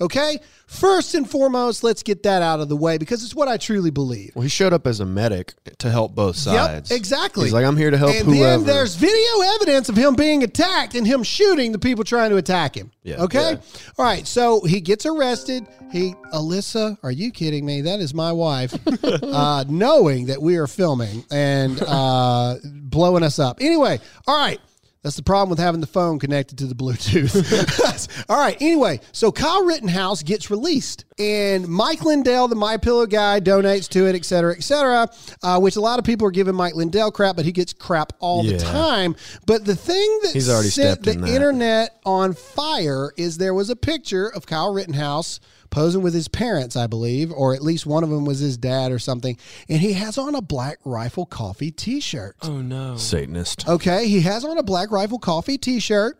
Okay? 0.00 0.38
First 0.66 1.14
and 1.14 1.28
foremost, 1.30 1.84
let's 1.84 2.02
get 2.02 2.22
that 2.24 2.42
out 2.42 2.58
of 2.60 2.68
the 2.68 2.76
way 2.76 2.98
because 2.98 3.22
it's 3.22 3.34
what 3.34 3.48
I 3.48 3.58
truly 3.58 3.90
believe. 3.90 4.32
Well, 4.34 4.42
he 4.42 4.48
showed 4.48 4.72
up 4.72 4.86
as 4.86 4.98
a 4.98 5.06
medic 5.06 5.52
to 5.78 5.90
help 5.90 6.14
both 6.14 6.36
sides. 6.36 6.90
Yep, 6.90 6.96
exactly. 6.98 7.44
He's 7.44 7.52
like, 7.52 7.64
I'm 7.66 7.76
here 7.76 7.90
to 7.90 7.98
help 7.98 8.14
and 8.14 8.24
whoever. 8.24 8.64
then 8.64 8.66
there's 8.66 8.94
video 8.96 9.40
evidence 9.56 9.88
of 9.88 9.96
him 9.96 10.14
being 10.14 10.42
attacked 10.42 10.94
and 10.94 11.06
him 11.06 11.22
shooting 11.22 11.72
the 11.72 11.78
people 11.78 12.02
trying 12.02 12.30
to 12.30 12.36
attack 12.38 12.76
him. 12.76 12.90
Yeah. 13.02 13.22
Okay. 13.22 13.52
Yeah. 13.52 13.90
All 13.98 14.04
right. 14.04 14.26
So 14.26 14.62
he 14.62 14.80
gets 14.80 15.06
arrested. 15.06 15.66
He, 15.92 16.14
Alyssa, 16.32 16.98
are 17.04 17.12
you 17.12 17.30
kidding 17.30 17.64
me? 17.64 17.82
That 17.82 18.00
is 18.00 18.14
my 18.14 18.32
wife, 18.32 18.74
uh, 19.04 19.64
knowing 19.68 20.26
that 20.26 20.42
we 20.42 20.56
are 20.56 20.66
filming 20.66 21.24
and 21.30 21.63
uh, 21.82 22.56
blowing 22.64 23.22
us 23.22 23.38
up. 23.38 23.58
Anyway. 23.60 23.98
All 24.26 24.36
right. 24.36 24.60
That's 25.04 25.16
the 25.16 25.22
problem 25.22 25.50
with 25.50 25.58
having 25.58 25.82
the 25.82 25.86
phone 25.86 26.18
connected 26.18 26.56
to 26.58 26.66
the 26.66 26.74
Bluetooth. 26.74 28.24
All 28.30 28.40
right. 28.40 28.56
Anyway, 28.58 29.00
so 29.12 29.30
Kyle 29.30 29.62
Rittenhouse 29.62 30.22
gets 30.22 30.50
released, 30.50 31.04
and 31.18 31.68
Mike 31.68 32.06
Lindell, 32.06 32.48
the 32.48 32.54
My 32.54 32.78
Pillow 32.78 33.04
guy, 33.04 33.38
donates 33.38 33.86
to 33.90 34.06
it, 34.06 34.14
et 34.14 34.24
cetera, 34.24 34.54
et 34.56 34.62
cetera. 34.62 35.10
Uh, 35.42 35.60
which 35.60 35.76
a 35.76 35.80
lot 35.82 35.98
of 35.98 36.06
people 36.06 36.26
are 36.26 36.30
giving 36.30 36.54
Mike 36.54 36.74
Lindell 36.74 37.12
crap, 37.12 37.36
but 37.36 37.44
he 37.44 37.52
gets 37.52 37.74
crap 37.74 38.14
all 38.18 38.42
the 38.42 38.56
time. 38.56 39.14
But 39.46 39.66
the 39.66 39.76
thing 39.76 40.20
that 40.22 40.32
He's 40.32 40.48
already 40.48 40.70
set 40.70 41.02
the 41.02 41.12
in 41.12 41.26
internet 41.26 42.00
on 42.06 42.32
fire 42.32 43.12
is 43.18 43.36
there 43.36 43.52
was 43.52 43.68
a 43.68 43.76
picture 43.76 44.28
of 44.28 44.46
Kyle 44.46 44.72
Rittenhouse 44.72 45.38
posing 45.74 46.02
with 46.02 46.14
his 46.14 46.28
parents, 46.28 46.76
I 46.76 46.86
believe, 46.86 47.32
or 47.32 47.52
at 47.52 47.60
least 47.60 47.84
one 47.84 48.04
of 48.04 48.10
them 48.10 48.24
was 48.24 48.38
his 48.38 48.56
dad 48.56 48.92
or 48.92 49.00
something, 49.00 49.36
and 49.68 49.80
he 49.80 49.94
has 49.94 50.16
on 50.16 50.36
a 50.36 50.40
Black 50.40 50.78
Rifle 50.84 51.26
Coffee 51.26 51.72
T-shirt. 51.72 52.36
Oh 52.42 52.62
no. 52.62 52.96
Satanist. 52.96 53.68
Okay, 53.68 54.06
he 54.06 54.20
has 54.20 54.44
on 54.44 54.56
a 54.56 54.62
Black 54.62 54.92
Rifle 54.92 55.18
Coffee 55.18 55.58
T-shirt, 55.58 56.16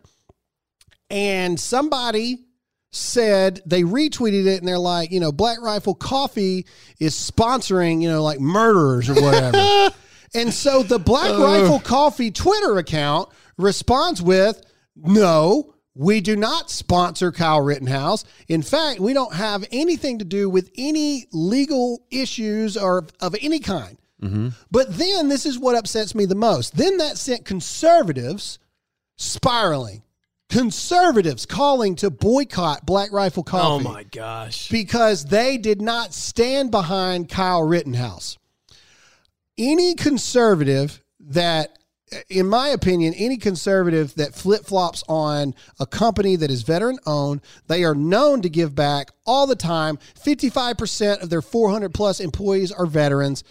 and 1.09 1.57
somebody 1.57 2.43
said 2.91 3.61
they 3.65 3.83
retweeted 3.83 4.45
it, 4.45 4.59
and 4.59 4.67
they're 4.67 4.77
like, 4.77 5.11
you 5.11 5.21
know, 5.21 5.31
Black 5.31 5.61
Rifle 5.61 5.95
Coffee 5.95 6.65
is 6.99 7.15
sponsoring, 7.15 8.01
you 8.01 8.09
know, 8.09 8.23
like 8.23 8.41
murderers 8.41 9.09
or 9.09 9.15
whatever. 9.15 9.95
and 10.35 10.53
so 10.53 10.83
the 10.83 10.99
Black 10.99 11.31
oh. 11.31 11.41
Rifle 11.41 11.79
Coffee 11.79 12.31
Twitter 12.31 12.77
account 12.77 13.29
responds 13.57 14.21
with, 14.21 14.61
"No." 14.97 15.74
We 15.95 16.19
do 16.19 16.35
not 16.35 16.69
sponsor 16.69 17.31
Kyle 17.31 17.61
Rittenhouse. 17.61 18.25
In 18.49 18.61
fact, 18.61 18.99
we 18.99 19.13
don't 19.13 19.33
have 19.33 19.65
anything 19.71 20.19
to 20.19 20.25
do 20.25 20.49
with 20.49 20.69
any 20.77 21.25
legal 21.31 22.03
issues 22.11 22.75
or 22.75 23.07
of 23.21 23.35
any 23.41 23.59
kind. 23.59 23.97
Mm-hmm. 24.21 24.49
But 24.71 24.97
then 24.97 25.29
this 25.29 25.45
is 25.45 25.57
what 25.57 25.75
upsets 25.75 26.13
me 26.13 26.25
the 26.25 26.35
most. 26.35 26.75
Then 26.75 26.97
that 26.97 27.17
sent 27.17 27.45
conservatives 27.45 28.59
spiraling. 29.17 30.03
Conservatives 30.49 31.45
calling 31.45 31.95
to 31.95 32.09
boycott 32.09 32.85
Black 32.85 33.11
Rifle 33.11 33.43
oh, 33.47 33.49
Coffee. 33.49 33.85
Oh 33.87 33.91
my 33.91 34.03
gosh. 34.03 34.69
because 34.69 35.25
they 35.25 35.57
did 35.57 35.81
not 35.81 36.13
stand 36.13 36.71
behind 36.71 37.29
Kyle 37.29 37.63
Rittenhouse. 37.63 38.37
Any 39.57 39.95
conservative 39.95 41.01
that, 41.19 41.79
in 42.29 42.47
my 42.47 42.69
opinion, 42.69 43.13
any 43.15 43.37
conservative 43.37 44.13
that 44.15 44.35
flip 44.35 44.65
flops 44.65 45.03
on 45.09 45.55
a 45.79 45.85
company 45.85 46.35
that 46.35 46.51
is 46.51 46.61
veteran 46.61 46.99
owned, 47.05 47.41
they 47.67 47.83
are 47.83 47.95
known 47.95 48.41
to 48.43 48.49
give 48.49 48.75
back 48.75 49.11
all 49.25 49.47
the 49.47 49.55
time. 49.55 49.97
55% 50.23 51.23
of 51.23 51.29
their 51.29 51.41
400 51.41 51.93
plus 51.93 52.19
employees 52.19 52.71
are 52.71 52.85
veterans 52.85 53.43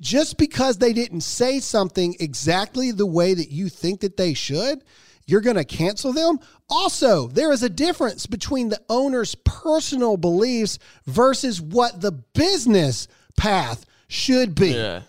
just 0.00 0.36
because 0.36 0.78
they 0.78 0.92
didn't 0.92 1.22
say 1.22 1.60
something 1.60 2.14
exactly 2.20 2.90
the 2.90 3.06
way 3.06 3.32
that 3.32 3.50
you 3.50 3.68
think 3.68 4.00
that 4.00 4.16
they 4.16 4.34
should, 4.34 4.82
you're 5.26 5.40
going 5.40 5.56
to 5.56 5.64
cancel 5.64 6.12
them. 6.12 6.38
Also, 6.68 7.28
there 7.28 7.52
is 7.52 7.62
a 7.62 7.68
difference 7.68 8.26
between 8.26 8.68
the 8.68 8.80
owner's 8.88 9.34
personal 9.34 10.16
beliefs 10.16 10.78
versus 11.06 11.60
what 11.60 12.00
the 12.00 12.12
business 12.12 13.08
path 13.36 13.86
should 14.08 14.54
be. 14.54 14.72
Yeah. 14.72 15.02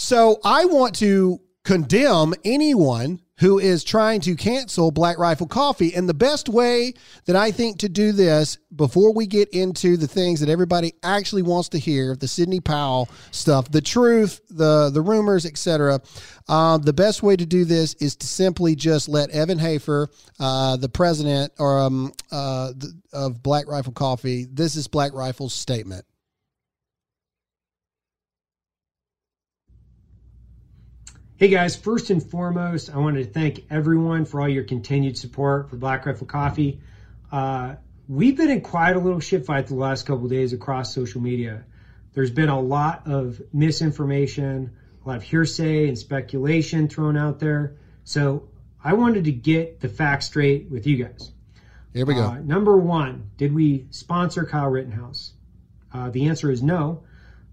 So 0.00 0.40
I 0.42 0.64
want 0.64 0.94
to 1.00 1.42
condemn 1.62 2.32
anyone 2.42 3.20
who 3.38 3.58
is 3.58 3.84
trying 3.84 4.22
to 4.22 4.34
cancel 4.34 4.90
Black 4.90 5.18
Rifle 5.18 5.46
Coffee. 5.46 5.94
And 5.94 6.08
the 6.08 6.14
best 6.14 6.48
way 6.48 6.94
that 7.26 7.36
I 7.36 7.50
think 7.50 7.80
to 7.80 7.88
do 7.90 8.12
this 8.12 8.56
before 8.74 9.12
we 9.12 9.26
get 9.26 9.50
into 9.50 9.98
the 9.98 10.08
things 10.08 10.40
that 10.40 10.48
everybody 10.48 10.94
actually 11.02 11.42
wants 11.42 11.68
to 11.70 11.78
hear, 11.78 12.16
the 12.16 12.26
Sidney 12.26 12.60
Powell 12.60 13.10
stuff, 13.30 13.70
the 13.70 13.82
truth, 13.82 14.40
the 14.48 14.88
the 14.88 15.02
rumors, 15.02 15.44
etc. 15.44 16.00
Um, 16.48 16.80
the 16.80 16.94
best 16.94 17.22
way 17.22 17.36
to 17.36 17.44
do 17.44 17.66
this 17.66 17.92
is 17.94 18.16
to 18.16 18.26
simply 18.26 18.74
just 18.76 19.06
let 19.06 19.28
Evan 19.28 19.58
Hafer, 19.58 20.08
uh, 20.38 20.78
the 20.78 20.88
president 20.88 21.52
or 21.58 21.78
um, 21.78 22.12
uh, 22.32 22.72
the, 22.74 22.98
of 23.12 23.42
Black 23.42 23.68
Rifle 23.68 23.92
Coffee, 23.92 24.46
this 24.50 24.76
is 24.76 24.88
Black 24.88 25.12
Rifle's 25.12 25.52
statement. 25.52 26.06
Hey 31.40 31.48
guys, 31.48 31.74
first 31.74 32.10
and 32.10 32.22
foremost, 32.22 32.90
I 32.94 32.98
wanted 32.98 33.24
to 33.24 33.30
thank 33.32 33.64
everyone 33.70 34.26
for 34.26 34.42
all 34.42 34.48
your 34.50 34.64
continued 34.64 35.16
support 35.16 35.70
for 35.70 35.76
Black 35.76 36.04
Rifle 36.04 36.26
Coffee. 36.26 36.82
Uh, 37.32 37.76
we've 38.06 38.36
been 38.36 38.50
in 38.50 38.60
quite 38.60 38.94
a 38.94 38.98
little 38.98 39.20
shit 39.20 39.46
fight 39.46 39.66
the 39.66 39.74
last 39.74 40.04
couple 40.04 40.28
days 40.28 40.52
across 40.52 40.94
social 40.94 41.22
media. 41.22 41.64
There's 42.12 42.30
been 42.30 42.50
a 42.50 42.60
lot 42.60 43.06
of 43.06 43.40
misinformation, 43.54 44.76
a 45.02 45.08
lot 45.08 45.16
of 45.16 45.22
hearsay 45.22 45.88
and 45.88 45.98
speculation 45.98 46.88
thrown 46.88 47.16
out 47.16 47.38
there. 47.38 47.74
So 48.04 48.50
I 48.84 48.92
wanted 48.92 49.24
to 49.24 49.32
get 49.32 49.80
the 49.80 49.88
facts 49.88 50.26
straight 50.26 50.70
with 50.70 50.86
you 50.86 51.02
guys. 51.02 51.32
Here 51.94 52.04
we 52.04 52.16
go. 52.16 52.24
Uh, 52.24 52.40
number 52.40 52.76
one, 52.76 53.30
did 53.38 53.54
we 53.54 53.86
sponsor 53.88 54.44
Kyle 54.44 54.68
Rittenhouse? 54.68 55.32
Uh, 55.90 56.10
the 56.10 56.28
answer 56.28 56.50
is 56.50 56.62
no. 56.62 57.04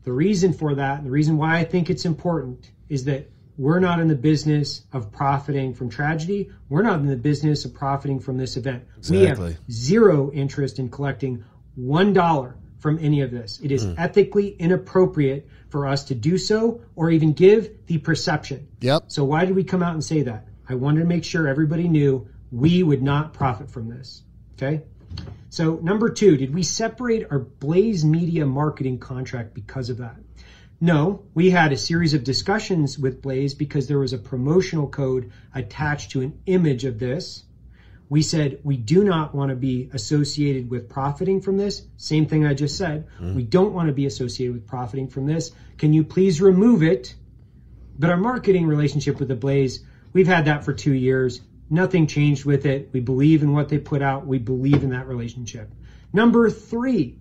The 0.04 0.12
reason 0.12 0.52
for 0.52 0.76
that, 0.76 0.98
and 0.98 1.08
the 1.08 1.12
reason 1.12 1.38
why 1.38 1.60
I 1.60 1.64
think 1.64 1.90
it's 1.90 2.04
important, 2.04 2.70
is 2.90 3.06
that 3.06 3.32
we're 3.58 3.80
not 3.80 4.00
in 4.00 4.08
the 4.08 4.16
business 4.16 4.84
of 4.94 5.12
profiting 5.12 5.74
from 5.74 5.90
tragedy. 5.90 6.50
We're 6.70 6.84
not 6.84 7.00
in 7.00 7.08
the 7.08 7.16
business 7.16 7.66
of 7.66 7.74
profiting 7.74 8.20
from 8.20 8.38
this 8.38 8.56
event. 8.58 8.84
Exactly. 8.98 9.18
We 9.20 9.26
have 9.54 9.58
zero 9.72 10.32
interest 10.32 10.80
in 10.80 10.90
collecting 10.90 11.44
one 11.76 12.14
dollar 12.14 12.56
from 12.80 13.00
any 13.00 13.22
of 13.22 13.32
this. 13.32 13.60
It 13.62 13.72
is 13.72 13.84
Hmm. 13.84 13.94
ethically 13.98 14.50
inappropriate 14.50 15.48
for 15.70 15.88
us 15.88 16.06
to 16.06 16.16
do 16.16 16.38
so 16.38 16.82
or 16.96 17.10
even 17.10 17.34
give 17.34 17.70
the 17.88 17.98
perception. 17.98 18.68
Yep. 18.82 19.06
So 19.08 19.24
why 19.26 19.46
did 19.46 19.56
we 19.56 19.64
come 19.64 19.82
out 19.82 19.94
and 19.94 20.04
say 20.04 20.22
that? 20.24 20.48
I 20.70 20.76
wanted 20.76 21.00
to 21.02 21.06
make 21.08 21.24
sure 21.24 21.48
everybody 21.48 21.88
knew 21.88 22.28
we 22.52 22.84
would 22.84 23.02
not 23.02 23.34
profit 23.34 23.72
from 23.72 23.90
this. 23.90 24.24
Okay. 24.54 24.84
So 25.50 25.80
number 25.82 26.10
two, 26.10 26.38
did 26.38 26.54
we 26.54 26.62
separate 26.62 27.26
our 27.32 27.40
Blaze 27.40 28.06
Media 28.06 28.46
marketing 28.46 29.00
contract 29.00 29.54
because 29.54 29.90
of 29.90 29.98
that? 29.98 30.18
No, 30.80 31.24
we 31.34 31.50
had 31.50 31.72
a 31.72 31.78
series 31.78 32.14
of 32.14 32.24
discussions 32.24 33.00
with 33.00 33.22
Blaze 33.22 33.56
because 33.56 33.88
there 33.88 33.98
was 33.98 34.14
a 34.14 34.18
promotional 34.20 34.88
code 34.88 35.32
attached 35.56 36.12
to 36.12 36.22
an 36.22 36.40
image 36.46 36.86
of 36.86 37.00
this. 37.00 37.44
We 38.10 38.22
said 38.22 38.60
we 38.64 38.78
do 38.78 39.04
not 39.04 39.34
want 39.34 39.50
to 39.50 39.56
be 39.56 39.90
associated 39.92 40.70
with 40.70 40.88
profiting 40.88 41.42
from 41.42 41.58
this. 41.58 41.84
Same 41.98 42.28
thing 42.28 42.46
I 42.46 42.54
just 42.54 42.78
said. 42.78 43.08
Mm-hmm. 43.16 43.36
We 43.36 43.44
don't 43.44 43.74
want 43.74 43.88
to 43.88 43.94
be 43.94 44.06
associated 44.06 44.54
with 44.54 44.68
profiting 44.68 45.08
from 45.08 45.26
this. 45.26 45.52
Can 45.78 45.94
you 45.94 46.04
please 46.04 46.40
remove 46.42 46.84
it? 46.84 47.16
But 47.98 48.12
our 48.12 48.18
marketing 48.18 48.68
relationship 48.68 49.20
with 49.20 49.28
the 49.30 49.36
Blaze, 49.36 49.84
we've 50.14 50.28
had 50.28 50.46
that 50.46 50.64
for 50.64 50.74
two 50.74 50.94
years. 50.94 51.42
Nothing 51.72 52.06
changed 52.06 52.46
with 52.46 52.68
it. 52.68 52.90
We 52.94 53.00
believe 53.00 53.42
in 53.42 53.52
what 53.52 53.68
they 53.68 53.80
put 53.80 54.04
out. 54.04 54.28
We 54.28 54.38
believe 54.38 54.84
in 54.84 54.92
that 54.92 55.08
relationship. 55.08 55.74
Number 56.14 56.50
three, 56.50 57.20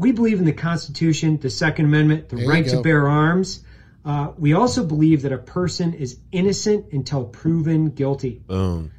we 0.00 0.12
believe 0.12 0.38
in 0.38 0.46
the 0.46 0.52
Constitution, 0.52 1.36
the 1.36 1.50
Second 1.50 1.84
Amendment, 1.84 2.30
the 2.30 2.36
There 2.36 2.48
right 2.48 2.66
to 2.68 2.80
bear 2.80 3.06
arms. 3.06 3.62
Uh, 4.02 4.32
we 4.38 4.54
also 4.54 4.82
believe 4.82 5.22
that 5.22 5.32
a 5.32 5.36
person 5.38 5.92
is 5.92 6.18
innocent 6.32 6.86
until 6.92 7.24
proven 7.26 7.90
guilty. 7.90 8.40
Boom. 8.46 8.92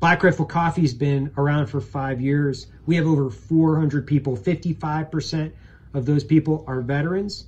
Black 0.00 0.24
Rifle 0.24 0.46
Coffee 0.46 0.80
has 0.80 0.92
been 0.94 1.32
around 1.36 1.66
for 1.68 1.80
five 1.80 2.20
years. 2.20 2.66
We 2.84 2.96
have 2.96 3.06
over 3.06 3.30
400 3.30 4.08
people. 4.08 4.36
55% 4.36 5.52
of 5.94 6.04
those 6.04 6.24
people 6.24 6.64
are 6.66 6.80
veterans. 6.80 7.46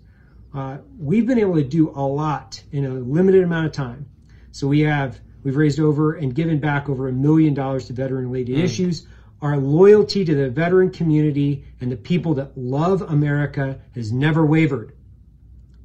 Uh, 0.54 0.78
we've 0.96 1.26
been 1.26 1.40
able 1.40 1.56
to 1.56 1.64
do 1.64 1.90
a 1.90 2.02
lot 2.06 2.62
in 2.70 2.84
a 2.84 2.90
limited 2.94 3.42
amount 3.42 3.66
of 3.66 3.72
time. 3.72 4.06
So 4.52 4.68
we 4.68 4.80
have 4.80 5.18
we've 5.42 5.56
raised 5.56 5.80
over 5.80 6.12
and 6.14 6.32
given 6.32 6.60
back 6.60 6.88
over 6.88 7.08
a 7.08 7.12
million 7.12 7.52
dollars 7.52 7.86
to 7.86 7.94
veteran-related 7.94 8.56
Mm. 8.56 8.62
issues. 8.62 9.06
Our 9.42 9.58
loyalty 9.58 10.24
to 10.24 10.34
the 10.34 10.48
veteran 10.48 10.90
community 10.90 11.64
and 11.80 11.90
the 11.90 11.96
people 11.96 12.34
that 12.34 12.56
love 12.56 13.02
America 13.02 13.80
has 13.94 14.12
never 14.12 14.46
wavered. 14.46 14.92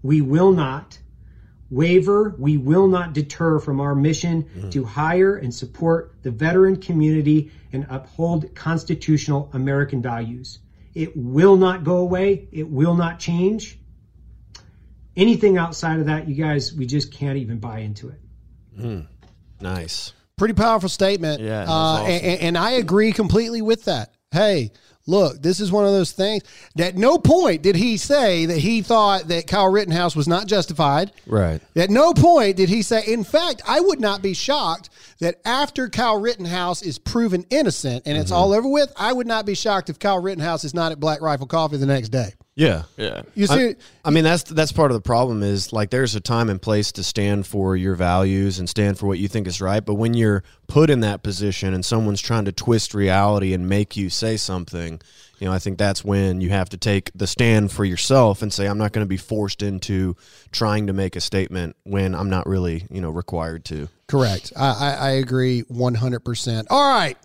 We 0.03 0.22
will 0.22 0.51
not 0.51 0.99
waver. 1.70 2.36
We 2.38 2.58
will 2.58 2.88
not 2.88 3.14
deter 3.14 3.60
from 3.60 3.82
our 3.82 3.95
mission 3.95 4.70
to 4.70 4.84
hire 4.84 5.36
and 5.36 5.53
support 5.53 6.16
the 6.22 6.32
veteran 6.32 6.80
community 6.80 7.51
and 7.74 7.88
uphold 7.89 8.53
constitutional 8.55 9.49
American 9.53 10.01
values. 10.01 10.60
It 10.93 11.18
will 11.18 11.58
not 11.58 11.84
go 11.84 11.97
away. 11.97 12.47
It 12.51 12.70
will 12.70 12.95
not 12.95 13.20
change. 13.20 13.80
Anything 15.16 15.58
outside 15.58 15.99
of 15.99 16.05
that, 16.05 16.28
you 16.28 16.36
guys, 16.36 16.74
we 16.74 16.86
just 16.86 17.12
can't 17.12 17.38
even 17.38 17.58
buy 17.58 17.80
into 17.80 18.10
it. 18.10 18.20
Mm. 18.80 19.08
Nice. 19.60 20.14
Pretty 20.38 20.53
powerful 20.53 20.89
statement. 20.89 21.41
Yeah, 21.41 21.63
uh, 21.63 21.71
awesome. 21.71 22.11
and, 22.11 22.41
and 22.41 22.57
I 22.57 22.71
agree 22.71 23.11
completely 23.11 23.61
with 23.61 23.85
that. 23.85 24.13
Hey, 24.31 24.71
look, 25.07 25.41
this 25.41 25.59
is 25.59 25.71
one 25.71 25.85
of 25.85 25.91
those 25.91 26.11
things. 26.11 26.43
At 26.77 26.95
no 26.95 27.17
point 27.17 27.63
did 27.63 27.75
he 27.75 27.97
say 27.97 28.45
that 28.45 28.57
he 28.57 28.81
thought 28.81 29.29
that 29.29 29.47
Kyle 29.47 29.71
Rittenhouse 29.71 30.15
was 30.15 30.27
not 30.27 30.45
justified. 30.45 31.11
Right. 31.25 31.59
At 31.75 31.89
no 31.89 32.13
point 32.13 32.57
did 32.57 32.69
he 32.69 32.83
say, 32.83 33.03
in 33.07 33.23
fact, 33.23 33.63
I 33.67 33.79
would 33.79 33.99
not 33.99 34.21
be 34.21 34.33
shocked 34.33 34.89
that 35.20 35.36
after 35.45 35.89
Kyle 35.89 36.20
Rittenhouse 36.20 36.82
is 36.82 36.99
proven 36.99 37.45
innocent 37.49 38.03
and 38.05 38.15
Mm-hmm. 38.15 38.22
it's 38.22 38.32
all 38.32 38.53
over 38.53 38.68
with, 38.68 38.91
I 38.95 39.13
would 39.13 39.28
not 39.28 39.45
be 39.45 39.55
shocked 39.55 39.89
if 39.89 39.99
Kyle 39.99 40.22
Rittenhouse 40.22 40.63
is 40.63 40.74
not 40.74 40.91
at 40.91 40.99
Black 40.99 41.22
Rifle 41.22 41.47
Coffee 41.47 41.78
the 41.78 41.86
next 41.86 42.09
day. 42.09 42.34
Yeah. 42.55 42.84
Yeah. 42.97 43.22
You 43.36 43.45
see, 43.45 43.70
I, 43.70 43.76
I 44.03 44.09
mean, 44.09 44.24
that's 44.24 44.41
that's 44.41 44.72
part 44.72 44.89
of 44.89 44.95
the 44.95 45.01
problem 45.01 45.43
is 45.43 45.72
like 45.72 45.91
there's 45.91 46.15
a 46.15 46.20
time 46.20 46.49
and 46.49 46.59
place 46.59 46.91
to 46.93 47.03
stand 47.03 47.45
for 47.45 47.76
your 47.76 47.93
values 47.93 48.57
and 48.57 48.68
stand 48.68 48.97
for 48.97 49.05
what 49.05 49.20
you 49.20 49.28
think 49.28 49.45
is 49.45 49.61
right. 49.61 49.86
But 49.86 49.93
when 49.93 50.15
you're 50.15 50.43
put 50.65 50.89
in 50.89 51.01
that 51.01 51.22
position 51.22 51.76
and 51.76 51.86
someone's 51.86 52.22
trying 52.22 52.45
to 52.45 52.51
twist 52.51 52.95
reality 52.95 53.53
and 53.53 53.70
make 53.70 53.95
you 53.95 54.09
say 54.09 54.38
something, 54.38 54.99
you 55.38 55.45
know, 55.47 55.53
I 55.53 55.59
think 55.59 55.78
that's 55.78 56.03
when 56.03 56.41
you 56.41 56.49
have 56.49 56.70
to 56.70 56.78
take 56.78 57.11
the 57.13 57.28
stand 57.28 57.72
for 57.72 57.86
yourself 57.86 58.41
and 58.41 58.51
say, 58.51 58.65
I'm 58.65 58.80
not 58.80 58.91
going 58.91 59.05
to 59.05 59.09
be 59.09 59.18
forced 59.18 59.61
into 59.61 60.15
trying 60.51 60.88
to 60.88 60.93
make 60.93 61.15
a 61.15 61.22
statement 61.22 61.76
when 61.84 62.15
I'm 62.15 62.32
not 62.32 62.47
really, 62.47 62.88
you 62.89 63.01
know, 63.01 63.11
required 63.11 63.65
to. 63.65 63.88
Correct. 64.08 64.53
I, 64.55 64.68
I, 64.70 64.91
I 64.93 65.10
agree 65.12 65.64
100%. 65.64 66.66
All 66.70 66.93
right. 66.93 67.18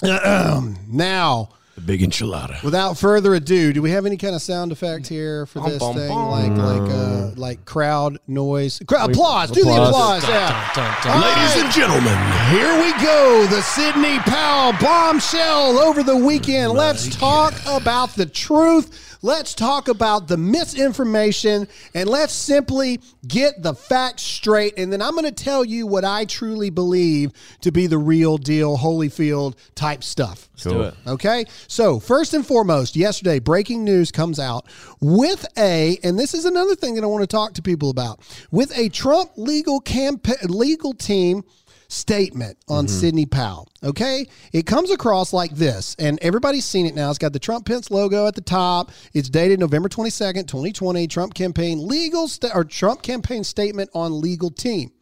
now, 0.02 1.48
The 1.74 1.80
big 1.80 2.00
enchilada. 2.02 2.62
without 2.62 2.96
further 2.96 3.34
ado, 3.34 3.72
do 3.72 3.82
we 3.82 3.90
have 3.90 4.06
any 4.06 4.16
kind 4.16 4.34
of 4.36 4.42
sound 4.42 4.70
effect 4.72 5.08
here 5.08 5.44
for 5.46 5.60
this 5.68 5.78
bum, 5.78 5.96
thing? 5.96 6.08
bum. 6.08 6.30
Like 6.30 6.80
like 6.80 6.90
uh 6.92 7.30
like 7.36 7.64
crowd 7.64 8.18
noise. 8.28 8.80
Cra- 8.86 9.04
applause. 9.06 9.50
Do 9.50 9.64
the 9.64 9.70
applause. 9.70 10.22
applause. 10.22 10.28
Yeah. 10.28 10.72
Dun, 10.74 10.84
dun, 10.84 11.02
dun. 11.02 11.12
All 11.16 11.20
Ladies 11.28 11.56
right. 11.56 11.64
and 11.64 11.72
gentlemen, 11.72 12.18
Here 12.50 12.80
we 12.80 12.92
go. 13.04 13.46
The 13.50 13.62
Sidney 13.62 14.18
Powell 14.20 14.72
bombshell 14.80 15.78
over 15.78 16.02
the 16.04 16.16
weekend. 16.16 16.72
Let's 16.74 17.14
talk 17.16 17.54
about 17.66 18.10
the 18.14 18.26
truth. 18.26 19.07
Let's 19.20 19.54
talk 19.54 19.88
about 19.88 20.28
the 20.28 20.36
misinformation 20.36 21.66
and 21.92 22.08
let's 22.08 22.32
simply 22.32 23.00
get 23.26 23.62
the 23.62 23.74
facts 23.74 24.22
straight. 24.22 24.74
And 24.78 24.92
then 24.92 25.02
I'm 25.02 25.12
going 25.12 25.24
to 25.24 25.32
tell 25.32 25.64
you 25.64 25.86
what 25.86 26.04
I 26.04 26.24
truly 26.24 26.70
believe 26.70 27.32
to 27.62 27.72
be 27.72 27.88
the 27.88 27.98
real 27.98 28.38
deal, 28.38 28.78
Holyfield 28.78 29.56
type 29.74 30.04
stuff. 30.04 30.48
Let's 30.52 30.64
do 30.64 30.82
it. 30.82 30.94
Okay. 31.06 31.46
So, 31.66 31.98
first 31.98 32.32
and 32.34 32.46
foremost, 32.46 32.94
yesterday, 32.94 33.40
breaking 33.40 33.84
news 33.84 34.12
comes 34.12 34.38
out 34.38 34.66
with 35.00 35.46
a, 35.56 35.98
and 36.04 36.18
this 36.18 36.34
is 36.34 36.44
another 36.44 36.76
thing 36.76 36.94
that 36.94 37.04
I 37.04 37.08
want 37.08 37.22
to 37.22 37.26
talk 37.26 37.54
to 37.54 37.62
people 37.62 37.90
about, 37.90 38.20
with 38.50 38.76
a 38.78 38.88
Trump 38.88 39.32
legal 39.36 39.80
campaign, 39.80 40.36
legal 40.44 40.92
team 40.94 41.42
statement 41.88 42.58
on 42.68 42.86
mm-hmm. 42.86 42.94
Sidney 42.94 43.26
Powell. 43.26 43.68
Okay. 43.82 44.26
It 44.52 44.66
comes 44.66 44.90
across 44.90 45.32
like 45.32 45.52
this, 45.52 45.96
and 45.98 46.18
everybody's 46.22 46.64
seen 46.64 46.86
it 46.86 46.94
now. 46.94 47.10
It's 47.10 47.18
got 47.18 47.32
the 47.32 47.38
Trump 47.38 47.66
Pence 47.66 47.90
logo 47.90 48.26
at 48.26 48.34
the 48.34 48.40
top. 48.40 48.90
It's 49.14 49.28
dated 49.28 49.58
November 49.58 49.88
22nd, 49.88 50.46
2020. 50.46 51.06
Trump 51.08 51.34
campaign 51.34 51.86
legal, 51.86 52.28
sta- 52.28 52.52
or 52.54 52.64
Trump 52.64 53.02
campaign 53.02 53.44
statement 53.44 53.90
on 53.94 54.20
legal 54.20 54.50
team. 54.50 54.92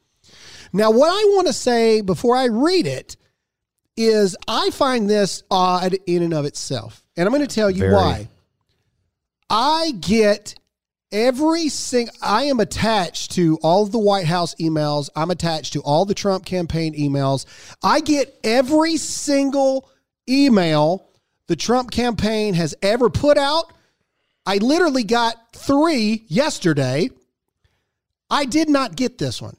Now, 0.72 0.90
what 0.90 1.08
I 1.08 1.24
want 1.34 1.46
to 1.46 1.52
say 1.52 2.00
before 2.00 2.36
I 2.36 2.46
read 2.46 2.86
it 2.86 3.16
is 3.96 4.36
I 4.46 4.70
find 4.70 5.08
this 5.08 5.42
odd 5.50 5.96
in 6.06 6.22
and 6.22 6.34
of 6.34 6.44
itself. 6.44 7.02
And 7.16 7.26
I'm 7.26 7.32
going 7.32 7.46
to 7.46 7.54
tell 7.54 7.70
you 7.70 7.80
Very. 7.80 7.94
why. 7.94 8.28
I 9.48 9.92
get 10.00 10.54
every 11.12 11.68
single, 11.68 12.14
I 12.22 12.44
am 12.44 12.60
attached 12.60 13.32
to 13.32 13.58
all 13.62 13.82
of 13.84 13.92
the 13.92 13.98
White 13.98 14.26
House 14.26 14.54
emails. 14.56 15.08
I'm 15.16 15.30
attached 15.30 15.72
to 15.74 15.80
all 15.80 16.04
the 16.04 16.14
Trump 16.14 16.44
campaign 16.44 16.94
emails. 16.94 17.46
I 17.82 18.00
get 18.00 18.38
every 18.44 18.96
single 18.96 19.88
email 20.28 21.08
the 21.46 21.56
Trump 21.56 21.90
campaign 21.90 22.54
has 22.54 22.74
ever 22.82 23.08
put 23.08 23.38
out. 23.38 23.72
I 24.44 24.58
literally 24.58 25.04
got 25.04 25.36
three 25.54 26.24
yesterday. 26.28 27.10
I 28.30 28.44
did 28.44 28.68
not 28.68 28.96
get 28.96 29.18
this 29.18 29.40
one. 29.40 29.56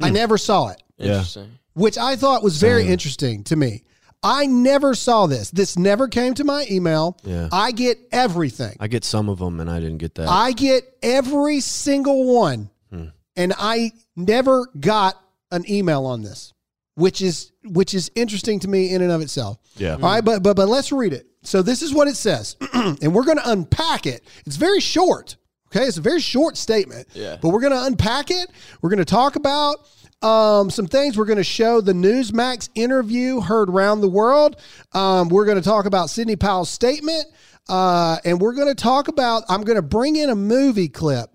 I 0.00 0.08
hmm. 0.08 0.14
never 0.14 0.38
saw 0.38 0.68
it 0.68 0.82
Interesting. 0.98 1.58
which 1.74 1.98
I 1.98 2.16
thought 2.16 2.42
was 2.42 2.60
very 2.60 2.86
interesting 2.86 3.44
to 3.44 3.56
me. 3.56 3.84
I 4.22 4.46
never 4.46 4.94
saw 4.94 5.26
this. 5.26 5.50
This 5.50 5.78
never 5.78 6.08
came 6.08 6.34
to 6.34 6.44
my 6.44 6.66
email. 6.70 7.18
Yeah. 7.24 7.48
I 7.52 7.72
get 7.72 7.98
everything. 8.12 8.76
I 8.78 8.88
get 8.88 9.04
some 9.04 9.28
of 9.28 9.38
them, 9.38 9.60
and 9.60 9.70
I 9.70 9.80
didn't 9.80 9.98
get 9.98 10.14
that. 10.16 10.28
I 10.28 10.52
get 10.52 10.84
every 11.02 11.60
single 11.60 12.34
one. 12.34 12.70
Hmm. 12.90 13.06
And 13.36 13.54
I 13.58 13.92
never 14.16 14.66
got 14.78 15.16
an 15.50 15.64
email 15.70 16.04
on 16.04 16.22
this, 16.22 16.52
which 16.96 17.22
is 17.22 17.52
which 17.64 17.94
is 17.94 18.10
interesting 18.14 18.60
to 18.60 18.68
me 18.68 18.92
in 18.92 19.02
and 19.02 19.10
of 19.10 19.22
itself. 19.22 19.58
Yeah. 19.76 19.94
All 19.94 20.00
right, 20.00 20.24
but 20.24 20.42
but 20.42 20.54
but 20.54 20.68
let's 20.68 20.92
read 20.92 21.12
it. 21.12 21.26
So 21.42 21.62
this 21.62 21.80
is 21.80 21.94
what 21.94 22.08
it 22.08 22.16
says. 22.16 22.56
and 22.74 23.14
we're 23.14 23.24
going 23.24 23.38
to 23.38 23.50
unpack 23.50 24.06
it. 24.06 24.24
It's 24.44 24.56
very 24.56 24.80
short. 24.80 25.36
Okay, 25.68 25.86
it's 25.86 25.96
a 25.98 26.02
very 26.02 26.20
short 26.20 26.56
statement. 26.56 27.08
Yeah. 27.14 27.38
But 27.40 27.50
we're 27.50 27.60
going 27.60 27.72
to 27.72 27.84
unpack 27.84 28.30
it. 28.30 28.50
We're 28.82 28.90
going 28.90 28.98
to 28.98 29.04
talk 29.04 29.36
about 29.36 29.88
um, 30.22 30.70
some 30.70 30.86
things. 30.86 31.16
We're 31.16 31.24
going 31.24 31.38
to 31.38 31.44
show 31.44 31.80
the 31.80 31.92
Newsmax 31.92 32.68
interview 32.74 33.40
heard 33.40 33.70
around 33.70 34.00
the 34.00 34.08
world. 34.08 34.56
Um, 34.92 35.28
we're 35.28 35.46
going 35.46 35.58
to 35.58 35.64
talk 35.64 35.86
about 35.86 36.10
Sidney 36.10 36.36
Powell's 36.36 36.70
statement. 36.70 37.26
Uh, 37.68 38.18
and 38.24 38.40
we're 38.40 38.54
going 38.54 38.68
to 38.68 38.74
talk 38.74 39.08
about, 39.08 39.44
I'm 39.48 39.62
going 39.62 39.76
to 39.76 39.82
bring 39.82 40.16
in 40.16 40.30
a 40.30 40.34
movie 40.34 40.88
clip 40.88 41.30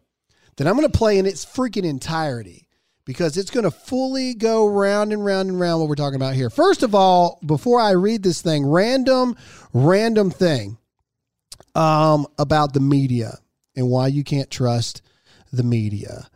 that 0.57 0.67
I'm 0.67 0.75
going 0.75 0.89
to 0.89 0.97
play 0.97 1.17
in 1.17 1.25
its 1.25 1.45
freaking 1.45 1.86
entirety 1.86 2.67
because 3.05 3.38
it's 3.38 3.51
going 3.51 3.63
to 3.63 3.71
fully 3.71 4.33
go 4.33 4.67
round 4.67 5.13
and 5.13 5.23
round 5.23 5.49
and 5.49 5.59
round 5.59 5.79
what 5.79 5.89
we're 5.89 5.95
talking 5.95 6.15
about 6.15 6.33
here. 6.33 6.49
First 6.49 6.83
of 6.83 6.95
all, 6.95 7.39
before 7.45 7.79
I 7.79 7.91
read 7.91 8.23
this 8.23 8.41
thing, 8.41 8.65
random, 8.65 9.36
random 9.73 10.31
thing 10.31 10.77
um, 11.75 12.25
about 12.38 12.73
the 12.73 12.79
media 12.79 13.38
and 13.75 13.89
why 13.89 14.07
you 14.07 14.23
can't 14.23 14.49
trust 14.49 15.01
the 15.53 15.63
media. 15.63 16.27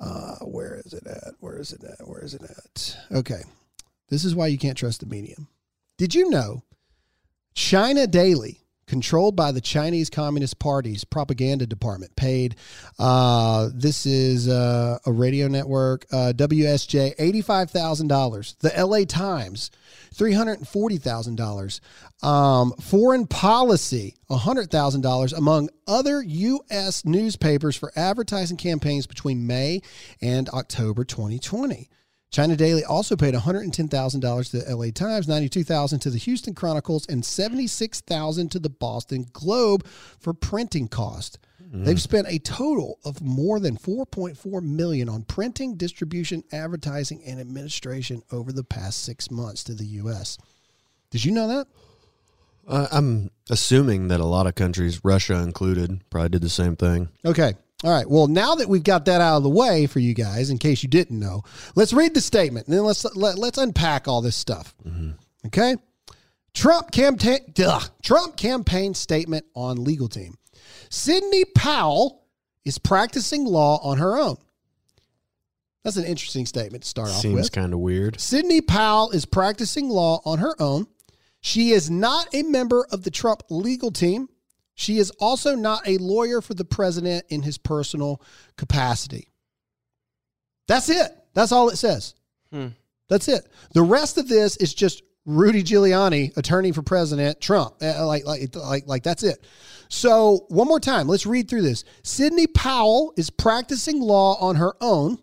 Uh, 0.00 0.36
where 0.40 0.80
is 0.84 0.92
it 0.92 1.06
at? 1.06 1.34
Where 1.40 1.58
is 1.58 1.72
it 1.72 1.82
at? 1.84 2.06
Where 2.06 2.22
is 2.22 2.34
it 2.34 2.42
at? 2.42 2.96
Okay. 3.12 3.42
This 4.08 4.24
is 4.24 4.34
why 4.34 4.48
you 4.48 4.58
can't 4.58 4.76
trust 4.76 5.00
the 5.00 5.06
media. 5.06 5.36
Did 5.96 6.14
you 6.14 6.28
know 6.30 6.62
China 7.54 8.06
Daily, 8.06 8.63
controlled 8.86 9.36
by 9.36 9.52
the 9.52 9.60
Chinese 9.60 10.10
Communist 10.10 10.58
Party's 10.58 11.04
propaganda 11.04 11.66
department, 11.66 12.14
paid, 12.16 12.56
uh, 12.98 13.70
this 13.74 14.06
is 14.06 14.48
uh, 14.48 14.98
a 15.06 15.12
radio 15.12 15.48
network, 15.48 16.06
uh, 16.12 16.32
WSJ, 16.36 17.16
$85,000. 17.16 18.58
The 18.58 18.84
LA 18.84 19.04
Times, 19.04 19.70
$340,000. 20.14 21.80
Um, 22.26 22.72
foreign 22.80 23.26
policy, 23.26 24.14
$100,000, 24.30 25.36
among 25.36 25.68
other 25.86 26.22
U.S. 26.22 27.04
newspapers 27.04 27.76
for 27.76 27.92
advertising 27.96 28.56
campaigns 28.56 29.06
between 29.06 29.46
May 29.46 29.82
and 30.22 30.48
October 30.50 31.04
2020. 31.04 31.88
China 32.34 32.56
Daily 32.56 32.82
also 32.84 33.14
paid 33.14 33.32
$110,000 33.32 34.50
to 34.50 34.58
the 34.58 34.76
LA 34.76 34.86
Times, 34.92 35.28
$92,000 35.28 36.00
to 36.00 36.10
the 36.10 36.18
Houston 36.18 36.52
Chronicles, 36.52 37.06
and 37.06 37.22
$76,000 37.22 38.50
to 38.50 38.58
the 38.58 38.68
Boston 38.68 39.26
Globe 39.32 39.86
for 40.18 40.34
printing 40.34 40.88
cost. 40.88 41.38
They've 41.70 42.00
spent 42.00 42.26
a 42.28 42.38
total 42.38 42.98
of 43.04 43.20
more 43.20 43.58
than 43.58 43.76
4.4 43.76 44.62
million 44.62 45.08
on 45.08 45.22
printing, 45.22 45.76
distribution, 45.76 46.42
advertising, 46.52 47.22
and 47.24 47.40
administration 47.40 48.22
over 48.32 48.52
the 48.52 48.64
past 48.64 49.04
six 49.04 49.30
months 49.30 49.62
to 49.64 49.74
the 49.74 49.86
U.S. 49.86 50.36
Did 51.10 51.24
you 51.24 51.30
know 51.30 51.48
that? 51.48 51.66
Uh, 52.66 52.86
I'm 52.90 53.30
assuming 53.50 54.08
that 54.08 54.20
a 54.20 54.24
lot 54.24 54.46
of 54.46 54.56
countries, 54.56 55.04
Russia 55.04 55.34
included, 55.34 56.00
probably 56.10 56.30
did 56.30 56.42
the 56.42 56.48
same 56.48 56.74
thing. 56.76 57.08
Okay. 57.24 57.54
All 57.84 57.90
right. 57.90 58.08
Well, 58.08 58.28
now 58.28 58.54
that 58.54 58.68
we've 58.68 58.82
got 58.82 59.04
that 59.04 59.20
out 59.20 59.36
of 59.36 59.42
the 59.42 59.50
way 59.50 59.86
for 59.86 60.00
you 60.00 60.14
guys, 60.14 60.48
in 60.48 60.56
case 60.56 60.82
you 60.82 60.88
didn't 60.88 61.20
know, 61.20 61.42
let's 61.74 61.92
read 61.92 62.14
the 62.14 62.20
statement 62.22 62.66
and 62.66 62.74
then 62.74 62.82
let's 62.82 63.04
let, 63.14 63.38
let's 63.38 63.58
unpack 63.58 64.08
all 64.08 64.22
this 64.22 64.36
stuff. 64.36 64.74
Mm-hmm. 64.86 65.10
Okay. 65.46 65.76
Trump 66.54 66.90
campaign 66.92 67.40
Trump 68.02 68.36
campaign 68.36 68.94
statement 68.94 69.44
on 69.54 69.84
legal 69.84 70.08
team. 70.08 70.38
Sidney 70.88 71.44
Powell 71.44 72.24
is 72.64 72.78
practicing 72.78 73.44
law 73.44 73.78
on 73.82 73.98
her 73.98 74.16
own. 74.16 74.38
That's 75.82 75.96
an 75.96 76.04
interesting 76.04 76.46
statement 76.46 76.84
to 76.84 76.88
start 76.88 77.08
off 77.08 77.16
with. 77.16 77.22
Seems 77.22 77.50
kind 77.50 77.74
of 77.74 77.80
weird. 77.80 78.18
Sidney 78.18 78.62
Powell 78.62 79.10
is 79.10 79.26
practicing 79.26 79.90
law 79.90 80.22
on 80.24 80.38
her 80.38 80.54
own. 80.58 80.86
She 81.42 81.72
is 81.72 81.90
not 81.90 82.28
a 82.32 82.42
member 82.44 82.86
of 82.90 83.02
the 83.02 83.10
Trump 83.10 83.42
legal 83.50 83.90
team. 83.90 84.28
She 84.74 84.98
is 84.98 85.10
also 85.20 85.54
not 85.54 85.86
a 85.86 85.98
lawyer 85.98 86.40
for 86.40 86.54
the 86.54 86.64
president 86.64 87.26
in 87.28 87.42
his 87.42 87.58
personal 87.58 88.20
capacity. 88.56 89.28
That's 90.66 90.88
it. 90.88 91.10
That's 91.34 91.52
all 91.52 91.68
it 91.68 91.76
says. 91.76 92.14
Hmm. 92.52 92.68
That's 93.08 93.28
it. 93.28 93.46
The 93.72 93.82
rest 93.82 94.18
of 94.18 94.28
this 94.28 94.56
is 94.56 94.74
just 94.74 95.02
Rudy 95.26 95.62
Giuliani, 95.62 96.36
attorney 96.36 96.72
for 96.72 96.82
President 96.82 97.40
Trump. 97.40 97.76
Uh, 97.82 98.06
Like, 98.06 98.26
like, 98.26 98.54
like, 98.56 98.86
like 98.86 99.02
that's 99.02 99.22
it. 99.22 99.44
So 99.88 100.46
one 100.48 100.66
more 100.66 100.80
time, 100.80 101.06
let's 101.06 101.26
read 101.26 101.48
through 101.48 101.62
this. 101.62 101.84
Sidney 102.02 102.46
Powell 102.46 103.12
is 103.16 103.30
practicing 103.30 104.00
law 104.00 104.36
on 104.40 104.56
her 104.56 104.74
own. 104.80 105.18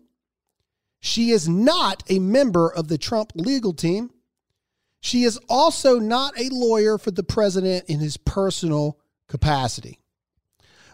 She 1.00 1.30
is 1.30 1.48
not 1.48 2.04
a 2.08 2.20
member 2.20 2.72
of 2.72 2.88
the 2.88 2.98
Trump 2.98 3.32
legal 3.34 3.72
team. 3.72 4.10
She 5.00 5.24
is 5.24 5.38
also 5.48 5.98
not 5.98 6.38
a 6.38 6.48
lawyer 6.50 6.96
for 6.96 7.10
the 7.10 7.24
president 7.24 7.84
in 7.88 7.98
his 7.98 8.16
personal 8.16 8.98
capacity. 9.32 9.98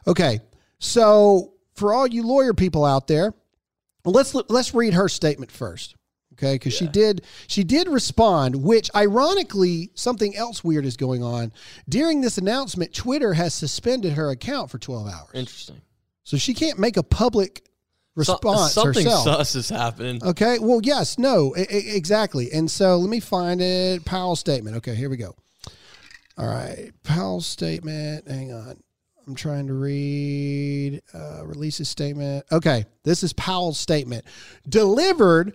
Okay, 0.06 0.40
so 0.78 1.54
for 1.74 1.92
all 1.92 2.06
you 2.06 2.22
lawyer 2.22 2.54
people 2.54 2.84
out 2.84 3.08
there, 3.08 3.34
let's 4.04 4.32
let's 4.48 4.72
read 4.74 4.94
her 4.94 5.08
statement 5.08 5.50
first. 5.50 5.94
Okay, 6.34 6.54
because 6.54 6.72
she 6.72 6.86
did 6.86 7.24
she 7.48 7.64
did 7.64 7.88
respond, 7.88 8.54
which 8.62 8.90
ironically 8.94 9.90
something 9.94 10.36
else 10.36 10.62
weird 10.62 10.86
is 10.86 10.96
going 10.96 11.22
on. 11.22 11.52
During 11.88 12.20
this 12.20 12.38
announcement, 12.38 12.94
Twitter 12.94 13.34
has 13.34 13.52
suspended 13.54 14.12
her 14.12 14.30
account 14.30 14.70
for 14.70 14.78
12 14.78 15.08
hours. 15.08 15.30
Interesting. 15.34 15.80
So 16.22 16.36
she 16.36 16.54
can't 16.54 16.78
make 16.78 16.96
a 16.96 17.02
public 17.02 17.64
So- 17.64 17.72
response 18.34 18.72
something 18.72 19.04
herself. 19.04 19.24
sus 19.24 19.54
is 19.56 19.68
happening. 19.68 20.22
Okay. 20.22 20.58
Well, 20.60 20.80
yes, 20.84 21.18
no, 21.18 21.54
e- 21.56 21.62
e- 21.62 21.96
exactly. 21.96 22.52
And 22.52 22.70
so 22.70 22.98
let 22.98 23.10
me 23.10 23.18
find 23.20 23.60
it. 23.60 24.04
Powell's 24.04 24.38
statement. 24.38 24.76
Okay, 24.76 24.94
here 24.94 25.10
we 25.10 25.16
go. 25.16 25.34
All 26.38 26.46
right, 26.46 26.92
Powell's 27.02 27.46
statement. 27.46 28.28
Hang 28.28 28.52
on. 28.52 28.80
I'm 29.26 29.34
trying 29.34 29.66
to 29.66 29.74
read. 29.74 31.02
Uh, 31.12 31.44
release 31.44 31.78
his 31.78 31.88
statement. 31.88 32.46
Okay, 32.50 32.86
this 33.02 33.22
is 33.22 33.32
Powell's 33.34 33.78
statement 33.78 34.24
delivered 34.68 35.54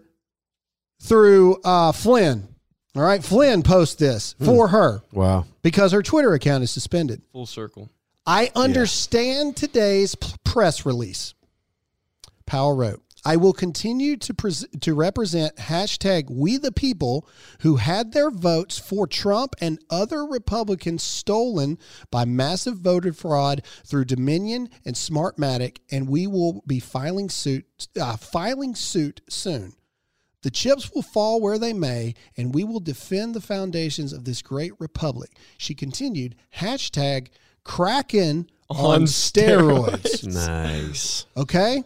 through 1.01 1.57
uh, 1.63 1.91
Flynn. 1.91 2.47
All 2.95 3.01
right, 3.01 3.23
Flynn 3.23 3.63
posts 3.63 3.95
this 3.95 4.35
for 4.43 4.67
her 4.67 5.01
Wow. 5.11 5.45
because 5.63 5.91
her 5.93 6.03
Twitter 6.03 6.33
account 6.33 6.63
is 6.63 6.69
suspended. 6.69 7.23
Full 7.31 7.47
circle. 7.47 7.89
I 8.25 8.51
understand 8.55 9.57
today's 9.57 10.13
p- 10.15 10.27
press 10.43 10.85
release. 10.85 11.33
Powell 12.45 12.75
wrote, 12.75 13.01
I 13.25 13.37
will 13.37 13.53
continue 13.53 14.17
to 14.17 14.33
pres- 14.33 14.65
to 14.81 14.93
represent 14.93 15.55
hashtag 15.55 16.29
we 16.29 16.57
the 16.57 16.71
people 16.71 17.27
who 17.61 17.77
had 17.77 18.11
their 18.11 18.29
votes 18.29 18.77
for 18.77 19.07
Trump 19.07 19.55
and 19.61 19.79
other 19.89 20.25
Republicans 20.25 21.03
stolen 21.03 21.77
by 22.11 22.25
massive 22.25 22.79
voter 22.79 23.13
fraud 23.13 23.63
through 23.85 24.05
Dominion 24.05 24.69
and 24.85 24.95
Smartmatic, 24.95 25.77
and 25.91 26.09
we 26.09 26.27
will 26.27 26.63
be 26.67 26.79
filing 26.79 27.29
suit 27.29 27.65
uh, 27.99 28.17
filing 28.17 28.75
suit 28.75 29.21
soon. 29.29 29.73
The 30.41 30.51
chips 30.51 30.91
will 30.93 31.01
fall 31.01 31.39
where 31.39 31.57
they 31.57 31.71
may, 31.71 32.15
and 32.35 32.53
we 32.53 32.65
will 32.65 32.81
defend 32.81 33.33
the 33.33 33.41
foundations 33.41 34.11
of 34.11 34.25
this 34.25 34.41
great 34.41 34.73
republic. 34.77 35.31
She 35.57 35.73
continued, 35.73 36.35
hashtag 36.57 37.29
Kraken 37.63 38.49
on, 38.69 38.77
On 38.77 39.01
steroids. 39.03 40.23
Nice. 40.33 41.25
Okay. 41.37 41.83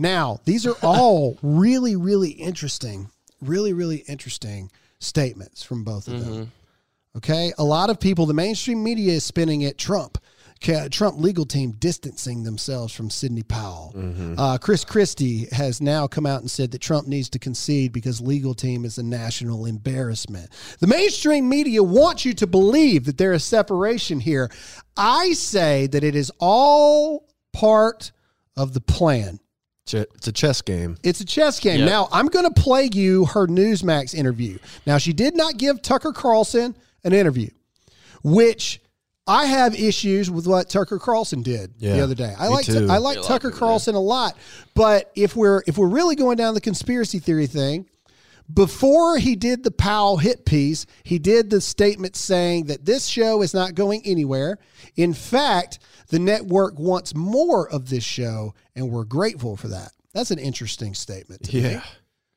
Now, 0.00 0.40
these 0.46 0.66
are 0.66 0.76
all 0.82 1.38
really, 1.42 1.94
really 1.94 2.30
interesting, 2.30 3.10
really, 3.42 3.72
really 3.74 3.98
interesting 4.08 4.70
statements 4.98 5.62
from 5.62 5.84
both 5.84 6.08
of 6.08 6.24
them. 6.24 6.52
Okay. 7.16 7.52
A 7.58 7.64
lot 7.64 7.90
of 7.90 8.00
people, 8.00 8.24
the 8.24 8.34
mainstream 8.34 8.82
media 8.82 9.12
is 9.12 9.24
spinning 9.24 9.62
it 9.62 9.76
Trump. 9.76 10.16
Trump 10.90 11.18
legal 11.18 11.46
team 11.46 11.72
distancing 11.72 12.42
themselves 12.42 12.94
from 12.94 13.08
Sidney 13.08 13.42
Powell. 13.42 13.94
Uh, 14.38 14.58
Chris 14.58 14.84
Christie 14.84 15.46
has 15.52 15.80
now 15.80 16.06
come 16.06 16.26
out 16.26 16.40
and 16.40 16.50
said 16.50 16.70
that 16.70 16.82
Trump 16.82 17.06
needs 17.08 17.30
to 17.30 17.38
concede 17.38 17.92
because 17.92 18.20
legal 18.20 18.54
team 18.54 18.84
is 18.84 18.98
a 18.98 19.02
national 19.02 19.64
embarrassment. 19.64 20.50
The 20.80 20.86
mainstream 20.86 21.48
media 21.48 21.82
wants 21.82 22.24
you 22.26 22.34
to 22.34 22.46
believe 22.46 23.06
that 23.06 23.16
there 23.16 23.32
is 23.32 23.42
separation 23.42 24.20
here. 24.20 24.50
I 24.96 25.32
say 25.32 25.86
that 25.88 26.04
it 26.04 26.14
is 26.14 26.30
all 26.38 27.26
part 27.54 28.12
of 28.56 28.74
the 28.74 28.80
plan. 28.82 29.40
Ch- 29.86 29.94
It's 29.94 30.28
a 30.28 30.32
chess 30.32 30.62
game. 30.62 30.96
It's 31.02 31.20
a 31.20 31.24
chess 31.24 31.58
game. 31.60 31.80
Yep. 31.80 31.88
Now, 31.88 32.08
I'm 32.12 32.26
going 32.26 32.44
to 32.52 32.60
play 32.60 32.88
you 32.92 33.24
her 33.26 33.46
Newsmax 33.46 34.14
interview. 34.14 34.58
Now, 34.86 34.98
she 34.98 35.12
did 35.12 35.36
not 35.36 35.56
give 35.56 35.82
Tucker 35.82 36.12
Carlson 36.12 36.76
an 37.04 37.12
interview, 37.12 37.50
which 38.22 38.80
I 39.26 39.46
have 39.46 39.74
issues 39.78 40.30
with 40.30 40.46
what 40.46 40.68
Tucker 40.68 40.98
Carlson 40.98 41.42
did 41.42 41.72
the 41.78 42.00
other 42.00 42.14
day. 42.14 42.34
I 42.38 42.48
me 42.48 42.54
like 42.54 42.66
too. 42.66 42.86
I 42.90 42.98
like 42.98 43.16
Yeah, 43.16 43.22
a 43.22 43.22
lot 43.22 43.24
of 43.24 43.26
Tucker 43.26 43.48
people 43.50 43.58
Carlson 43.60 43.94
a 43.94 44.00
lot, 44.00 44.36
but 44.74 45.10
if 45.14 45.36
we're 45.36 45.62
if 45.66 45.78
we're 45.78 45.88
really 45.88 46.16
going 46.16 46.36
down 46.36 46.54
the 46.54 46.60
conspiracy 46.60 47.18
theory 47.20 47.46
thing, 47.46 47.86
before 48.54 49.18
he 49.18 49.36
did 49.36 49.62
the 49.64 49.70
Powell 49.70 50.16
hit 50.16 50.44
piece, 50.44 50.86
he 51.04 51.18
did 51.18 51.50
the 51.50 51.60
statement 51.60 52.16
saying 52.16 52.64
that 52.66 52.84
this 52.84 53.06
show 53.06 53.42
is 53.42 53.52
not 53.54 53.74
going 53.74 54.02
anywhere. 54.04 54.58
In 54.96 55.12
fact, 55.14 55.78
the 56.08 56.18
network 56.18 56.78
wants 56.78 57.14
more 57.14 57.68
of 57.70 57.88
this 57.90 58.04
show, 58.04 58.54
and 58.74 58.90
we're 58.90 59.04
grateful 59.04 59.56
for 59.56 59.68
that. 59.68 59.92
That's 60.14 60.30
an 60.30 60.38
interesting 60.38 60.94
statement. 60.94 61.44
To 61.44 61.56
me. 61.56 61.62
Yeah. 61.62 61.82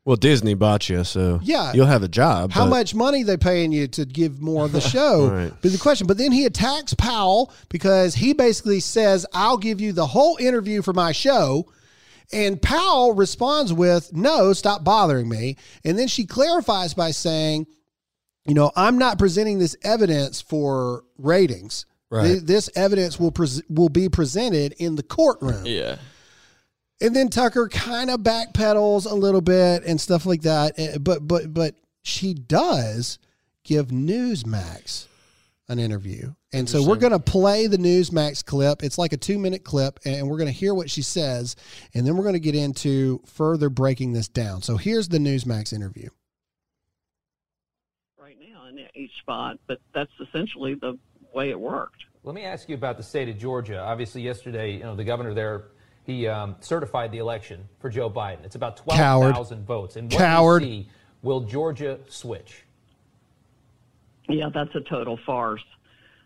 Well, 0.06 0.18
Disney 0.18 0.54
bought 0.54 0.90
you, 0.90 1.06
so 1.06 1.40
Yeah. 1.44 1.72
you'll 1.74 1.86
have 1.86 2.04
a 2.04 2.10
job. 2.10 2.52
How 2.52 2.66
but- 2.66 2.70
much 2.72 2.94
money 2.94 3.24
they 3.24 3.38
paying 3.38 3.72
you 3.72 3.88
to 3.88 4.06
give 4.06 4.42
more 4.42 4.66
of 4.66 4.74
the 4.74 4.82
show? 4.96 5.30
Right. 5.30 5.54
But 5.62 5.72
the 5.72 5.78
question, 5.78 6.08
but 6.08 6.18
then 6.18 6.34
he 6.34 6.46
attacks 6.46 6.94
Powell 6.94 7.52
because 7.70 8.14
he 8.16 8.34
basically 8.34 8.82
says, 8.82 9.26
"I'll 9.34 9.58
give 9.58 9.80
you 9.80 9.94
the 9.94 10.08
whole 10.08 10.36
interview 10.42 10.82
for 10.82 10.92
my 10.92 11.14
show." 11.14 11.68
And 12.32 12.62
Powell 12.62 13.14
responds 13.14 13.74
with, 13.74 14.14
"No, 14.14 14.54
stop 14.54 14.84
bothering 14.84 15.28
me." 15.30 15.58
And 15.84 15.98
then 16.00 16.08
she 16.08 16.26
clarifies 16.26 16.94
by 16.94 17.12
saying, 17.12 17.68
"You 18.46 18.54
know, 18.54 18.72
I'm 18.76 18.98
not 18.98 19.20
presenting 19.20 19.60
this 19.60 19.76
evidence 19.84 20.42
for 20.42 21.04
ratings. 21.18 21.86
Right. 22.10 22.28
Th- 22.28 22.42
This 22.44 22.70
evidence 22.76 23.20
will 23.20 23.32
pres 23.32 23.62
will 23.70 23.90
be 23.90 24.10
presented 24.10 24.74
in 24.80 24.96
the 24.96 25.04
courtroom." 25.04 25.66
Yeah. 25.66 25.98
And 27.02 27.16
then 27.16 27.28
Tucker 27.30 27.68
kind 27.68 28.10
of 28.10 28.22
backpedals 28.22 29.10
a 29.10 29.16
little 29.16 29.42
bit 29.42 29.84
and 29.86 30.00
stuff 30.00 30.26
like 30.26 30.44
that. 30.44 30.74
Eh, 30.78 30.98
But 31.00 31.28
but 31.28 31.54
but 31.54 31.76
she 32.04 32.34
does 32.34 33.18
give 33.64 33.88
Newsmax 33.88 35.08
an 35.70 35.80
interview. 35.80 36.34
And 36.52 36.70
so 36.70 36.86
we're 36.86 36.98
going 36.98 37.14
to 37.14 37.20
play 37.20 37.68
the 37.68 37.78
Newsmax 37.78 38.44
clip. 38.44 38.84
It's 38.84 38.98
like 38.98 39.14
a 39.14 39.18
2-minute 39.18 39.64
clip 39.64 40.00
and 40.06 40.30
we're 40.30 40.38
going 40.38 40.48
to 40.48 40.54
hear 40.54 40.74
what 40.74 40.90
she 40.90 41.02
says 41.02 41.56
and 41.94 42.06
then 42.06 42.18
we're 42.18 42.24
going 42.24 42.34
to 42.34 42.40
get 42.40 42.56
into 42.56 43.22
further 43.26 43.70
breaking 43.70 44.14
this 44.14 44.28
down. 44.28 44.62
So 44.62 44.78
here's 44.78 45.08
the 45.08 45.20
Newsmax 45.20 45.74
interview. 45.74 46.10
right 48.18 48.38
now 48.40 48.68
in 48.68 48.80
each 48.94 49.12
spot, 49.20 49.58
but 49.68 49.80
that's 49.94 50.12
essentially 50.20 50.76
the 50.76 50.98
way 51.34 51.50
it 51.50 51.60
worked. 51.60 52.04
Let 52.24 52.36
me 52.36 52.44
ask 52.44 52.70
you 52.70 52.76
about 52.76 52.98
the 52.98 53.04
state 53.04 53.28
of 53.30 53.38
Georgia. 53.38 53.80
Obviously, 53.80 54.22
yesterday, 54.22 54.74
you 54.74 54.80
know, 54.80 54.96
the 54.96 55.04
governor 55.04 55.34
there, 55.34 55.66
he 56.06 56.28
um, 56.28 56.56
certified 56.62 57.12
the 57.12 57.18
election 57.18 57.68
for 57.80 57.90
Joe 57.90 58.10
Biden. 58.10 58.46
It's 58.46 58.56
about 58.56 58.78
Coward. 58.86 59.34
12,000 59.34 59.66
votes. 59.66 59.96
And 59.96 60.12
what 60.12 60.20
Coward. 60.20 60.62
do 60.62 60.68
you 60.68 60.84
see? 60.84 60.90
Will 61.22 61.42
Georgia 61.42 62.00
switch? 62.08 62.64
Yeah, 64.30 64.50
that's 64.50 64.74
a 64.76 64.82
total 64.82 65.18
farce. 65.26 65.64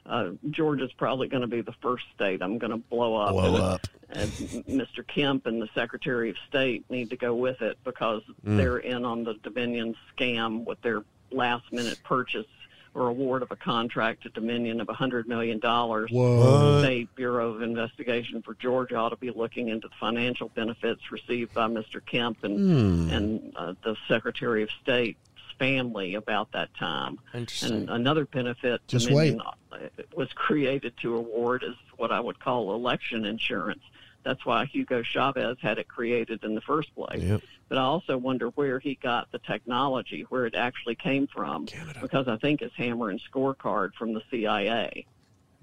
Uh, 0.06 0.30
Georgia's 0.52 0.91
probably 0.93 1.28
going 1.28 1.41
to 1.41 1.48
be 1.48 1.62
the 1.62 1.74
first 1.82 2.06
state 2.16 2.41
I'm 2.41 2.58
going 2.58 2.72
to 2.72 2.78
blow 2.78 3.16
up. 3.16 3.32
Blow 3.32 3.56
and, 3.56 3.64
up. 3.64 3.82
And 4.10 4.30
Mr. 4.70 5.06
Kemp 5.06 5.45
and 5.48 5.62
the 5.62 5.68
Secretary 5.76 6.30
of 6.30 6.38
State 6.48 6.86
need 6.89 7.10
to 7.10 7.18
go 7.18 7.36
with 7.36 7.62
it 7.62 7.78
because 7.84 8.22
Mm. 8.45 8.56
they're 8.58 8.78
in 8.78 9.04
on 9.04 9.24
the 9.26 9.34
Dominion 9.43 9.95
scam 10.16 10.64
with 10.66 10.82
their 10.82 11.04
last 11.32 11.74
minute 11.74 12.00
purchase 12.06 12.45
or 12.93 13.08
award 13.10 13.41
of 13.43 13.52
a 13.52 13.56
contract 13.58 14.24
to 14.24 14.30
Dominion 14.30 14.80
of 14.80 14.88
$100 14.88 15.28
million. 15.28 15.60
Whoa. 15.60 16.08
The 16.08 16.82
State 16.84 17.14
Bureau 17.16 17.50
of 17.54 17.62
Investigation 17.62 18.41
for 18.41 18.54
Georgia 18.56 18.95
ought 18.95 19.10
to 19.10 19.18
be 19.18 19.30
looking 19.32 19.68
into 19.68 19.89
the 19.89 19.93
financial 20.00 20.48
benefits 20.50 21.12
received 21.12 21.54
by 21.54 21.68
Mr. 21.68 22.04
Kemp 22.06 22.43
and, 22.43 22.58
Hmm. 22.58 23.10
and 23.14 23.54
uh, 23.58 23.74
the 23.84 23.95
Secretary 24.08 24.64
of 24.64 24.70
State's 24.82 25.20
family 25.60 26.16
about 26.16 26.51
that 26.53 26.74
time. 26.76 27.20
Interesting. 27.34 27.74
And 27.74 27.89
another 27.89 28.26
benefit 28.26 28.82
Just 28.88 29.08
Dominion 29.08 29.41
uh, 29.72 29.78
was 30.16 30.32
created 30.34 30.93
to 31.01 31.16
award 31.16 31.64
is 31.64 31.76
what 31.97 32.12
I 32.12 32.20
would 32.20 32.39
call 32.39 32.74
election 32.74 33.26
insurance. 33.26 33.82
That's 34.24 34.45
why 34.45 34.66
Hugo 34.66 35.03
Chavez 35.03 35.58
had 35.62 35.78
it 35.78 35.88
created 35.88 36.43
in 36.43 36.53
the 36.53 36.62
first 36.62 36.93
place. 36.95 37.24
Yep. 37.24 37.41
But 37.70 37.78
I 37.78 37.82
also 37.82 38.18
wonder 38.18 38.47
where 38.49 38.80
he 38.80 38.95
got 38.95 39.32
the 39.32 39.39
technology, 39.39 40.26
where 40.30 40.45
it 40.45 40.55
actually 40.55 40.95
came 40.95 41.28
from, 41.28 41.66
Canada. 41.66 41.99
because 42.01 42.28
I 42.28 42.38
think 42.38 42.62
it's 42.62 42.76
hammer 42.76 43.10
and 43.10 43.22
scorecard 43.32 43.93
from 43.93 44.14
the 44.14 44.22
CIA. 44.30 45.05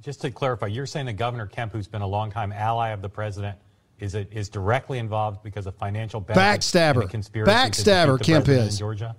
Just 0.00 0.22
to 0.22 0.30
clarify, 0.30 0.66
you're 0.68 0.86
saying 0.86 1.06
that 1.06 1.14
Governor 1.14 1.46
Kemp, 1.46 1.72
who's 1.72 1.88
been 1.88 2.02
a 2.02 2.06
longtime 2.06 2.52
ally 2.52 2.90
of 2.90 3.02
the 3.02 3.08
president, 3.08 3.58
is 3.98 4.14
it 4.14 4.28
is 4.32 4.48
directly 4.48 4.98
involved 4.98 5.42
because 5.42 5.66
of 5.66 5.74
financial 5.76 6.20
Backstabber. 6.20 7.08
conspiracy 7.08 7.50
Backstabber, 7.50 8.20
Kemp 8.20 8.48
is. 8.48 8.74
in 8.74 8.78
Georgia? 8.78 9.16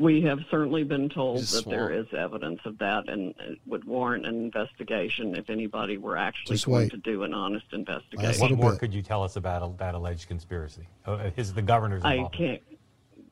We 0.00 0.22
have 0.22 0.38
certainly 0.50 0.82
been 0.82 1.10
told 1.10 1.40
He's 1.40 1.50
that 1.50 1.68
there 1.68 1.88
swamp. 1.90 2.08
is 2.08 2.14
evidence 2.18 2.60
of 2.64 2.78
that, 2.78 3.06
and 3.10 3.34
it 3.38 3.58
would 3.66 3.84
warrant 3.84 4.24
an 4.24 4.34
investigation 4.34 5.36
if 5.36 5.50
anybody 5.50 5.98
were 5.98 6.16
actually 6.16 6.54
Just 6.54 6.64
going 6.64 6.84
wait. 6.84 6.90
to 6.92 6.96
do 6.96 7.22
an 7.22 7.34
honest 7.34 7.66
investigation. 7.72 8.40
What 8.40 8.50
more 8.52 8.70
bit. 8.70 8.80
could 8.80 8.94
you 8.94 9.02
tell 9.02 9.22
us 9.22 9.36
about 9.36 9.76
that 9.76 9.94
alleged 9.94 10.26
conspiracy? 10.26 10.88
Uh, 11.04 11.28
his 11.36 11.52
the 11.52 11.60
governor's 11.60 12.02
I 12.02 12.24
can't. 12.32 12.62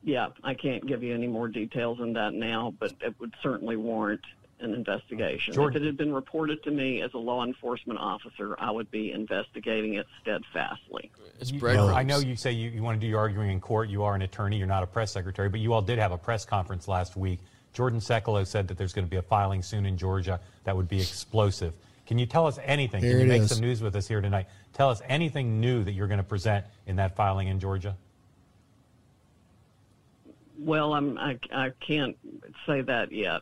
Yeah, 0.03 0.27
I 0.43 0.53
can't 0.53 0.85
give 0.85 1.01
you 1.01 1.11
any 1.15 1.27
more 1.27 1.47
details 1.47 1.97
than 1.97 2.13
that 2.13 2.35
now, 2.35 2.71
but 2.79 2.93
it 3.01 3.19
would 3.19 3.33
certainly 3.41 3.75
warrant 3.75 4.21
an 4.61 4.73
investigation. 4.73 5.53
Jordan- 5.53 5.77
If 5.77 5.83
it 5.83 5.85
had 5.87 5.97
been 5.97 6.13
reported 6.13 6.61
to 6.63 6.71
me 6.71 7.01
as 7.01 7.13
a 7.13 7.17
law 7.17 7.45
enforcement 7.45 7.99
officer, 7.99 8.55
I 8.59 8.71
would 8.71 8.89
be 8.91 9.11
investigating 9.11 9.95
it 9.95 10.05
steadfastly. 10.21 11.11
It's 11.39 11.51
You- 11.51 11.67
I 11.69 12.03
know 12.03 12.19
you 12.19 12.35
say 12.35 12.51
you, 12.51 12.69
you 12.69 12.83
want 12.83 12.99
to 12.99 13.01
do 13.05 13.07
your 13.07 13.19
arguing 13.19 13.51
in 13.51 13.59
court. 13.61 13.89
You 13.89 14.03
are 14.03 14.15
an 14.15 14.21
attorney. 14.21 14.57
You're 14.57 14.67
not 14.67 14.83
a 14.83 14.87
press 14.87 15.11
secretary, 15.11 15.49
but 15.49 15.59
you 15.59 15.73
all 15.73 15.81
did 15.81 15.99
have 15.99 16.11
a 16.11 16.17
press 16.17 16.45
conference 16.45 16.87
last 16.87 17.15
week. 17.15 17.39
Jordan 17.73 17.99
Sekulow 17.99 18.45
said 18.45 18.67
that 18.67 18.77
there's 18.77 18.93
going 18.93 19.05
to 19.05 19.09
be 19.11 19.17
a 19.17 19.21
filing 19.21 19.61
soon 19.61 19.85
in 19.85 19.97
Georgia 19.97 20.39
that 20.63 20.75
would 20.75 20.87
be 20.89 20.99
explosive. 20.99 21.73
Can 22.07 22.17
you 22.17 22.25
tell 22.25 22.47
us 22.47 22.57
anything? 22.63 23.01
Here 23.01 23.11
Can 23.11 23.21
you 23.21 23.27
make 23.27 23.43
is. 23.43 23.49
some 23.51 23.59
news 23.61 23.81
with 23.81 23.95
us 23.95 24.07
here 24.07 24.19
tonight? 24.21 24.47
Tell 24.73 24.89
us 24.89 25.01
anything 25.07 25.61
new 25.61 25.83
that 25.83 25.91
you're 25.91 26.07
going 26.07 26.17
to 26.17 26.23
present 26.23 26.65
in 26.87 26.95
that 26.95 27.15
filing 27.15 27.47
in 27.47 27.59
Georgia. 27.59 27.95
Well, 30.57 30.93
I'm, 30.93 31.17
I, 31.17 31.39
I 31.53 31.69
can't 31.85 32.17
say 32.65 32.81
that 32.81 33.11
yet, 33.11 33.41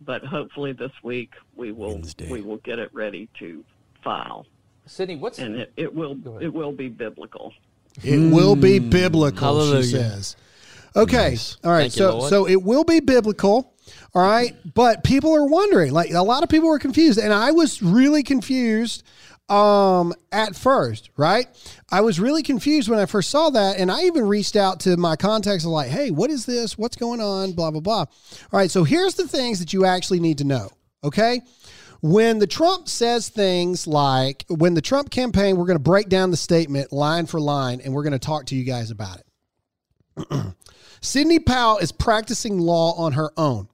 but 0.00 0.24
hopefully 0.24 0.72
this 0.72 0.92
week 1.02 1.32
we 1.56 1.72
will 1.72 1.94
Wednesday. 1.94 2.30
we 2.30 2.42
will 2.42 2.58
get 2.58 2.78
it 2.78 2.92
ready 2.92 3.28
to 3.38 3.64
file, 4.02 4.46
Sidney, 4.86 5.16
what's 5.16 5.38
and 5.38 5.56
it, 5.56 5.72
it 5.76 5.94
will 5.94 6.16
it 6.40 6.52
will 6.52 6.72
be 6.72 6.88
biblical. 6.88 7.52
It 8.02 8.18
will 8.18 8.56
be 8.56 8.80
mm. 8.80 8.90
biblical, 8.90 9.54
Hallelujah. 9.54 9.82
she 9.82 9.90
says. 9.90 10.36
Okay. 10.96 11.30
Nice. 11.30 11.56
All 11.64 11.70
right. 11.70 11.82
Thank 11.82 11.92
so 11.92 12.18
Lord. 12.18 12.30
so 12.30 12.48
it 12.48 12.62
will 12.62 12.84
be 12.84 13.00
biblical. 13.00 13.72
All 14.14 14.22
right. 14.22 14.54
But 14.74 15.04
people 15.04 15.34
are 15.34 15.46
wondering, 15.46 15.92
like 15.92 16.10
a 16.12 16.22
lot 16.22 16.42
of 16.42 16.48
people 16.48 16.68
were 16.68 16.78
confused. 16.78 17.18
And 17.18 17.32
I 17.32 17.50
was 17.50 17.82
really 17.82 18.22
confused 18.22 19.04
um 19.48 20.14
at 20.32 20.56
first, 20.56 21.10
right? 21.16 21.46
I 21.90 22.00
was 22.00 22.18
really 22.18 22.42
confused 22.42 22.88
when 22.88 22.98
I 22.98 23.06
first 23.06 23.30
saw 23.30 23.50
that. 23.50 23.78
And 23.78 23.90
I 23.90 24.04
even 24.04 24.26
reached 24.26 24.56
out 24.56 24.80
to 24.80 24.96
my 24.96 25.16
contacts 25.16 25.64
like, 25.64 25.90
hey, 25.90 26.10
what 26.10 26.30
is 26.30 26.46
this? 26.46 26.78
What's 26.78 26.96
going 26.96 27.20
on? 27.20 27.52
Blah, 27.52 27.70
blah, 27.70 27.80
blah. 27.80 27.98
All 27.98 28.06
right. 28.52 28.70
So 28.70 28.84
here's 28.84 29.14
the 29.14 29.28
things 29.28 29.58
that 29.58 29.72
you 29.72 29.84
actually 29.84 30.20
need 30.20 30.38
to 30.38 30.44
know. 30.44 30.70
Okay. 31.02 31.42
When 32.00 32.38
the 32.38 32.46
Trump 32.46 32.88
says 32.88 33.28
things 33.28 33.86
like, 33.86 34.44
when 34.48 34.74
the 34.74 34.82
Trump 34.82 35.10
campaign, 35.10 35.56
we're 35.56 35.66
going 35.66 35.78
to 35.78 35.82
break 35.82 36.08
down 36.08 36.30
the 36.30 36.36
statement 36.36 36.92
line 36.92 37.26
for 37.26 37.40
line 37.40 37.80
and 37.82 37.94
we're 37.94 38.02
going 38.02 38.12
to 38.12 38.18
talk 38.18 38.46
to 38.46 38.54
you 38.54 38.64
guys 38.64 38.90
about 38.90 39.20
it. 39.20 40.54
Sidney 41.00 41.38
Powell 41.38 41.78
is 41.78 41.92
practicing 41.92 42.58
law 42.58 42.92
on 42.94 43.12
her 43.12 43.30
own. 43.36 43.68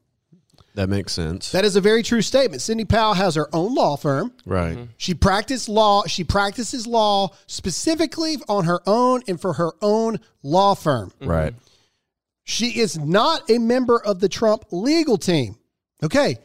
That 0.74 0.88
makes 0.88 1.12
sense. 1.12 1.50
That 1.50 1.64
is 1.64 1.74
a 1.76 1.80
very 1.80 2.02
true 2.02 2.22
statement. 2.22 2.62
Sidney 2.62 2.84
Powell 2.84 3.14
has 3.14 3.34
her 3.34 3.48
own 3.52 3.74
law 3.74 3.96
firm. 3.96 4.32
right. 4.46 4.76
Mm-hmm. 4.76 4.84
She 4.96 5.14
practiced 5.14 5.68
law. 5.68 6.04
She 6.06 6.22
practices 6.24 6.86
law 6.86 7.30
specifically 7.46 8.36
on 8.48 8.64
her 8.64 8.80
own 8.86 9.22
and 9.26 9.40
for 9.40 9.54
her 9.54 9.72
own 9.82 10.20
law 10.42 10.74
firm. 10.74 11.10
Mm-hmm. 11.20 11.28
Right. 11.28 11.54
She 12.44 12.78
is 12.80 12.98
not 12.98 13.48
a 13.50 13.58
member 13.58 14.00
of 14.02 14.20
the 14.20 14.28
Trump 14.28 14.64
legal 14.70 15.18
team. 15.18 15.56
Okay. 16.02 16.36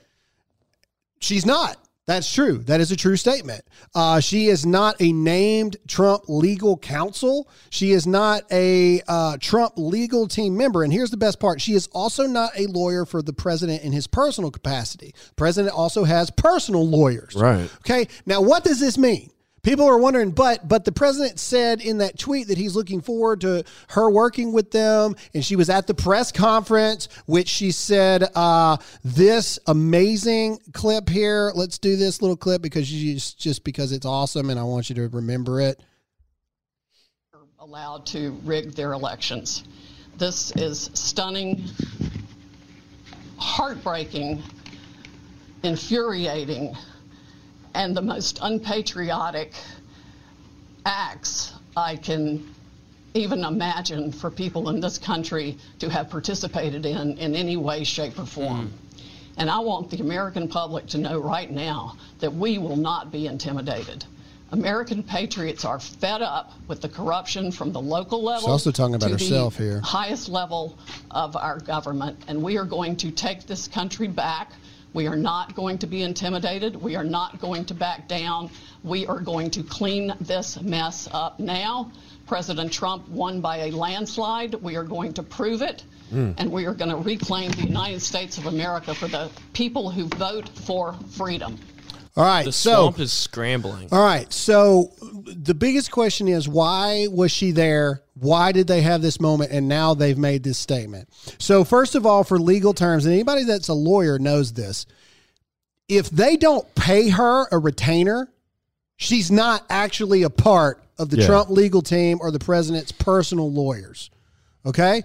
She's 1.19 1.45
not. 1.45 1.77
That's 2.07 2.31
true. 2.31 2.59
That 2.59 2.81
is 2.81 2.91
a 2.91 2.95
true 2.95 3.15
statement. 3.15 3.63
Uh, 3.95 4.19
she 4.19 4.45
is 4.47 4.63
not 4.65 4.95
a 5.01 5.11
named 5.11 5.77
Trump 5.87 6.25
legal 6.27 6.77
counsel. 6.77 7.49
She 7.71 7.93
is 7.93 8.05
not 8.05 8.43
a 8.51 9.01
uh, 9.07 9.37
Trump 9.39 9.73
legal 9.75 10.27
team 10.27 10.55
member. 10.55 10.83
And 10.83 10.93
here's 10.93 11.09
the 11.09 11.17
best 11.17 11.39
part 11.39 11.59
she 11.59 11.73
is 11.73 11.87
also 11.87 12.27
not 12.27 12.51
a 12.57 12.67
lawyer 12.67 13.05
for 13.05 13.23
the 13.23 13.33
president 13.33 13.81
in 13.83 13.91
his 13.91 14.05
personal 14.05 14.51
capacity. 14.51 15.15
president 15.35 15.73
also 15.73 16.03
has 16.03 16.29
personal 16.29 16.87
lawyers. 16.87 17.33
Right. 17.35 17.69
Okay. 17.77 18.07
Now, 18.27 18.41
what 18.41 18.63
does 18.63 18.79
this 18.79 18.97
mean? 18.97 19.31
People 19.65 19.87
are 19.87 19.97
wondering, 19.97 20.29
but 20.29 20.67
but 20.67 20.85
the 20.85 20.91
president 20.91 21.39
said 21.39 21.81
in 21.81 21.97
that 21.97 22.19
tweet 22.19 22.49
that 22.49 22.57
he's 22.59 22.75
looking 22.75 23.01
forward 23.01 23.41
to 23.41 23.63
her 23.89 24.11
working 24.11 24.53
with 24.53 24.69
them, 24.69 25.15
and 25.33 25.43
she 25.43 25.55
was 25.55 25.71
at 25.71 25.87
the 25.87 25.93
press 25.95 26.31
conference, 26.31 27.09
which 27.25 27.47
she 27.47 27.71
said 27.71 28.29
uh, 28.35 28.77
this 29.03 29.57
amazing 29.65 30.59
clip 30.73 31.09
here. 31.09 31.51
Let's 31.55 31.79
do 31.79 31.95
this 31.95 32.21
little 32.21 32.37
clip 32.37 32.61
because 32.61 32.93
you 32.93 33.15
just 33.15 33.39
just 33.39 33.63
because 33.63 33.91
it's 33.91 34.05
awesome, 34.05 34.51
and 34.51 34.59
I 34.59 34.63
want 34.63 34.87
you 34.89 34.95
to 34.97 35.07
remember 35.07 35.59
it. 35.59 35.81
allowed 37.57 38.05
to 38.05 38.39
rig 38.43 38.73
their 38.73 38.93
elections. 38.93 39.63
This 40.19 40.51
is 40.57 40.91
stunning, 40.93 41.63
heartbreaking, 43.39 44.43
infuriating, 45.63 46.77
and 47.75 47.95
the 47.95 48.01
most 48.01 48.39
unpatriotic 48.41 49.53
acts 50.85 51.53
I 51.75 51.97
can 51.97 52.47
even 53.13 53.43
imagine 53.43 54.11
for 54.11 54.31
people 54.31 54.69
in 54.69 54.79
this 54.79 54.97
country 54.97 55.57
to 55.79 55.89
have 55.89 56.09
participated 56.09 56.85
in 56.85 57.17
in 57.17 57.35
any 57.35 57.57
way, 57.57 57.83
shape, 57.83 58.17
or 58.17 58.25
form. 58.25 58.67
Mm-hmm. 58.67 58.77
And 59.37 59.49
I 59.49 59.59
want 59.59 59.89
the 59.89 59.99
American 59.99 60.47
public 60.47 60.87
to 60.87 60.97
know 60.97 61.19
right 61.19 61.51
now 61.51 61.97
that 62.19 62.33
we 62.33 62.57
will 62.57 62.77
not 62.77 63.11
be 63.11 63.27
intimidated. 63.27 64.05
American 64.51 65.03
patriots 65.03 65.65
are 65.65 65.79
fed 65.79 66.21
up 66.21 66.53
with 66.67 66.79
the 66.81 66.87
corruption 66.87 67.51
from 67.51 67.73
the 67.73 67.81
local 67.81 68.23
level. 68.23 68.49
also 68.49 68.71
talking 68.71 68.95
about 68.95 69.07
to 69.07 69.13
herself 69.13 69.57
the 69.57 69.63
here. 69.63 69.81
Highest 69.81 70.29
level 70.29 70.77
of 71.11 71.35
our 71.35 71.59
government, 71.59 72.17
and 72.27 72.41
we 72.41 72.57
are 72.57 72.63
going 72.63 72.95
to 72.97 73.11
take 73.11 73.45
this 73.47 73.67
country 73.67 74.07
back. 74.07 74.51
We 74.95 75.07
are 75.07 75.17
not 75.17 75.55
going 75.55 75.79
to 75.79 75.87
be 75.87 76.03
intimidated. 76.03 76.81
We 76.81 76.95
are 76.95 77.03
not 77.03 77.41
going 77.41 77.65
to 77.65 77.73
back 77.73 78.07
down. 78.07 78.49
We 78.81 79.05
are 79.05 79.19
going 79.19 79.51
to 79.51 79.63
clean 79.63 80.13
this 80.21 80.61
mess 80.61 81.09
up 81.11 81.37
now. 81.37 81.91
President 82.27 82.71
Trump 82.71 83.09
won 83.09 83.41
by 83.41 83.57
a 83.57 83.71
landslide. 83.71 84.53
We 84.53 84.77
are 84.77 84.85
going 84.85 85.11
to 85.15 85.23
prove 85.23 85.61
it. 85.61 85.83
Mm. 86.13 86.35
And 86.37 86.49
we 86.49 86.65
are 86.65 86.73
going 86.73 86.91
to 86.91 86.95
reclaim 86.95 87.51
the 87.51 87.63
United 87.63 88.01
States 88.01 88.37
of 88.37 88.45
America 88.45 88.95
for 88.95 89.09
the 89.09 89.29
people 89.51 89.91
who 89.91 90.05
vote 90.05 90.47
for 90.47 90.95
freedom. 91.11 91.59
All 92.17 92.23
right, 92.23 92.45
The 92.45 92.51
so 92.53 92.83
swamp 92.83 92.99
is 92.99 93.11
scrambling. 93.11 93.89
All 93.91 94.03
right. 94.03 94.31
So 94.31 94.91
the 95.25 95.53
biggest 95.53 95.91
question 95.91 96.29
is 96.29 96.47
why 96.47 97.07
was 97.11 97.29
she 97.31 97.51
there? 97.51 98.03
Why 98.17 98.53
did 98.53 98.67
they 98.67 98.81
have 98.81 99.01
this 99.01 99.19
moment? 99.19 99.51
And 99.51 99.67
now 99.67 99.93
they've 99.93 100.17
made 100.17 100.41
this 100.41 100.57
statement. 100.57 101.09
So, 101.37 101.65
first 101.65 101.95
of 101.95 102.05
all, 102.05 102.23
for 102.23 102.39
legal 102.39 102.73
terms, 102.73 103.05
and 103.05 103.13
anybody 103.13 103.43
that's 103.43 103.67
a 103.67 103.73
lawyer 103.73 104.17
knows 104.17 104.53
this, 104.53 104.85
if 105.89 106.09
they 106.09 106.37
don't 106.37 106.73
pay 106.75 107.09
her 107.09 107.47
a 107.51 107.57
retainer, 107.57 108.29
she's 108.95 109.29
not 109.29 109.65
actually 109.69 110.23
a 110.23 110.29
part 110.29 110.81
of 110.97 111.09
the 111.09 111.17
Yeah. 111.17 111.27
Trump 111.27 111.49
legal 111.49 111.81
team 111.81 112.19
or 112.21 112.31
the 112.31 112.39
president's 112.39 112.93
personal 112.93 113.51
lawyers. 113.51 114.09
Okay? 114.65 115.03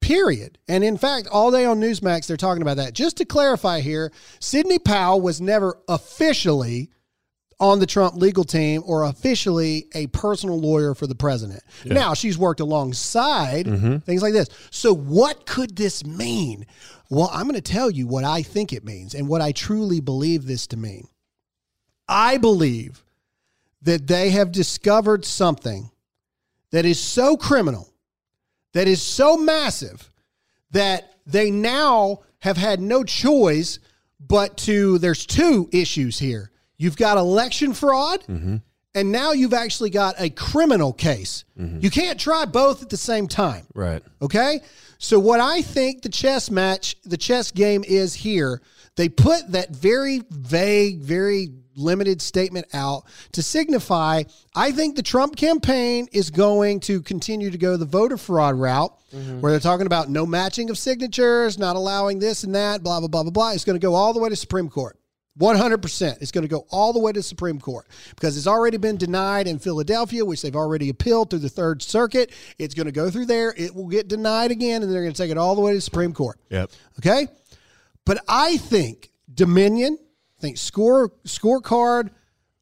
Period. 0.00 0.58
And 0.66 0.82
in 0.82 0.96
fact, 0.96 1.28
all 1.28 1.50
day 1.50 1.64
on 1.64 1.80
Newsmax, 1.80 2.26
they're 2.26 2.36
talking 2.36 2.62
about 2.62 2.78
that. 2.78 2.94
Just 2.94 3.18
to 3.18 3.24
clarify 3.24 3.80
here, 3.80 4.12
Sidney 4.40 4.78
Powell 4.78 5.20
was 5.20 5.40
never 5.40 5.78
officially 5.88 6.90
on 7.60 7.78
the 7.78 7.86
Trump 7.86 8.16
legal 8.16 8.42
team 8.42 8.82
or 8.86 9.04
officially 9.04 9.86
a 9.94 10.06
personal 10.08 10.58
lawyer 10.58 10.94
for 10.94 11.06
the 11.06 11.14
president. 11.14 11.62
Yeah. 11.84 11.92
Now, 11.92 12.14
she's 12.14 12.38
worked 12.38 12.60
alongside 12.60 13.66
Mhm. 13.66 14.02
things 14.02 14.22
like 14.22 14.32
this. 14.32 14.48
So, 14.70 14.94
what 14.94 15.44
could 15.44 15.76
this 15.76 16.02
mean? 16.04 16.64
Well, 17.10 17.28
I'm 17.34 17.42
going 17.42 17.54
to 17.56 17.60
tell 17.60 17.90
you 17.90 18.06
what 18.06 18.24
I 18.24 18.40
think 18.42 18.72
it 18.72 18.82
means 18.84 19.14
and 19.14 19.28
what 19.28 19.42
I 19.42 19.52
truly 19.52 20.00
believe 20.00 20.46
this 20.46 20.66
to 20.68 20.78
mean. 20.78 21.08
I 22.08 22.38
believe 22.38 23.04
that 23.82 24.06
they 24.06 24.30
have 24.30 24.52
discovered 24.52 25.26
something 25.26 25.90
that 26.70 26.86
is 26.86 26.98
so 26.98 27.36
criminal, 27.36 27.89
that 28.72 28.88
is 28.88 29.02
so 29.02 29.36
massive, 29.36 30.10
that 30.70 31.14
they 31.26 31.50
now 31.50 32.20
have 32.40 32.56
had 32.56 32.80
no 32.80 33.04
choice 33.04 33.78
but 34.20 34.56
to. 34.58 34.98
There's 34.98 35.26
two 35.26 35.68
issues 35.72 36.18
here. 36.18 36.50
You've 36.76 36.96
got 36.96 37.18
election 37.18 37.74
fraud, 37.74 38.24
mm-hmm. 38.26 38.56
and 38.94 39.12
now 39.12 39.32
you've 39.32 39.54
actually 39.54 39.90
got 39.90 40.14
a 40.18 40.30
criminal 40.30 40.92
case. 40.92 41.44
Mm-hmm. 41.58 41.80
You 41.80 41.90
can't 41.90 42.18
try 42.18 42.46
both 42.46 42.82
at 42.82 42.88
the 42.88 42.96
same 42.96 43.28
time. 43.28 43.66
Right. 43.74 44.02
Okay. 44.22 44.60
So, 44.98 45.18
what 45.18 45.40
I 45.40 45.62
think 45.62 46.02
the 46.02 46.08
chess 46.08 46.50
match, 46.50 46.96
the 47.04 47.16
chess 47.16 47.50
game 47.50 47.84
is 47.86 48.14
here, 48.14 48.60
they 48.96 49.08
put 49.08 49.50
that 49.52 49.70
very 49.70 50.22
vague, 50.30 51.00
very 51.00 51.48
limited 51.80 52.22
statement 52.22 52.66
out 52.72 53.04
to 53.32 53.42
signify 53.42 54.22
I 54.54 54.72
think 54.72 54.96
the 54.96 55.02
Trump 55.02 55.36
campaign 55.36 56.08
is 56.12 56.30
going 56.30 56.80
to 56.80 57.02
continue 57.02 57.50
to 57.50 57.58
go 57.58 57.76
the 57.76 57.84
voter 57.84 58.16
fraud 58.16 58.56
route, 58.56 58.92
mm-hmm. 59.14 59.40
where 59.40 59.52
they're 59.52 59.60
talking 59.60 59.86
about 59.86 60.08
no 60.08 60.26
matching 60.26 60.70
of 60.70 60.78
signatures, 60.78 61.56
not 61.56 61.76
allowing 61.76 62.18
this 62.18 62.42
and 62.42 62.54
that, 62.54 62.82
blah, 62.82 62.98
blah, 62.98 63.08
blah, 63.08 63.22
blah, 63.22 63.30
blah. 63.30 63.52
It's 63.52 63.64
going 63.64 63.78
to 63.78 63.84
go 63.84 63.94
all 63.94 64.12
the 64.12 64.18
way 64.18 64.28
to 64.28 64.36
Supreme 64.36 64.68
Court. 64.68 64.96
100%. 65.38 66.20
It's 66.20 66.32
going 66.32 66.42
to 66.42 66.48
go 66.48 66.66
all 66.70 66.92
the 66.92 66.98
way 66.98 67.12
to 67.12 67.22
Supreme 67.22 67.60
Court 67.60 67.86
because 68.10 68.36
it's 68.36 68.48
already 68.48 68.76
been 68.76 68.96
denied 68.96 69.46
in 69.46 69.58
Philadelphia, 69.58 70.24
which 70.24 70.42
they've 70.42 70.56
already 70.56 70.88
appealed 70.88 71.30
through 71.30 71.38
the 71.38 71.48
Third 71.48 71.82
Circuit. 71.82 72.32
It's 72.58 72.74
going 72.74 72.86
to 72.86 72.92
go 72.92 73.08
through 73.08 73.26
there. 73.26 73.54
It 73.56 73.74
will 73.74 73.86
get 73.86 74.08
denied 74.08 74.50
again, 74.50 74.82
and 74.82 74.92
they're 74.92 75.02
going 75.02 75.14
to 75.14 75.22
take 75.22 75.30
it 75.30 75.38
all 75.38 75.54
the 75.54 75.60
way 75.60 75.72
to 75.72 75.80
Supreme 75.80 76.12
Court. 76.12 76.38
Yep. 76.50 76.70
Okay? 76.98 77.28
But 78.04 78.22
I 78.28 78.56
think 78.56 79.10
Dominion, 79.32 79.98
think 80.40 80.56
score 80.58 81.10
scorecard, 81.24 82.10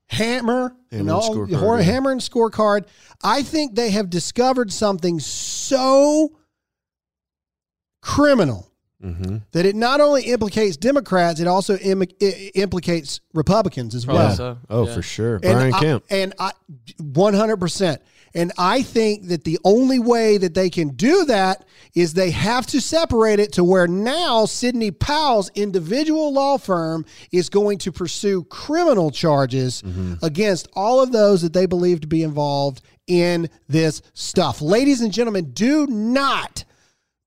hammer, 0.07 0.53
Hammer 0.53 0.75
and 0.91 1.01
and 1.03 1.11
all, 1.11 1.35
scorecard, 1.35 1.55
hor- 1.57 1.77
yeah. 1.79 1.83
hammer 1.85 2.11
and 2.11 2.21
scorecard. 2.21 2.87
I 3.23 3.43
think 3.43 3.75
they 3.75 3.91
have 3.91 4.09
discovered 4.11 4.73
something 4.73 5.21
so 5.21 6.37
criminal 8.03 8.65
Mm-hmm. 9.01 9.37
that 9.53 9.65
it 9.65 9.77
not 9.77 10.01
only 10.01 10.23
implicates 10.25 10.77
Democrats, 10.77 11.39
it 11.39 11.47
also 11.47 11.77
Im- 11.79 12.03
i- 12.03 12.51
implicates 12.57 13.21
Republicans 13.33 13.95
as 13.95 14.05
Probably 14.05 14.25
well. 14.25 14.35
so, 14.35 14.59
Oh, 14.69 14.87
yeah. 14.89 14.95
for 14.97 15.03
sure. 15.03 15.35
And 15.35 15.43
Brian 15.43 15.73
I- 15.75 15.79
Kemp. 15.79 16.05
And 16.11 16.35
I, 16.37 16.51
100%. 17.01 17.99
And 18.35 18.53
I 18.59 18.83
think 18.83 19.29
that 19.29 19.45
the 19.45 19.59
only 19.65 19.99
way 19.99 20.39
that 20.39 20.55
they 20.55 20.71
can 20.71 20.91
do 20.91 21.25
that 21.27 21.65
is 21.95 22.15
they 22.15 22.31
have 22.31 22.67
to 22.69 22.81
separate 22.81 23.41
it 23.41 23.53
to 23.55 23.65
where 23.65 23.87
now 23.87 24.45
Sidney 24.45 24.91
Powell's 24.91 25.51
individual 25.55 26.33
law 26.33 26.59
firm 26.59 27.05
is 27.33 27.49
going 27.49 27.79
to 27.79 27.93
pursue 27.93 28.45
criminal 28.45 29.11
charges 29.11 29.83
mm-hmm. 29.83 30.15
against 30.23 30.69
all 30.75 31.01
of 31.01 31.13
those 31.13 31.43
that 31.43 31.53
they 31.53 31.67
believe 31.67 32.01
to 32.01 32.07
be 32.09 32.23
involved 32.23 32.83
in 33.07 33.49
this 33.69 34.03
stuff. 34.13 34.61
Ladies 34.61 35.01
and 35.01 35.13
gentlemen, 35.13 35.53
do 35.53 35.87
not 35.87 36.65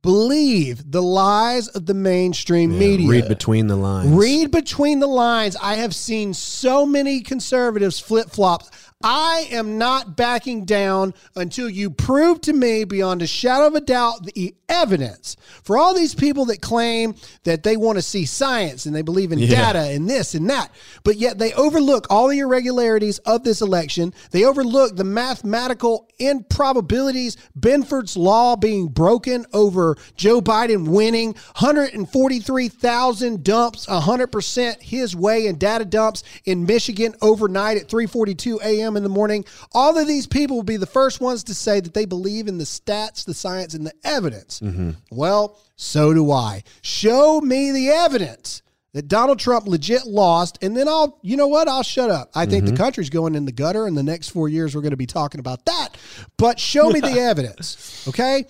believe 0.02 0.91
the 0.91 1.02
lies 1.02 1.68
of 1.70 1.86
the 1.86 1.93
mainstream 1.93 2.72
Yeah, 2.72 2.80
media. 2.80 3.10
Read 3.10 3.28
between 3.28 3.68
the 3.68 3.76
lines. 3.76 4.10
Read 4.12 4.52
between 4.52 4.99
the 4.99 5.08
lines. 5.08 5.56
I 5.62 5.76
have 5.76 5.93
seen 5.93 6.34
so 6.34 6.86
many 6.86 7.22
conservatives 7.22 7.99
flip 7.99 8.30
flops. 8.30 8.72
I 9.04 9.47
am 9.52 9.78
not 9.78 10.16
backing 10.16 10.66
down 10.66 11.14
until 11.36 11.70
you 11.70 11.89
prove 11.89 12.41
to 12.41 12.54
me 12.54 12.84
beyond 12.84 13.22
a 13.22 13.28
shadow 13.28 13.68
of 13.68 13.76
a 13.76 13.82
doubt 13.82 14.26
the 14.34 14.56
evidence. 14.70 15.36
For 15.64 15.78
all 15.78 15.93
these 15.93 16.16
people 16.16 16.45
that 16.45 16.62
claim 16.62 17.16
that 17.43 17.64
they 17.64 17.76
want 17.78 17.97
to 17.97 18.02
see 18.02 18.26
science 18.26 18.86
and 18.86 18.95
they 18.95 19.02
believe 19.02 19.32
in 19.32 19.39
Yeah. 19.39 19.74
data 19.74 19.80
and 19.93 20.10
this 20.10 20.34
and 20.34 20.49
that, 20.49 20.72
but 21.04 21.18
yet 21.18 21.38
they 21.39 21.52
overlook 21.54 22.08
all 22.10 22.28
the 22.30 22.39
irregularities 22.39 23.18
of 23.20 23.43
this 23.43 23.62
election. 23.62 24.14
They 24.32 24.45
overlook 24.45 24.95
the 24.95 25.04
mathematical 25.04 26.08
improbabilities, 26.20 27.36
Benford's 27.60 28.16
law 28.16 28.56
being 28.56 28.88
broken 28.88 29.45
over 29.54 29.97
Joe 30.16 30.41
Biden 30.41 30.88
winning, 30.88 31.36
143,000 31.58 33.43
dumps, 33.43 33.86
100% 33.88 34.82
his 34.82 35.16
way 35.16 35.47
in 35.47 35.58
data 35.58 35.86
dumps 35.86 36.24
in 36.45 36.66
Michigan 36.66 37.14
overnight 37.22 37.78
at 37.78 37.88
3:42 37.89 38.60
a.m. 38.64 38.91
in 38.98 39.04
the 39.04 39.10
morning. 39.10 39.46
All 39.74 39.98
of 39.98 40.08
these 40.08 40.28
people 40.28 40.58
will 40.58 40.64
be 40.64 40.78
the 40.78 40.86
first 40.86 41.22
ones 41.22 41.44
to 41.46 41.56
say 41.56 41.80
that 41.80 41.94
they 41.94 42.06
believe 42.06 42.48
in 42.48 42.58
the 42.58 42.64
stats, 42.64 43.26
the 43.26 43.34
science 43.34 43.74
and 43.74 43.86
the 43.86 43.94
evidence. 44.04 44.60
Mm-hmm. 44.60 44.92
Well, 45.12 45.60
so 45.76 46.14
do 46.14 46.32
I. 46.32 46.64
Show 46.82 47.42
me 47.42 47.72
the 47.72 47.89
evidence 47.89 48.62
that 48.94 49.08
Donald 49.08 49.39
Trump 49.39 49.68
legit 49.68 50.06
lost, 50.06 50.58
and 50.62 50.76
then 50.76 50.88
I'll, 50.88 51.18
you 51.22 51.38
know 51.38 51.48
what? 51.48 51.68
I'll 51.68 51.84
shut 51.84 52.10
up. 52.10 52.30
I 52.36 52.46
think 52.46 52.66
the 52.66 52.72
mm-hmm. 52.72 52.84
country's 52.84 53.10
going 53.10 53.36
in 53.36 53.46
the 53.46 53.52
gutter, 53.52 53.88
and 53.88 53.98
the 53.98 54.04
next 54.04 54.30
four 54.30 54.50
years 54.50 54.76
we're 54.76 54.82
going 54.82 54.92
to 54.92 54.98
be 54.98 55.06
talking 55.06 55.39
about 55.39 55.66
that. 55.66 55.89
But 56.38 56.60
show 56.60 56.89
me 56.89 57.00
the 57.00 57.08
evidence, 57.20 58.06
okay? 58.10 58.46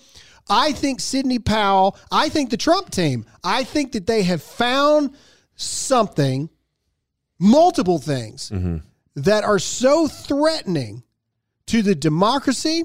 I 0.48 0.72
think 0.72 1.00
Sidney 1.00 1.38
Powell, 1.38 1.96
I 2.10 2.28
think 2.28 2.50
the 2.50 2.56
Trump 2.56 2.90
team, 2.90 3.24
I 3.44 3.62
think 3.62 3.92
that 3.92 4.06
they 4.06 4.24
have 4.24 4.42
found 4.42 5.14
something, 5.54 6.50
multiple 7.38 7.98
things 7.98 8.50
mm-hmm. 8.50 8.78
That 9.14 9.44
are 9.44 9.58
so 9.58 10.08
threatening 10.08 11.02
to 11.66 11.82
the 11.82 11.94
democracy, 11.94 12.84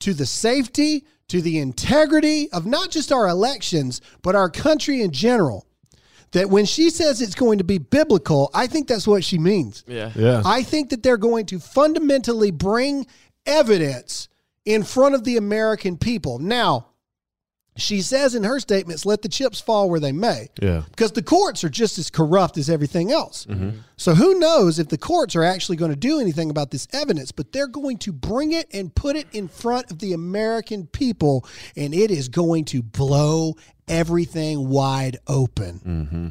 to 0.00 0.14
the 0.14 0.26
safety, 0.26 1.04
to 1.28 1.40
the 1.40 1.58
integrity 1.58 2.50
of 2.52 2.66
not 2.66 2.90
just 2.90 3.12
our 3.12 3.28
elections, 3.28 4.00
but 4.22 4.34
our 4.34 4.50
country 4.50 5.02
in 5.02 5.10
general. 5.10 5.66
That 6.32 6.50
when 6.50 6.66
she 6.66 6.90
says 6.90 7.22
it's 7.22 7.34
going 7.34 7.58
to 7.58 7.64
be 7.64 7.78
biblical, 7.78 8.50
I 8.52 8.66
think 8.66 8.86
that's 8.86 9.06
what 9.06 9.24
she 9.24 9.38
means. 9.38 9.82
Yeah. 9.86 10.12
Yeah. 10.14 10.42
I 10.44 10.62
think 10.62 10.90
that 10.90 11.02
they're 11.02 11.16
going 11.16 11.46
to 11.46 11.58
fundamentally 11.58 12.50
bring 12.50 13.06
evidence 13.46 14.28
in 14.66 14.82
front 14.82 15.14
of 15.14 15.24
the 15.24 15.38
American 15.38 15.96
people. 15.96 16.38
Now, 16.38 16.87
she 17.78 18.02
says 18.02 18.34
in 18.34 18.42
her 18.44 18.58
statements, 18.60 19.06
let 19.06 19.22
the 19.22 19.28
chips 19.28 19.60
fall 19.60 19.88
where 19.88 20.00
they 20.00 20.12
may. 20.12 20.48
Yeah. 20.60 20.82
Because 20.90 21.12
the 21.12 21.22
courts 21.22 21.62
are 21.62 21.68
just 21.68 21.98
as 21.98 22.10
corrupt 22.10 22.58
as 22.58 22.68
everything 22.68 23.12
else. 23.12 23.46
Mm-hmm. 23.46 23.78
So 23.96 24.14
who 24.14 24.38
knows 24.38 24.78
if 24.78 24.88
the 24.88 24.98
courts 24.98 25.36
are 25.36 25.44
actually 25.44 25.76
going 25.76 25.92
to 25.92 25.96
do 25.96 26.20
anything 26.20 26.50
about 26.50 26.70
this 26.70 26.88
evidence, 26.92 27.30
but 27.30 27.52
they're 27.52 27.68
going 27.68 27.98
to 27.98 28.12
bring 28.12 28.52
it 28.52 28.66
and 28.72 28.94
put 28.94 29.16
it 29.16 29.28
in 29.32 29.48
front 29.48 29.90
of 29.90 30.00
the 30.00 30.12
American 30.12 30.86
people, 30.88 31.46
and 31.76 31.94
it 31.94 32.10
is 32.10 32.28
going 32.28 32.64
to 32.66 32.82
blow 32.82 33.54
everything 33.86 34.68
wide 34.68 35.18
open. 35.26 35.80
Mm-hmm. 35.86 36.28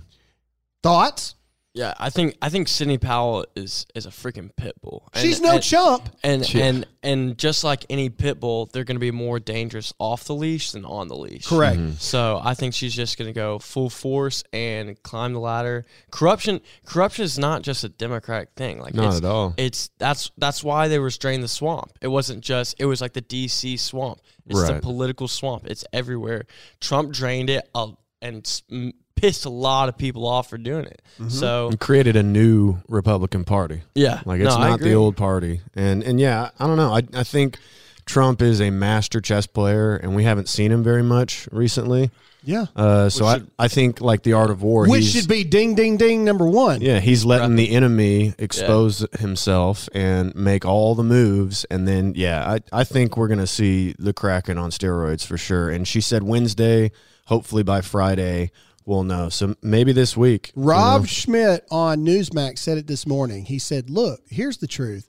Thoughts? 0.83 1.35
Yeah, 1.77 1.93
I 1.99 2.09
think 2.09 2.35
I 2.41 2.49
think 2.49 2.67
Sidney 2.67 2.97
Powell 2.97 3.45
is 3.55 3.85
is 3.93 4.05
a 4.05 4.09
freaking 4.09 4.49
pit 4.55 4.73
bull. 4.81 5.07
And- 5.13 5.21
She's 5.23 5.39
no 5.39 5.53
and- 5.55 5.63
chump. 5.63 6.09
And 6.23 6.53
Yeah. 6.53 6.65
and 6.65 6.87
and 7.03 7.37
just 7.37 7.63
like 7.63 7.85
any 7.89 8.09
pit 8.09 8.39
bull, 8.39 8.65
they're 8.73 8.83
going 8.83 8.95
to 8.95 8.99
be 8.99 9.11
more 9.11 9.39
dangerous 9.39 9.93
off 9.99 10.23
the 10.25 10.33
leash 10.35 10.71
than 10.71 10.83
on 10.85 11.07
the 11.07 11.15
leash. 11.15 11.45
Correct. 11.45 11.77
Mhm. 11.77 11.99
So 11.99 12.41
I 12.43 12.53
think 12.55 12.73
she's 12.73 12.93
just 12.95 13.17
going 13.17 13.27
to 13.29 13.33
go 13.33 13.59
full 13.59 13.89
force 13.89 14.43
and 14.51 15.01
climb 15.03 15.33
the 15.33 15.39
ladder. 15.39 15.85
Corruption 16.11 16.61
corruption 16.85 17.23
is 17.25 17.37
not 17.37 17.61
just 17.61 17.83
a 17.83 17.89
democratic 17.89 18.49
thing. 18.55 18.79
Like 18.79 18.93
Not 18.95 19.07
it's, 19.09 19.17
at 19.17 19.25
all. 19.25 19.53
It's 19.57 19.89
that's 19.99 20.31
that's 20.37 20.63
why 20.63 20.87
they 20.87 20.97
were 20.99 21.11
draining 21.11 21.41
the 21.41 21.47
swamp. 21.47 21.91
It 22.01 22.07
wasn't 22.07 22.41
just 22.43 22.75
it 22.79 22.85
was 22.85 23.01
like 23.01 23.13
the 23.13 23.21
DC 23.21 23.77
swamp. 23.79 24.19
It's 24.47 24.65
the 24.67 24.79
political 24.79 25.27
swamp. 25.27 25.67
It's 25.67 25.83
everywhere. 25.93 26.45
Trump 26.79 27.11
drained 27.13 27.49
it 27.49 27.69
uh, 27.75 27.89
and 28.21 28.45
s- 28.45 28.63
m- 28.71 28.93
pissed 29.17 29.43
a 29.45 29.49
lot 29.49 29.89
of 29.89 29.97
people 29.97 30.25
off 30.25 30.49
for 30.49 30.57
doing 30.57 30.85
it. 30.85 31.01
So 31.29 31.67
and 31.67 31.79
created 31.79 32.15
a 32.15 32.23
new 32.23 32.77
Republican 32.87 33.43
Party. 33.43 33.81
Yeah. 33.95 34.21
like 34.25 34.39
it's 34.39 34.55
No, 34.55 34.59
not 34.61 34.79
the 34.79 34.93
old 34.93 35.17
party. 35.17 35.59
And 35.75 36.03
and 36.03 36.19
yeah, 36.19 36.51
I 36.59 36.67
don't 36.67 36.77
know. 36.77 36.93
I 36.93 37.01
I 37.13 37.23
think 37.23 37.57
Trump 38.05 38.41
is 38.41 38.61
a 38.61 38.69
master 38.69 39.19
chess 39.19 39.47
player, 39.47 39.95
and 39.97 40.15
we 40.15 40.23
haven't 40.23 40.47
seen 40.47 40.71
him 40.71 40.83
very 40.83 41.03
much 41.03 41.49
recently. 41.51 42.09
Yeah. 42.43 42.67
Uh, 42.77 43.09
so 43.09 43.25
Which 43.25 43.43
I, 43.59 43.65
I 43.65 43.67
think 43.67 43.99
like 43.99 44.23
the 44.23 44.31
art 44.33 44.51
of 44.51 44.61
war, 44.61 44.87
Which 44.87 45.01
he's- 45.01 45.13
should 45.13 45.27
be 45.27 45.43
ding, 45.43 45.75
ding, 45.75 45.97
ding, 45.97 46.23
number 46.23 46.45
one. 46.47 46.79
yeah, 46.79 46.99
he's 47.01 47.25
letting 47.25 47.57
the 47.57 47.71
enemy 47.71 48.33
expose 48.39 49.05
himself 49.19 49.89
and 49.93 50.33
make 50.33 50.63
all 50.63 50.95
the 50.95 51.03
moves, 51.03 51.65
and 51.65 51.85
then 51.85 52.13
yeah, 52.15 52.49
I, 52.71 52.81
I 52.81 52.83
think 52.85 53.17
we're 53.17 53.27
gonna 53.27 53.47
see 53.47 53.95
the 53.99 54.13
Kraken 54.13 54.57
on 54.57 54.69
steroids 54.69 55.25
for 55.25 55.37
sure. 55.37 55.69
And 55.69 55.85
she 55.85 55.99
said 55.99 56.23
Wednesday, 56.23 56.91
hopefully 57.25 57.63
by 57.63 57.81
Friday, 57.81 58.51
we'll 58.87 59.03
know. 59.03 59.29
So 59.29 59.53
maybe 59.61 59.91
this 59.91 60.17
week, 60.17 60.51
you 60.55 60.63
Rob 60.63 61.01
know. 61.01 61.05
Schmitt 61.05 61.67
on 61.69 61.99
Newsmax 62.03 62.57
said 62.57 62.79
it 62.79 62.87
this 62.87 63.05
morning. 63.05 63.45
He 63.45 63.59
said, 63.59 63.91
Look, 63.91 64.21
here's 64.27 64.57
the 64.57 64.65
truth. 64.67 65.07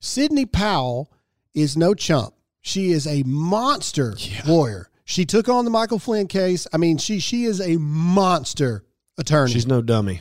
Sidney 0.00 0.46
Powell 0.46 1.12
is 1.54 1.76
no 1.76 1.94
chump. 1.94 2.34
She 2.60 2.90
is 2.90 3.06
a 3.06 3.22
monster 3.24 4.16
lawyer. 4.46 4.90
She 5.04 5.24
took 5.24 5.48
on 5.48 5.64
the 5.64 5.70
Michael 5.70 5.98
Flynn 5.98 6.26
case. 6.26 6.66
I 6.72 6.76
mean, 6.76 6.98
she 6.98 7.18
she 7.20 7.44
is 7.44 7.60
a 7.60 7.76
monster 7.76 8.84
attorney. 9.16 9.52
she's 9.52 9.66
no 9.66 9.80
dummy. 9.82 10.20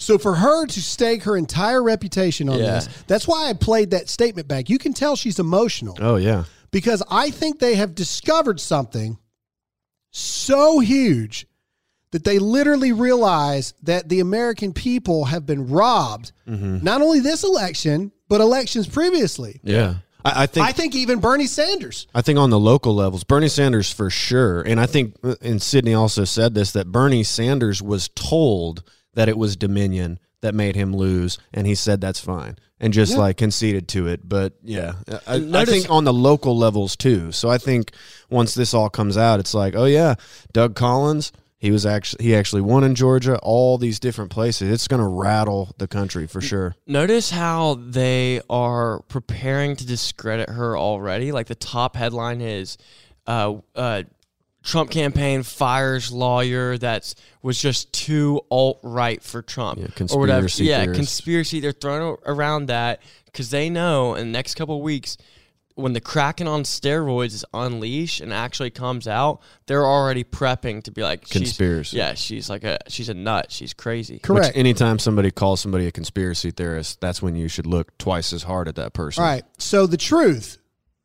So 0.00 0.16
for 0.18 0.34
her 0.36 0.64
to 0.66 0.80
stake 0.82 1.24
her 1.24 1.36
entire 1.36 1.82
reputation 1.82 2.48
on 2.48 2.58
Yeah. 2.58 2.66
this, 2.74 2.88
that's 3.08 3.26
why 3.26 3.48
I 3.48 3.52
played 3.54 3.90
that 3.90 4.08
statement 4.08 4.46
back. 4.46 4.68
You 4.70 4.78
can 4.78 4.92
tell 4.92 5.16
she's 5.16 5.38
emotional 5.40 5.96
Oh 6.00 6.16
yeah, 6.16 6.44
because 6.70 7.02
I 7.10 7.30
think 7.30 7.58
they 7.58 7.74
have 7.76 7.94
discovered 7.96 8.60
something 8.60 9.18
so 10.10 10.78
huge 10.80 11.46
that 12.10 12.24
they 12.24 12.38
literally 12.38 12.92
realize 12.92 13.74
that 13.82 14.08
the 14.08 14.20
American 14.20 14.72
people 14.72 15.26
have 15.26 15.44
been 15.46 15.68
robbed, 15.68 16.32
Mhm. 16.48 16.82
not 16.82 17.02
only 17.02 17.20
this 17.20 17.44
election, 17.44 18.12
but 18.28 18.40
elections 18.40 18.86
previously. 18.86 19.60
yeah. 19.62 19.96
I, 20.24 20.42
I 20.42 20.46
think 20.46 20.66
I 20.66 20.72
think 20.72 20.94
even 20.96 21.20
Bernie 21.20 21.46
Sanders. 21.46 22.08
I 22.12 22.22
think 22.22 22.38
on 22.40 22.50
the 22.50 22.58
local 22.58 22.92
levels, 22.94 23.22
Bernie 23.22 23.48
Sanders 23.48 23.92
for 23.92 24.10
sure, 24.10 24.62
and 24.62 24.80
I 24.80 24.86
think 24.86 25.14
uh, 25.22 25.36
and 25.40 25.62
Sidney 25.62 25.94
also 25.94 26.24
said 26.24 26.54
this 26.54 26.72
that 26.72 26.90
Bernie 26.90 27.22
Sanders 27.22 27.80
was 27.80 28.08
told 28.16 28.82
that 29.14 29.28
it 29.28 29.38
was 29.38 29.54
Dominion 29.56 30.18
that 30.40 30.54
made 30.56 30.74
him 30.74 30.94
lose, 30.94 31.38
and 31.54 31.66
he 31.68 31.74
said 31.76 32.00
that's 32.00 32.18
fine 32.20 32.56
and 32.80 32.92
just 32.92 33.12
Yeah. 33.12 33.18
like 33.18 33.36
conceded 33.36 33.86
to 33.88 34.08
it. 34.08 34.28
But 34.28 34.54
yeah, 34.64 34.94
I, 35.26 35.36
I 35.54 35.64
think 35.64 35.88
on 35.88 36.02
the 36.04 36.12
local 36.12 36.56
levels 36.58 36.96
too. 36.96 37.30
So 37.30 37.48
I 37.48 37.58
think 37.58 37.92
once 38.28 38.54
this 38.54 38.74
all 38.74 38.90
comes 38.90 39.16
out, 39.16 39.38
it's 39.40 39.54
like, 39.54 39.74
oh 39.76 39.84
yeah, 39.86 40.14
Doug 40.52 40.74
Collins. 40.74 41.30
He 41.58 41.72
was 41.72 41.84
actually 41.84 42.24
he 42.24 42.36
actually 42.36 42.62
won 42.62 42.84
in 42.84 42.94
Georgia, 42.94 43.36
all 43.42 43.78
these 43.78 43.98
different 43.98 44.30
places. 44.30 44.70
It's 44.70 44.86
going 44.86 45.02
to 45.02 45.08
rattle 45.08 45.74
the 45.78 45.88
country 45.88 46.28
for 46.28 46.40
sure. 46.40 46.76
Notice 46.86 47.30
how 47.30 47.74
they 47.74 48.40
are 48.48 49.00
preparing 49.08 49.74
to 49.76 49.86
discredit 49.86 50.50
her 50.50 50.78
already. 50.78 51.32
Like 51.32 51.48
the 51.48 51.56
top 51.56 51.96
headline 51.96 52.40
is 52.40 52.78
uh, 53.26 53.56
uh, 53.74 54.04
Trump 54.62 54.90
campaign 54.90 55.42
fires 55.42 56.12
lawyer 56.12 56.78
that's 56.78 57.16
was 57.42 57.60
just 57.60 57.92
too 57.92 58.40
alt 58.50 58.78
right 58.84 59.20
for 59.20 59.42
Trump 59.42 59.78
or 59.80 60.20
whatever. 60.20 60.42
conspiracy 60.42 60.64
Yeah, 60.64 60.84
conspiracy. 60.86 61.58
They're 61.58 61.72
throwing 61.72 62.18
around 62.24 62.66
that 62.66 63.02
because 63.24 63.50
they 63.50 63.68
know 63.68 64.14
in 64.14 64.28
the 64.28 64.32
next 64.32 64.54
couple 64.54 64.76
of 64.76 64.82
weeks 64.82 65.16
when 65.78 65.92
the 65.92 66.00
Kraken 66.00 66.48
on 66.48 66.62
steroids 66.64 67.34
is 67.34 67.44
unleashed 67.54 68.20
and 68.20 68.32
actually 68.32 68.70
comes 68.70 69.06
out, 69.06 69.40
they're 69.66 69.86
already 69.86 70.24
prepping 70.24 70.82
to 70.84 70.90
be 70.90 71.02
like 71.02 71.24
she's- 71.26 71.32
Conspiracy. 71.32 71.96
Yeah, 71.96 72.14
she's 72.14 72.50
like 72.50 72.64
a 72.64 72.78
she's 72.88 73.08
a 73.08 73.14
nut. 73.14 73.46
She's 73.50 73.72
crazy. 73.74 74.20
Which 74.26 74.46
anytime 74.54 74.98
somebody 74.98 75.30
calls 75.30 75.60
somebody 75.60 75.86
a 75.86 75.92
conspiracy 75.92 76.50
theorist, 76.50 77.00
that's 77.00 77.22
when 77.22 77.36
you 77.36 77.48
should 77.48 77.66
look 77.66 77.96
twice 77.98 78.32
as 78.32 78.42
hard 78.42 78.68
at 78.68 78.74
that 78.76 78.92
person. 78.92 79.22
All 79.22 79.30
right. 79.30 79.44
So 79.58 79.86
the 79.86 79.96
truth, 79.96 80.58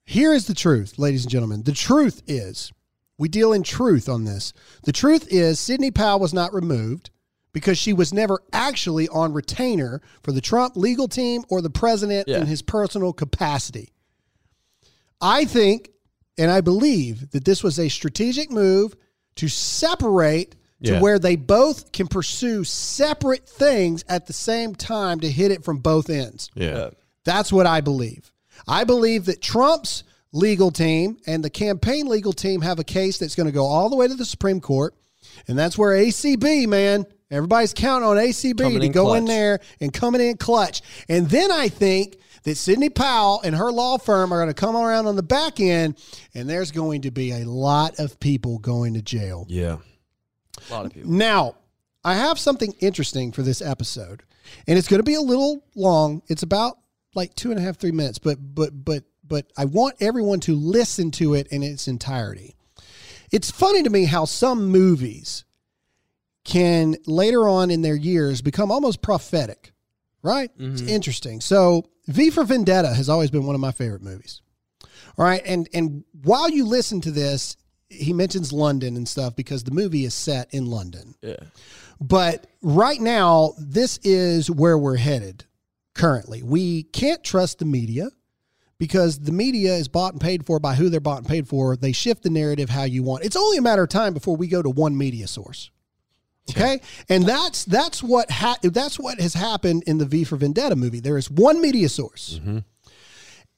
here 0.06 0.34
is 0.34 0.48
the 0.48 0.54
truth, 0.56 0.98
ladies 0.98 1.24
and 1.24 1.32
gentlemen. 1.32 1.64
The 1.64 1.72
truth 1.72 2.22
is, 2.28 2.72
we 3.18 3.30
deal 3.30 3.54
in 3.54 3.64
truth 3.64 4.10
on 4.10 4.24
this. 4.26 4.54
The 4.84 4.92
truth 4.92 5.28
is, 5.30 5.60
Sidney 5.60 5.92
Powell 5.92 6.20
was 6.20 6.34
not 6.34 6.54
removed 6.54 7.12
because 7.54 7.78
she 7.78 7.94
was 7.94 8.12
never 8.12 8.42
actually 8.52 9.08
on 9.10 9.32
retainer 9.32 10.02
for 10.24 10.32
the 10.32 10.42
Trump 10.42 10.76
legal 10.76 11.08
team 11.08 11.44
or 11.50 11.62
the 11.62 11.70
president 11.70 12.28
Yeah. 12.28 12.40
in 12.40 12.48
his 12.48 12.64
personal 12.64 13.14
capacity. 13.14 13.93
I 15.24 15.46
think 15.46 15.90
and 16.38 16.52
I 16.52 16.62
believe 16.62 17.32
that 17.32 17.46
this 17.46 17.64
was 17.64 17.80
a 17.80 17.90
strategic 17.90 18.52
move 18.52 18.96
to 19.36 19.48
separate 19.48 20.52
to 20.84 20.94
Yeah. 20.94 21.00
where 21.00 21.18
they 21.18 21.36
both 21.38 21.92
can 21.94 22.08
pursue 22.08 22.64
separate 22.64 23.48
things 23.48 24.04
at 24.10 24.28
the 24.28 24.34
same 24.34 24.76
time 24.76 25.20
to 25.22 25.32
hit 25.32 25.50
it 25.52 25.64
from 25.64 25.78
both 25.78 26.10
ends. 26.10 26.50
Yeah. 26.56 26.90
That's 27.24 27.54
what 27.54 27.66
I 27.66 27.80
believe. 27.82 28.32
I 28.68 28.84
believe 28.84 29.26
that 29.26 29.42
Trump's 29.42 30.04
legal 30.34 30.72
team 30.72 31.18
and 31.26 31.44
the 31.44 31.50
campaign 31.50 32.08
legal 32.08 32.34
team 32.34 32.62
have 32.62 32.80
a 32.80 32.84
case 32.84 33.18
that's 33.18 33.36
going 33.36 33.46
to 33.48 33.54
go 33.54 33.66
all 33.66 33.90
the 33.90 33.96
way 33.96 34.08
to 34.08 34.16
the 34.16 34.26
Supreme 34.26 34.60
Court. 34.60 34.94
And 35.48 35.58
that's 35.58 35.78
where 35.78 35.92
ACB, 35.96 36.68
man, 36.68 37.06
everybody's 37.32 37.74
counting 37.74 38.08
on 38.08 38.18
ACB 38.18 38.58
Coming 38.64 38.80
to 38.82 38.86
in 38.88 38.92
go 38.92 39.14
in 39.14 39.26
there 39.26 39.60
and 39.80 39.94
coming 39.94 40.22
in 40.22 40.38
clutch. 40.38 40.82
And 41.08 41.30
then 41.30 41.52
I 41.52 41.70
think 41.70 42.18
that 42.44 42.56
Sidney 42.56 42.90
Powell 42.90 43.42
and 43.44 43.56
her 43.56 43.72
law 43.72 43.98
firm 43.98 44.34
are 44.34 44.38
going 44.38 44.50
to 44.50 44.54
come 44.54 44.76
around 44.76 45.08
on 45.08 45.16
the 45.16 45.24
back 45.24 45.60
end, 45.60 45.98
and 46.34 46.50
there's 46.50 46.72
going 46.72 47.02
to 47.04 47.12
be 47.12 47.32
a 47.32 47.46
lot 47.46 48.00
of 48.00 48.20
people 48.20 48.60
going 48.60 48.94
to 48.96 49.02
jail. 49.02 49.46
Yeah. 49.50 49.78
A 50.70 50.74
lot 50.74 50.86
of 50.86 50.94
people. 50.94 51.12
Now, 51.12 51.56
I 52.04 52.16
have 52.16 52.38
something 52.38 52.74
interesting 52.80 53.32
for 53.32 53.42
this 53.44 53.62
episode, 53.62 54.24
and 54.68 54.78
it's 54.78 54.88
going 54.88 55.00
to 55.00 55.04
be 55.04 55.16
a 55.16 55.22
little 55.22 55.64
long. 55.76 56.22
It's 56.28 56.44
about 56.44 56.78
like 57.16 57.34
two 57.36 57.52
and 57.52 57.60
a 57.60 57.64
half, 57.64 57.78
three 57.78 57.92
minutes, 57.92 58.20
but 58.20 58.38
but 58.40 58.72
but 58.84 59.04
but 59.26 59.52
I 59.58 59.66
want 59.66 59.96
everyone 60.02 60.42
to 60.42 60.56
listen 60.56 61.12
to 61.12 61.34
it 61.34 61.48
in 61.48 61.64
its 61.64 61.88
entirety. 61.88 62.56
It's 63.32 63.50
funny 63.50 63.84
to 63.84 63.90
me 63.90 64.06
how 64.06 64.26
some 64.26 64.66
movies 64.66 65.46
can 66.44 66.96
later 67.08 67.48
on 67.48 67.72
in 67.72 67.82
their 67.82 67.96
years 67.96 68.42
become 68.42 68.72
almost 68.72 69.02
prophetic, 69.02 69.72
right? 70.22 70.52
It's 70.60 70.82
mm-hmm. 70.82 70.90
interesting. 70.90 71.42
So, 71.42 71.86
V 72.08 72.30
for 72.30 72.44
Vendetta 72.44 72.94
has 72.94 73.10
always 73.10 73.32
been 73.32 73.46
one 73.46 73.56
of 73.56 73.62
my 73.62 73.72
favorite 73.72 74.02
movies. 74.02 74.42
All 75.18 75.26
right, 75.26 75.42
and 75.46 75.70
and 75.74 76.04
while 76.24 76.50
you 76.50 76.66
listen 76.66 77.02
to 77.02 77.12
this, 77.12 77.58
he 77.90 78.14
mentions 78.14 78.52
London 78.52 78.96
and 78.98 79.08
stuff 79.08 79.36
because 79.36 79.64
the 79.64 79.72
movie 79.72 80.06
is 80.06 80.14
set 80.14 80.54
in 80.54 80.66
London. 80.66 81.16
Yeah. 81.22 81.38
But 82.02 82.48
right 82.62 83.00
now, 83.00 83.54
this 83.58 84.00
is 84.04 84.50
where 84.50 84.78
we're 84.78 84.98
headed 84.98 85.46
currently. 85.94 86.44
We 86.44 86.84
can't 86.84 87.24
trust 87.24 87.60
the 87.60 87.66
media 87.66 88.10
because 88.78 89.20
the 89.20 89.32
media 89.32 89.76
is 89.76 89.88
bought 89.88 90.14
and 90.14 90.22
paid 90.22 90.46
for 90.46 90.60
by 90.60 90.74
who 90.76 90.90
they're 90.90 91.00
bought 91.00 91.20
and 91.20 91.28
paid 91.28 91.48
for. 91.48 91.78
They 91.78 91.92
shift 91.92 92.24
the 92.24 92.30
narrative 92.30 92.70
how 92.70 92.84
you 92.84 93.04
want. 93.04 93.24
It's 93.24 93.36
only 93.36 93.58
a 93.58 93.62
matter 93.62 93.84
of 93.84 93.90
time 93.90 94.14
before 94.14 94.36
we 94.36 94.48
go 94.48 94.62
to 94.62 94.70
one 94.70 94.98
media 94.98 95.28
source. 95.28 95.72
Okay, 96.50 96.82
and 97.08 97.24
that's 97.26 97.64
that's 97.64 98.04
what 98.04 98.30
ha- 98.30 98.58
that's 98.62 99.00
what 99.00 99.20
has 99.20 99.34
happened 99.34 99.84
in 99.88 99.98
the 99.98 100.06
V 100.06 100.26
for 100.26 100.36
Vendetta 100.36 100.76
movie. 100.76 101.00
There 101.00 101.18
is 101.18 101.32
one 101.32 101.62
media 101.62 101.88
source, 101.88 102.40
mm-hmm. 102.40 102.60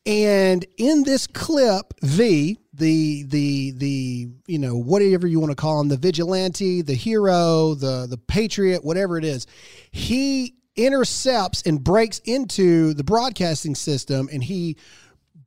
and 0.05 0.65
in 0.77 1.03
this 1.03 1.25
clip, 1.25 1.93
V 2.03 2.59
the 2.73 3.23
the 3.23 3.71
the 3.71 4.27
you 4.47 4.59
know 4.59 4.77
whatever 4.77 5.25
you 5.25 5.39
want 5.39 5.51
to 5.51 5.55
call 5.55 5.81
him, 5.81 5.87
the 5.87 5.97
vigilante, 5.97 6.83
the 6.83 6.93
hero, 6.93 7.73
the 7.73 8.05
the 8.07 8.17
patriot, 8.17 8.83
whatever 8.83 9.17
it 9.17 9.25
is, 9.25 9.47
he 9.91 10.55
intercepts 10.75 11.63
and 11.63 11.83
breaks 11.83 12.19
into 12.19 12.93
the 12.93 13.03
broadcasting 13.03 13.75
system, 13.75 14.29
and 14.31 14.43
he 14.43 14.77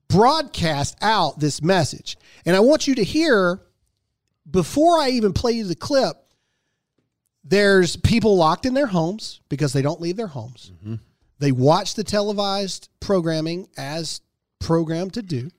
broadcasts 0.08 0.96
out 1.02 1.38
this 1.38 1.62
message. 1.62 2.16
And 2.46 2.56
I 2.56 2.60
want 2.60 2.86
you 2.86 2.94
to 2.96 3.04
hear 3.04 3.60
before 4.50 4.98
I 4.98 5.10
even 5.10 5.32
play 5.32 5.52
you 5.52 5.64
the 5.64 5.76
clip. 5.76 6.16
There's 7.48 7.96
people 7.96 8.36
locked 8.36 8.66
in 8.66 8.74
their 8.74 8.86
homes 8.86 9.40
because 9.48 9.72
they 9.72 9.82
don't 9.82 10.00
leave 10.00 10.16
their 10.16 10.26
homes. 10.26 10.72
They 11.38 11.52
watch 11.52 11.94
the 11.94 12.04
televised 12.04 12.88
programming 13.00 13.68
as 13.76 14.20
programmed 14.58 15.14
to 15.14 15.22
do, 15.22 15.50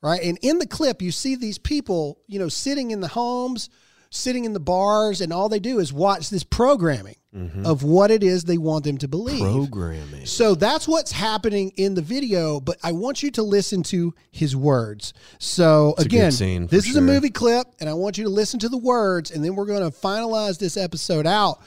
right? 0.00 0.22
And 0.22 0.38
in 0.40 0.58
the 0.58 0.66
clip, 0.66 1.02
you 1.02 1.10
see 1.10 1.34
these 1.36 1.58
people, 1.58 2.20
you 2.26 2.38
know, 2.38 2.48
sitting 2.48 2.90
in 2.90 3.00
the 3.00 3.08
homes, 3.08 3.68
sitting 4.10 4.44
in 4.44 4.52
the 4.52 4.60
bars, 4.60 5.20
and 5.20 5.32
all 5.32 5.48
they 5.48 5.58
do 5.58 5.78
is 5.78 5.92
watch 5.92 6.30
this 6.30 6.44
programming. 6.44 7.16
Mm-hmm. 7.36 7.66
of 7.66 7.82
what 7.82 8.10
it 8.10 8.22
is 8.22 8.44
they 8.44 8.56
want 8.56 8.84
them 8.84 8.96
to 8.98 9.08
believe. 9.08 9.40
Programming. 9.40 10.24
So 10.24 10.54
that's 10.54 10.88
what's 10.88 11.12
happening 11.12 11.70
in 11.76 11.94
the 11.94 12.00
video, 12.00 12.60
but 12.60 12.78
I 12.82 12.92
want 12.92 13.22
you 13.22 13.30
to 13.32 13.42
listen 13.42 13.82
to 13.84 14.14
his 14.30 14.56
words. 14.56 15.12
So 15.38 15.94
It's 15.98 16.06
again, 16.06 16.32
scene, 16.32 16.66
this 16.66 16.88
is 16.88 16.96
a 16.96 17.02
movie 17.02 17.28
clip, 17.28 17.66
and 17.78 17.90
I 17.90 17.94
want 17.94 18.16
you 18.16 18.24
to 18.24 18.30
listen 18.30 18.58
to 18.60 18.70
the 18.70 18.78
words, 18.78 19.30
and 19.30 19.44
then 19.44 19.54
we're 19.54 19.66
going 19.66 19.82
to 19.88 19.94
finalize 19.94 20.58
this 20.58 20.78
episode 20.78 21.26
out 21.26 21.60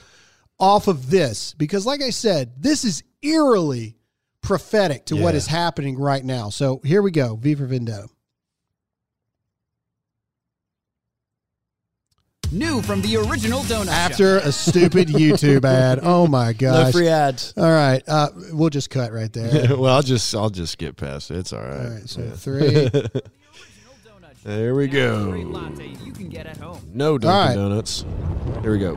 off 0.60 0.88
of 0.88 1.12
this 1.12 1.54
because, 1.54 1.86
like 1.86 2.02
I 2.02 2.10
said, 2.10 2.52
this 2.58 2.84
is 2.84 3.04
eerily 3.22 3.96
prophetic 4.42 5.06
to 5.06 5.16
what 5.18 5.34
Yeah. 5.34 5.38
is 5.38 5.46
happening 5.48 6.00
right 6.00 6.24
now. 6.26 6.50
So 6.50 6.82
here 6.84 7.02
we 7.04 7.12
go. 7.12 7.36
V 7.36 7.54
for 7.54 7.68
Vendetta. 7.68 8.08
New 12.52 12.82
from 12.82 13.02
the 13.02 13.18
original 13.18 13.60
donut 13.62 13.90
After 13.90 14.38
a 14.38 14.52
stupid 14.52 15.08
YouTube 15.10 15.64
ad. 15.66 16.00
Oh 16.02 16.26
my 16.28 16.54
gosh. 16.54 16.92
free 16.92 17.08
ads. 17.08 17.54
All 17.56 17.64
right. 17.64 18.02
Uh, 18.08 18.30
we'll 18.52 18.72
just 18.72 18.90
cut 18.90 19.12
right 19.14 19.32
there. 19.32 19.78
well, 19.78 19.94
I'll 19.96 20.02
just 20.02 20.34
I'll 20.34 20.50
just 20.50 20.78
get 20.80 20.96
past 20.98 21.30
it. 21.30 21.38
It's 21.38 21.54
all 21.54 21.62
right. 21.62 21.80
All 21.86 21.92
right, 21.92 22.10
so 22.10 22.22
Yeah. 22.22 22.32
three. 22.32 22.90
there 24.44 24.74
we 24.74 24.88
go. 24.88 25.34
you 25.36 26.12
can 26.12 26.30
get 26.30 26.48
at 26.48 26.58
home. 26.58 26.82
No 26.94 27.18
Dunkin' 27.20 27.30
All 27.36 27.48
right. 27.48 27.56
Donuts. 27.56 28.06
Here 28.64 28.72
we 28.72 28.80
go. 28.80 28.96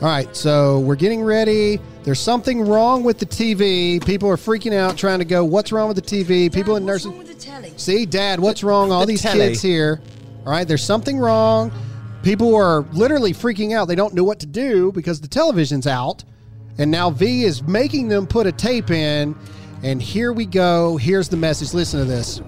All 0.00 0.06
right, 0.06 0.34
so 0.36 0.78
we're 0.80 0.94
getting 0.94 1.22
ready. 1.24 1.80
There's 2.04 2.20
something 2.20 2.60
wrong 2.60 3.02
with 3.02 3.18
the 3.18 3.26
TV. 3.26 4.04
People 4.06 4.28
are 4.30 4.36
freaking 4.36 4.72
out, 4.72 4.96
trying 4.96 5.18
to 5.18 5.24
go, 5.24 5.44
"What's 5.44 5.72
wrong 5.72 5.88
with 5.88 5.96
the 5.96 6.02
TV?" 6.24 6.52
People 6.52 6.76
in 6.76 6.84
nursing. 6.86 7.24
See, 7.76 8.06
Dad, 8.06 8.38
what's 8.38 8.62
wrong? 8.62 8.92
All 8.92 9.00
The 9.00 9.06
these 9.06 9.22
telly. 9.22 9.38
kids 9.48 9.60
here. 9.62 10.00
All 10.46 10.52
right, 10.52 10.66
there's 10.66 10.84
something 10.84 11.18
wrong. 11.18 11.70
People 12.22 12.54
are 12.54 12.82
literally 12.92 13.32
freaking 13.32 13.76
out. 13.76 13.86
They 13.86 13.94
don't 13.94 14.14
know 14.14 14.24
what 14.24 14.40
to 14.40 14.46
do 14.46 14.92
because 14.92 15.20
the 15.20 15.28
television's 15.28 15.86
out, 15.86 16.24
and 16.78 16.90
now 16.90 17.10
V 17.10 17.44
is 17.44 17.62
making 17.62 18.08
them 18.08 18.26
put 18.26 18.46
a 18.46 18.52
tape 18.52 18.90
in. 18.90 19.36
And 19.82 20.02
here 20.02 20.32
we 20.32 20.44
go. 20.46 20.96
Here's 20.96 21.28
the 21.28 21.36
message. 21.36 21.72
Listen 21.72 22.00
to 22.00 22.06
this. 22.06 22.40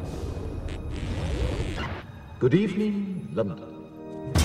Good 2.40 2.54
evening, 2.54 3.28
London. 3.32 3.70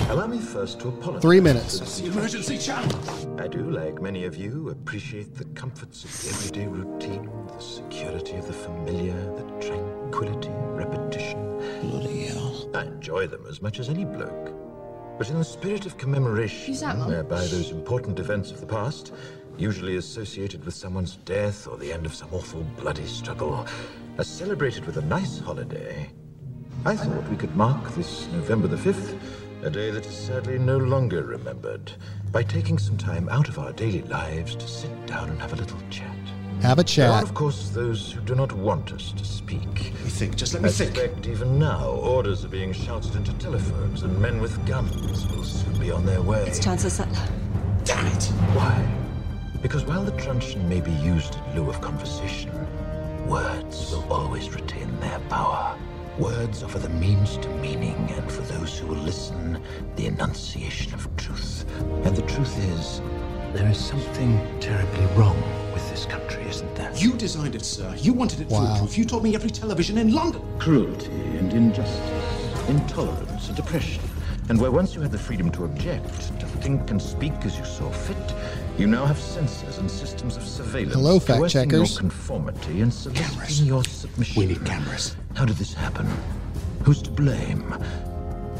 Allow 0.09 0.27
me 0.27 0.39
first 0.39 0.79
to 0.81 0.89
apologize. 0.89 1.21
Three 1.23 1.39
minutes. 1.39 1.79
for 1.79 2.01
the 2.03 2.11
emergency 2.11 2.59
channel. 2.59 3.41
I 3.41 3.47
do, 3.47 3.71
like 3.71 4.01
many 4.01 4.25
of 4.25 4.35
you, 4.35 4.69
appreciate 4.69 5.33
the 5.33 5.45
comforts 5.59 6.03
of 6.03 6.11
the 6.21 6.29
everyday 6.29 6.67
routine, 6.67 7.29
the 7.47 7.59
security 7.59 8.35
of 8.35 8.45
the 8.45 8.53
familiar, 8.53 9.13
the 9.35 9.43
tranquility 9.59 10.49
of 10.49 10.77
repetition. 10.77 11.57
Bloody 11.81 12.25
hell. 12.27 12.44
I 12.75 12.83
enjoy 12.83 13.27
them 13.27 13.45
as 13.49 13.61
much 13.61 13.79
as 13.79 13.89
any 13.89 14.05
bloke. 14.05 14.51
But 15.17 15.29
in 15.29 15.37
the 15.39 15.45
spirit 15.45 15.85
of 15.85 15.97
commemoration, 15.97 16.67
Who's 16.67 16.81
that, 16.81 16.97
Mum? 16.97 17.07
whereby 17.07 17.39
those 17.47 17.71
important 17.71 18.19
events 18.19 18.51
of 18.51 18.59
the 18.59 18.67
past, 18.67 19.13
usually 19.57 19.95
associated 19.95 20.65
with 20.65 20.73
someone's 20.73 21.15
death 21.23 21.67
or 21.67 21.77
the 21.77 21.93
end 21.93 22.05
of 22.05 22.13
some 22.13 22.27
awful 22.33 22.63
bloody 22.77 23.05
struggle, 23.05 23.65
are 24.17 24.23
celebrated 24.23 24.85
with 24.85 24.97
a 24.97 25.01
nice 25.03 25.39
holiday, 25.39 26.09
I 26.83 26.95
thought 26.95 27.27
we 27.29 27.37
could 27.37 27.55
mark 27.55 27.89
this 27.95 28.27
November 28.27 28.67
the 28.67 28.75
5th, 28.77 29.17
a 29.63 29.69
day 29.69 29.89
that 29.89 30.05
is 30.05 30.13
sadly 30.15 30.59
no 30.59 30.77
longer 30.77 31.23
remembered, 31.23 31.91
by 32.31 32.43
taking 32.43 32.77
some 32.77 32.97
time 32.97 33.27
out 33.29 33.47
of 33.47 33.57
our 33.57 33.71
daily 33.71 34.03
lives 34.03 34.55
to 34.55 34.67
sit 34.67 35.05
down 35.07 35.29
and 35.29 35.41
have 35.41 35.53
a 35.53 35.55
little 35.55 35.79
chat. 35.89 36.14
Have 36.61 36.79
a 36.79 36.83
chat. 36.83 37.09
There 37.09 37.17
are, 37.17 37.23
of 37.23 37.33
course, 37.33 37.69
those 37.69 38.11
who 38.11 38.21
do 38.21 38.33
not 38.33 38.51
want 38.51 38.91
us 38.91 39.11
to 39.11 39.25
speak. 39.25 39.61
Let 39.65 40.03
me 40.03 40.09
think, 40.09 40.35
just 40.35 40.53
let 40.53 40.63
me 40.63 40.69
I 40.69 40.71
think. 40.71 40.95
suspect 40.95 41.27
even 41.27 41.59
now, 41.59 41.89
orders 41.89 42.43
are 42.43 42.49
being 42.49 42.73
shouted 42.73 43.15
into 43.15 43.33
telephones, 43.33 44.03
and 44.03 44.19
men 44.19 44.41
with 44.41 44.65
guns 44.65 45.27
will 45.27 45.43
soon 45.43 45.77
be 45.79 45.91
on 45.91 46.05
their 46.05 46.21
way. 46.21 46.43
It's 46.47 46.59
Chancellor 46.59 46.89
Sutler. 46.89 47.27
Damn 47.83 48.07
it! 48.07 48.23
Why? 48.53 48.87
Because 49.61 49.85
while 49.85 50.03
the 50.03 50.11
truncheon 50.13 50.67
may 50.67 50.81
be 50.81 50.91
used 50.91 51.35
in 51.35 51.55
lieu 51.55 51.69
of 51.69 51.81
conversation, 51.81 52.51
words 53.27 53.91
will 53.91 54.11
always 54.11 54.49
retain 54.49 54.99
their 54.99 55.19
power. 55.29 55.77
Words 56.17 56.63
offer 56.63 56.79
the 56.79 56.89
means 56.89 57.37
to 57.37 57.49
meaning, 57.57 58.09
and 58.11 58.31
for 58.31 58.41
those 58.43 58.79
who 58.79 58.87
will 58.87 58.95
listen, 59.03 59.61
the 59.97 60.07
enunciation 60.07 60.93
of 60.93 61.15
truth. 61.17 61.65
And 62.05 62.15
the 62.15 62.21
truth 62.23 62.57
is, 62.57 63.01
there 63.53 63.69
is 63.69 63.77
something 63.77 64.39
terribly 64.59 65.05
wrong 65.15 65.64
with 65.75 65.87
this 65.91 66.05
country, 66.05 66.43
isn't 66.49 66.73
there? 66.75 66.91
You 66.95 67.13
designed 67.13 67.53
it, 67.53 67.63
sir. 67.65 67.93
You 67.97 68.13
wanted 68.13 68.41
it 68.41 68.47
Wow. 68.49 68.65
foolproof. 68.65 68.97
You 68.97 69.05
told 69.05 69.23
me 69.23 69.35
every 69.35 69.51
television 69.51 69.97
in 69.99 70.11
London. 70.13 70.41
Cruelty 70.57 71.11
and 71.37 71.53
injustice, 71.53 72.69
intolerance 72.69 73.49
and 73.49 73.59
oppression. 73.59 74.01
And 74.47 74.59
where 74.59 74.71
once 74.71 74.95
you 74.95 75.01
had 75.01 75.11
the 75.11 75.17
freedom 75.17 75.51
to 75.51 75.65
object, 75.65 76.39
to 76.39 76.45
think 76.63 76.89
and 76.91 77.01
speak 77.01 77.33
as 77.45 77.57
you 77.57 77.65
saw 77.65 77.89
fit, 77.91 78.33
you 78.77 78.87
now 78.87 79.05
have 79.05 79.19
censors 79.19 79.77
and 79.79 79.89
systems 79.89 80.37
of 80.37 80.43
surveillance. 80.43 80.93
Hello, 80.93 81.19
fact 81.19 81.39
coercing 81.39 81.69
checkers. 81.69 81.91
Your 81.91 81.99
conformity 81.99 82.81
and 82.81 82.93
soliciting 82.93 83.65
your 83.65 83.83
submission. 83.83 84.39
We 84.41 84.47
need 84.47 84.63
cameras. 84.65 85.15
How 85.33 85.45
did 85.45 85.57
this 85.57 85.73
happen? 85.73 86.07
Who's 86.83 87.01
to 87.01 87.11
blame? 87.11 87.75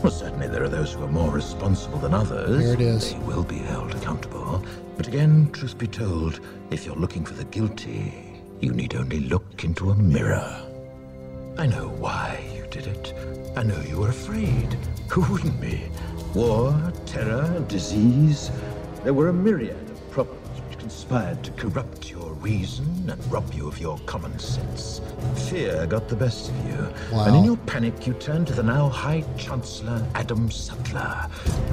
Well, 0.06 0.14
certainly 0.14 0.48
there 0.48 0.64
are 0.64 0.70
those 0.70 0.94
who 0.94 1.04
are 1.04 1.08
more 1.08 1.32
responsible 1.32 1.98
than 1.98 2.14
others. 2.14 2.62
Here 2.62 2.74
it 2.74 2.80
is. 2.80 3.12
They 3.12 3.18
will 3.22 3.42
be 3.44 3.58
held 3.58 3.96
accountable. 3.96 4.64
But 4.98 5.08
again, 5.08 5.50
truth 5.52 5.80
be 5.80 5.88
told, 5.88 6.42
if 6.70 6.86
you're 6.86 6.96
looking 6.96 7.26
for 7.26 7.34
the 7.34 7.46
guilty, 7.46 8.14
you 8.60 8.72
need 8.72 8.94
only 8.94 9.22
look 9.22 9.64
into 9.64 9.90
a 9.90 9.96
mirror. 9.96 10.62
I 11.58 11.66
know 11.66 11.88
why 11.88 12.48
you 12.56 12.68
did 12.70 12.86
it. 12.86 13.16
I 13.58 13.64
know 13.64 13.82
you 13.82 13.98
were 13.98 14.10
afraid. 14.10 14.78
Who 15.10 15.22
wouldn't 15.22 15.60
be? 15.60 15.90
War, 16.36 16.80
terror, 17.08 17.66
disease. 17.68 18.52
There 19.04 19.16
were 19.16 19.30
a 19.30 19.34
myriad 19.34 19.90
of 19.90 20.12
problems 20.12 20.62
which 20.70 20.78
conspired 20.78 21.44
to 21.46 21.52
corrupt 21.54 22.12
your 22.12 22.15
reason 22.46 23.10
and 23.10 23.32
rob 23.32 23.52
you 23.56 23.68
of 23.68 23.80
your 23.80 23.98
common 24.06 24.38
sense. 24.38 25.02
Fear 25.50 25.88
got 25.88 26.08
the 26.08 26.16
best 26.16 26.52
of 26.52 26.56
you. 26.68 26.94
Wow. 27.12 27.26
And 27.26 27.38
in 27.38 27.44
your 27.44 27.58
panic, 27.58 28.06
you 28.06 28.14
turned 28.14 28.46
to 28.48 28.54
the 28.54 28.62
now 28.62 28.88
High 28.88 29.24
Chancellor 29.36 30.06
Adam 30.14 30.52
Sutler. 30.52 31.28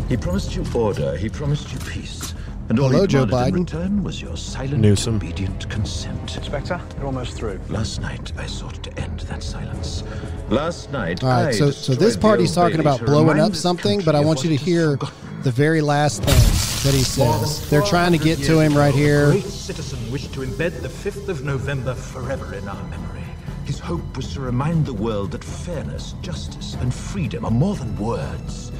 He 0.08 0.16
promised 0.16 0.56
you 0.56 0.64
order, 0.74 1.14
he 1.14 1.28
promised 1.28 1.70
you 1.74 1.78
peace. 1.80 2.32
And 2.70 2.80
all 2.80 2.88
Hello, 2.88 3.02
he 3.02 3.08
Joe 3.08 3.26
demanded 3.26 3.54
in 3.54 3.66
Biden. 3.66 3.74
return 3.74 4.02
was 4.02 4.22
your 4.22 4.34
silent, 4.38 4.78
Newsom. 4.78 5.16
obedient 5.16 5.68
consent. 5.68 6.38
Inspector, 6.38 6.80
you're 6.96 7.06
almost 7.06 7.34
through. 7.34 7.60
Last 7.68 8.00
night, 8.00 8.32
I 8.38 8.46
sought 8.46 8.82
to 8.84 8.98
end 8.98 9.20
that 9.20 9.42
silence. 9.42 10.04
Last 10.48 10.90
night, 10.90 11.22
All 11.22 11.28
right, 11.28 11.48
I 11.48 11.50
so 11.50 11.70
so 11.70 11.92
this 11.92 12.14
destroyed 12.14 12.22
part 12.22 12.40
he's 12.40 12.54
talking 12.54 12.80
about 12.80 13.04
blowing 13.04 13.38
up 13.38 13.54
something, 13.54 14.00
but 14.00 14.14
I 14.14 14.20
want 14.20 14.42
you 14.42 14.48
to 14.48 14.56
hear 14.56 14.92
forgotten. 14.92 15.31
The 15.42 15.50
very 15.50 15.80
last 15.80 16.22
thing 16.22 16.82
that 16.84 16.96
he 16.96 17.02
says. 17.02 17.68
They're 17.68 17.82
trying 17.82 18.12
to 18.12 18.18
get 18.18 18.38
to 18.40 18.60
him 18.60 18.76
right 18.76 18.94
here. 18.94 19.30
great 19.30 19.44
citizen 19.44 19.98
wished 20.10 20.32
to 20.34 20.40
embed 20.40 20.82
the 20.82 20.88
5th 20.88 21.28
of 21.28 21.44
November 21.44 21.94
forever 21.94 22.54
in 22.54 22.68
our 22.68 22.82
memory. 22.88 23.24
His 23.64 23.78
hope 23.78 24.16
was 24.16 24.32
to 24.34 24.40
remind 24.40 24.86
the 24.86 24.92
world 24.92 25.32
that 25.32 25.44
fairness, 25.44 26.14
justice, 26.22 26.74
and 26.80 26.92
freedom 26.92 27.44
are 27.44 27.50
more 27.50 27.74
than 27.76 27.96
words. 27.96 28.72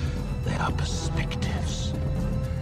They 0.45 0.55
are 0.57 0.73
perspectives. 0.73 1.93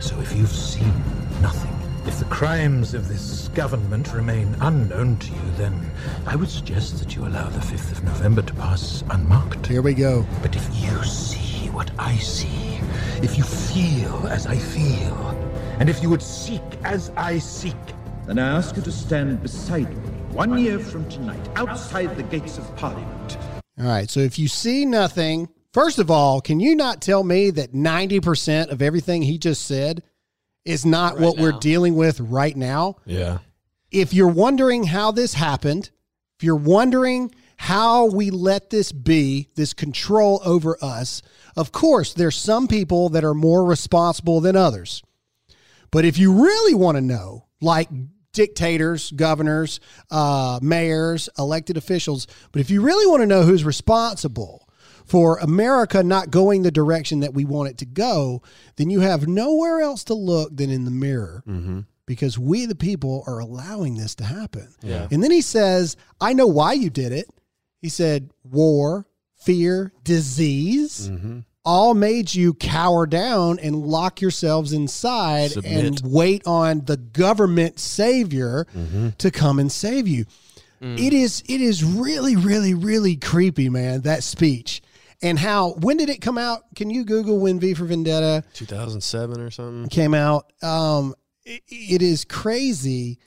So 0.01 0.19
if 0.21 0.35
you've 0.35 0.49
seen 0.49 0.95
nothing, 1.43 1.77
if 2.07 2.19
the 2.19 2.27
crimes 2.27 2.95
of 2.95 3.09
this 3.09 3.49
government 3.49 4.13
remain 4.13 4.55
unknown 4.61 5.19
to 5.19 5.33
you, 5.33 5.51
then 5.57 5.91
I 6.27 6.37
would 6.37 6.49
suggest 6.49 6.99
that 6.99 7.17
you 7.17 7.27
allow 7.27 7.49
the 7.49 7.61
5th 7.61 7.93
of 7.93 8.05
November 8.05 8.43
to 8.43 8.55
pass 8.55 9.05
unmarked. 9.11 9.67
Here 9.67 9.83
we 9.83 9.95
go. 9.95 10.27
But 10.43 10.57
if 10.57 10.67
you 10.83 11.03
see 11.05 11.50
what 11.73 11.91
I 11.99 12.17
see, 12.17 12.81
if 13.23 13.39
you 13.39 13.45
feel 13.45 14.27
as 14.29 14.47
I 14.47 14.57
feel, 14.57 15.29
and 15.79 15.89
if 15.89 16.03
you 16.03 16.11
would 16.11 16.23
seek 16.23 16.63
as 16.85 17.11
I 17.17 17.39
seek, 17.39 17.75
then 18.27 18.39
I 18.39 18.57
ask 18.57 18.77
you 18.77 18.83
to 18.83 18.93
stand 18.93 19.43
beside 19.43 19.91
me 19.91 20.11
one 20.33 20.59
year 20.59 20.79
from 20.79 21.09
tonight, 21.09 21.49
outside 21.57 22.17
the 22.17 22.23
gates 22.23 22.59
of 22.59 22.77
Parliament. 22.77 23.39
All 23.79 23.87
right. 23.87 24.09
So 24.11 24.21
if 24.21 24.39
you 24.39 24.49
see 24.49 24.85
nothing, 24.85 25.49
first 25.73 25.99
of 25.99 26.11
all, 26.11 26.41
can 26.41 26.61
you 26.61 26.77
not 26.77 27.01
tell 27.01 27.25
me 27.25 27.51
that 27.51 27.73
90% 27.73 28.71
of 28.71 28.83
everything 28.83 29.23
he 29.23 29.39
just 29.39 29.67
said 29.67 30.03
is 30.65 30.85
not 30.85 31.19
what 31.19 31.39
we're 31.39 31.59
dealing 31.59 31.97
with 31.97 32.21
right 32.21 32.57
now? 32.57 32.97
Yeah. 33.07 33.39
If 33.91 34.13
you're 34.13 34.29
wondering 34.29 34.85
how 34.85 35.11
this 35.11 35.35
happened, 35.35 35.91
if 36.39 36.45
you're 36.45 36.57
wondering 36.57 37.35
how 37.63 38.07
we 38.07 38.31
let 38.31 38.71
this 38.71 38.91
be, 38.91 39.49
this 39.55 39.75
control 39.75 40.41
over 40.47 40.79
us, 40.81 41.21
of 41.57 41.73
course, 41.73 42.15
there's 42.15 42.35
some 42.35 42.67
people 42.67 43.11
that 43.11 43.23
are 43.23 43.35
more 43.35 43.67
responsible 43.67 44.41
than 44.41 44.57
others. 44.57 45.03
But 45.91 46.07
if 46.07 46.17
you 46.17 46.43
really 46.43 46.73
want 46.73 46.97
to 46.97 47.03
know, 47.03 47.45
like 47.61 47.91
dictators, 48.33 49.11
governors, 49.11 49.79
uh, 50.11 50.59
mayors, 50.63 51.29
elected 51.39 51.77
officials, 51.77 52.27
but 52.51 52.61
if 52.61 52.71
you 52.71 52.81
really 52.81 53.07
want 53.07 53.21
to 53.21 53.27
know 53.27 53.43
who's 53.43 53.63
responsible 53.63 54.67
for 55.05 55.37
America 55.41 56.03
not 56.03 56.31
going 56.31 56.63
the 56.63 56.71
direction 56.71 57.21
that 57.21 57.35
we 57.35 57.45
want 57.45 57.69
it 57.69 57.77
to 57.77 57.85
go, 57.85 58.41
then 58.77 58.89
you 58.89 59.01
have 59.01 59.29
nowhere 59.29 59.83
else 59.83 60.03
to 60.05 60.15
look 60.15 60.57
than 60.57 60.71
in 60.71 60.87
the 60.87 60.91
mirror 60.91 61.43
Mm-hmm. 61.47 61.81
because 62.07 62.39
we, 62.39 62.65
the 62.65 62.75
people, 62.75 63.23
are 63.27 63.39
allowing 63.39 63.97
this 63.97 64.15
to 64.15 64.25
happen. 64.25 64.73
Yeah. 64.81 65.09
And 65.11 65.23
then 65.23 65.31
he 65.31 65.43
says, 65.43 65.99
I 66.23 66.33
know 66.33 66.47
why 66.47 66.73
you 66.73 66.89
did 66.89 67.13
it. 67.13 67.29
He 67.81 67.89
said, 67.89 68.31
war, 68.45 69.07
fear, 69.37 69.93
disease, 70.05 71.09
Mm-hmm. 71.11 71.39
all 71.65 71.95
made 71.95 72.35
you 72.35 72.55
cower 72.55 73.07
down 73.07 73.59
and 73.59 73.77
lock 73.77 74.21
yourselves 74.21 74.73
inside 74.73 75.53
and 75.65 76.01
wait 76.05 76.43
on 76.47 76.85
the 76.85 76.97
government 76.97 77.79
savior 77.79 78.67
to 79.19 79.31
come 79.31 79.59
and 79.59 79.71
save 79.71 80.07
you. 80.09 80.25
It 80.83 81.13
is 81.13 81.43
it 81.47 81.61
is 81.61 81.85
really 81.85 82.37
really 82.37 82.73
really 82.73 83.17
creepy, 83.17 83.69
man, 83.69 84.01
that 84.03 84.23
speech. 84.23 84.81
And 85.23 85.39
how 85.39 85.73
when 85.75 85.99
did 85.99 86.09
it 86.09 86.23
come 86.23 86.39
out? 86.39 86.63
Can 86.75 86.89
you 86.89 87.05
Google 87.05 87.39
when 87.39 87.61
V 87.61 87.75
for 87.75 87.85
Vendetta 87.85 88.43
2007 88.55 89.41
or 89.41 89.51
something. 89.51 89.91
came 89.91 90.15
out? 90.15 90.51
Um 90.63 91.15
it, 91.45 91.63
it 91.69 92.01
is 92.03 92.25
crazy 92.25 93.19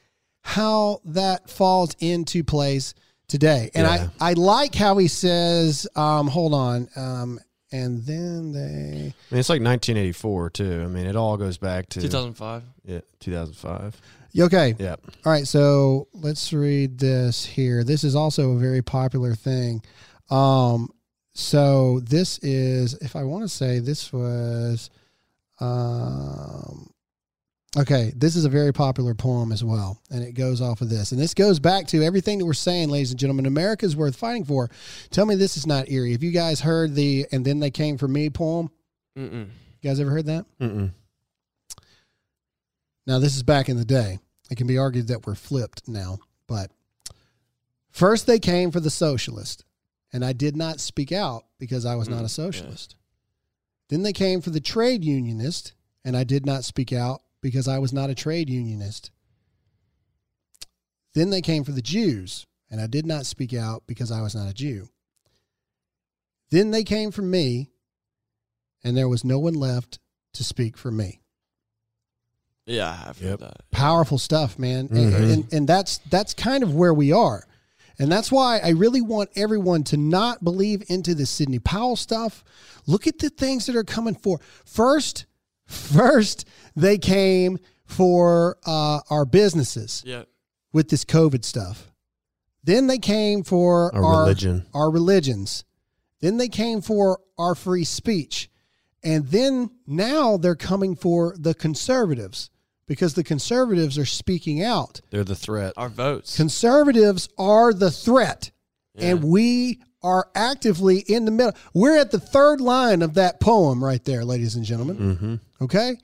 how 0.41 1.01
that 1.05 1.49
falls 1.49 1.95
into 1.99 2.43
place 2.43 2.95
today. 3.27 3.71
And 3.73 3.85
Yeah. 3.87 4.09
I 4.19 4.31
I 4.31 4.33
like 4.33 4.75
how 4.75 4.97
he 4.97 5.07
says 5.07 5.87
um 5.95 6.27
hold 6.27 6.53
on 6.53 6.87
um 6.95 7.39
and 7.71 8.05
then 8.05 8.51
they 8.51 9.13
I 9.29 9.33
mean, 9.33 9.39
it's 9.39 9.49
like 9.49 9.61
1984 9.61 10.49
too. 10.51 10.81
I 10.83 10.87
mean, 10.87 11.07
it 11.07 11.15
all 11.15 11.37
goes 11.37 11.57
back 11.57 11.89
to 11.89 12.01
2005. 12.01 12.63
Yeah, 12.85 12.99
2005. 13.19 13.99
Okay. 14.39 14.75
Yeah. 14.79 14.95
All 15.25 15.31
right. 15.31 15.47
So 15.47 16.07
let's 16.13 16.53
read 16.53 16.97
this 16.99 17.45
here. 17.45 17.83
This 17.83 18.03
is 18.03 18.15
also 18.15 18.51
a 18.51 18.57
very 18.59 18.81
popular 18.81 19.35
thing. 19.35 19.83
Um, 20.29 20.89
so 21.33 21.99
this 22.01 22.39
is, 22.39 22.93
if 22.95 23.15
I 23.15 23.23
want 23.23 23.43
to 23.43 23.49
say 23.49 23.79
this 23.79 24.13
was, 24.13 24.89
um, 25.59 26.92
okay, 27.77 28.13
this 28.15 28.35
is 28.35 28.45
a 28.45 28.49
very 28.49 28.71
popular 28.71 29.13
poem 29.13 29.51
as 29.51 29.63
well. 29.63 29.99
And 30.11 30.23
it 30.23 30.33
goes 30.33 30.61
off 30.61 30.81
of 30.81 30.89
this. 30.89 31.11
And 31.11 31.19
this 31.19 31.33
goes 31.33 31.59
back 31.59 31.87
to 31.87 32.03
everything 32.03 32.39
that 32.39 32.45
we're 32.45 32.53
saying, 32.53 32.89
ladies 32.89 33.11
and 33.11 33.19
gentlemen. 33.19 33.45
America 33.45 33.85
is 33.85 33.95
worth 33.95 34.15
fighting 34.15 34.45
for. 34.45 34.69
Tell 35.09 35.25
me 35.25 35.35
this 35.35 35.57
is 35.57 35.65
not 35.65 35.89
eerie. 35.89 36.11
Have 36.11 36.23
you 36.23 36.31
guys 36.31 36.61
heard 36.61 36.95
the, 36.95 37.25
and 37.31 37.43
then 37.43 37.59
they 37.59 37.71
came 37.71 37.97
for 37.97 38.07
me 38.07 38.29
poem? 38.29 38.69
Mm-mm. 39.17 39.47
You 39.81 39.89
guys 39.89 39.99
ever 39.99 40.11
heard 40.11 40.27
that? 40.27 40.45
Mm-mm. 40.59 40.91
Now, 43.05 43.19
this 43.19 43.35
is 43.35 43.43
back 43.43 43.67
in 43.69 43.77
the 43.77 43.85
day. 43.85 44.19
It 44.49 44.55
can 44.55 44.67
be 44.67 44.77
argued 44.77 45.07
that 45.07 45.25
we're 45.25 45.35
flipped 45.35 45.87
now, 45.87 46.19
but 46.47 46.69
first 47.91 48.27
they 48.27 48.39
came 48.39 48.71
for 48.71 48.79
the 48.79 48.89
socialist, 48.89 49.65
and 50.11 50.23
I 50.23 50.31
did 50.31 50.55
not 50.55 50.79
speak 50.79 51.11
out 51.11 51.45
because 51.59 51.85
I 51.85 51.95
was 51.95 52.07
not 52.07 52.21
mm, 52.21 52.25
a 52.25 52.29
socialist. 52.29 52.95
Then 53.89 54.03
they 54.03 54.13
came 54.13 54.41
for 54.41 54.51
the 54.51 54.61
trade 54.61 55.03
unionist, 55.03 55.73
and 56.05 56.15
I 56.15 56.23
did 56.23 56.45
not 56.45 56.63
speak 56.63 56.93
out 56.93 57.21
because 57.43 57.67
I 57.67 57.77
was 57.77 57.93
not 57.93 58.09
a 58.09 58.15
trade 58.15 58.49
unionist. 58.49 59.11
Then 61.13 61.29
they 61.29 61.41
came 61.41 61.63
for 61.63 61.73
the 61.73 61.81
Jews, 61.81 62.47
and 62.71 62.81
I 62.81 62.87
did 62.87 63.05
not 63.05 63.27
speak 63.27 63.53
out 63.53 63.83
because 63.85 64.11
I 64.11 64.21
was 64.21 64.33
not 64.33 64.49
a 64.49 64.53
Jew. 64.53 64.89
Then 66.49 66.71
they 66.71 66.83
came 66.83 67.11
for 67.11 67.21
me, 67.21 67.69
and 68.83 68.97
there 68.97 69.09
was 69.09 69.23
no 69.23 69.37
one 69.37 69.53
left 69.53 69.99
to 70.33 70.43
speak 70.43 70.77
for 70.77 70.89
me 70.89 71.21
Yeah, 72.65 72.89
I 72.89 72.95
have 72.95 73.19
heard 73.19 73.39
that. 73.41 73.69
powerful 73.71 74.17
stuff, 74.17 74.57
man. 74.57 74.87
And, 74.89 75.13
Mhm. 75.13 75.33
and 75.33 75.53
and 75.53 75.67
that's 75.67 75.99
that's 76.09 76.33
kind 76.33 76.63
of 76.63 76.73
where 76.73 76.93
we 76.93 77.11
are. 77.11 77.45
And 77.99 78.11
that's 78.11 78.31
why 78.31 78.57
I 78.57 78.69
really 78.69 79.01
want 79.01 79.29
everyone 79.35 79.83
to 79.85 79.97
not 79.97 80.43
believe 80.43 80.83
into 80.89 81.13
the 81.13 81.27
Sidney 81.27 81.59
Powell 81.59 81.95
stuff. 81.95 82.43
Look 82.87 83.05
at 83.05 83.19
the 83.19 83.29
things 83.29 83.67
that 83.67 83.75
are 83.75 83.83
coming 83.83 84.15
for. 84.15 84.39
First, 84.65 85.25
first 85.73 86.47
they 86.75 86.97
came 86.97 87.57
for 87.85 88.57
uh, 88.65 88.99
our 89.09 89.25
businesses 89.25 90.01
Yeah. 90.05 90.23
with 90.71 90.89
this 90.89 91.03
COVID 91.05 91.43
stuff. 91.43 91.91
Then 92.63 92.87
they 92.87 92.97
came 92.97 93.43
for 93.43 93.93
Our 93.93 94.21
religion. 94.21 94.65
our 94.73 94.89
religions. 94.89 95.65
Then 96.21 96.37
they 96.37 96.47
came 96.47 96.81
for 96.81 97.19
our 97.37 97.55
free 97.55 97.83
speech. 97.83 98.49
And 99.03 99.27
then 99.27 99.69
now 99.85 100.37
they're 100.37 100.55
coming 100.55 100.95
for 100.95 101.35
the 101.37 101.53
conservatives 101.53 102.49
because 102.87 103.15
the 103.15 103.23
conservatives 103.23 103.97
are 103.97 104.05
speaking 104.05 104.63
out. 104.63 105.01
They're 105.09 105.25
the 105.25 105.35
threat. 105.35 105.73
Our 105.75 105.89
votes. 105.89 106.37
Conservatives 106.37 107.27
are 107.37 107.73
the 107.73 107.91
threat. 107.91 108.51
And 108.95 109.23
we 109.23 109.81
are 110.03 110.29
actively 110.35 110.99
in 110.99 111.25
the 111.25 111.31
middle. 111.31 111.53
We're 111.73 111.97
at 111.97 112.11
the 112.11 112.19
third 112.19 112.61
line 112.61 113.01
of 113.01 113.15
that 113.15 113.39
poem 113.41 113.83
right 113.83 114.03
there, 114.05 114.23
ladies 114.23 114.55
and 114.55 114.63
gentlemen. 114.63 114.97
Mm-hmm. 114.97 115.35
Okay? 115.63 115.97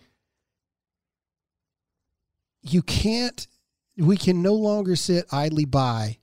You 2.62 2.82
can't, 2.82 3.48
we 3.98 4.18
can 4.18 4.42
no 4.42 4.54
longer 4.54 4.96
sit 4.96 5.26
idly 5.32 5.66
by 5.66 6.18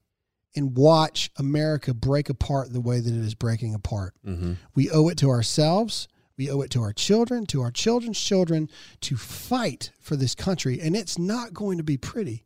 and 0.54 0.76
watch 0.76 1.30
America 1.36 1.92
break 1.92 2.30
apart 2.30 2.72
the 2.72 2.80
way 2.80 3.00
that 3.00 3.12
it 3.12 3.20
is 3.20 3.34
breaking 3.34 3.74
apart. 3.74 4.14
Mm-hmm. 4.26 4.54
We 4.74 4.90
owe 4.90 5.08
it 5.08 5.18
to 5.18 5.30
ourselves. 5.30 6.08
We 6.38 6.50
owe 6.50 6.60
it 6.62 6.70
to 6.72 6.82
our 6.82 6.92
children, 6.92 7.46
to 7.46 7.62
our 7.62 7.70
children's 7.70 8.20
children 8.20 8.68
to 9.02 9.16
fight 9.16 9.90
for 10.00 10.16
this 10.16 10.34
country. 10.34 10.80
And 10.80 10.96
it's 10.96 11.18
not 11.18 11.54
going 11.54 11.78
to 11.78 11.84
be 11.84 11.96
pretty. 11.96 12.44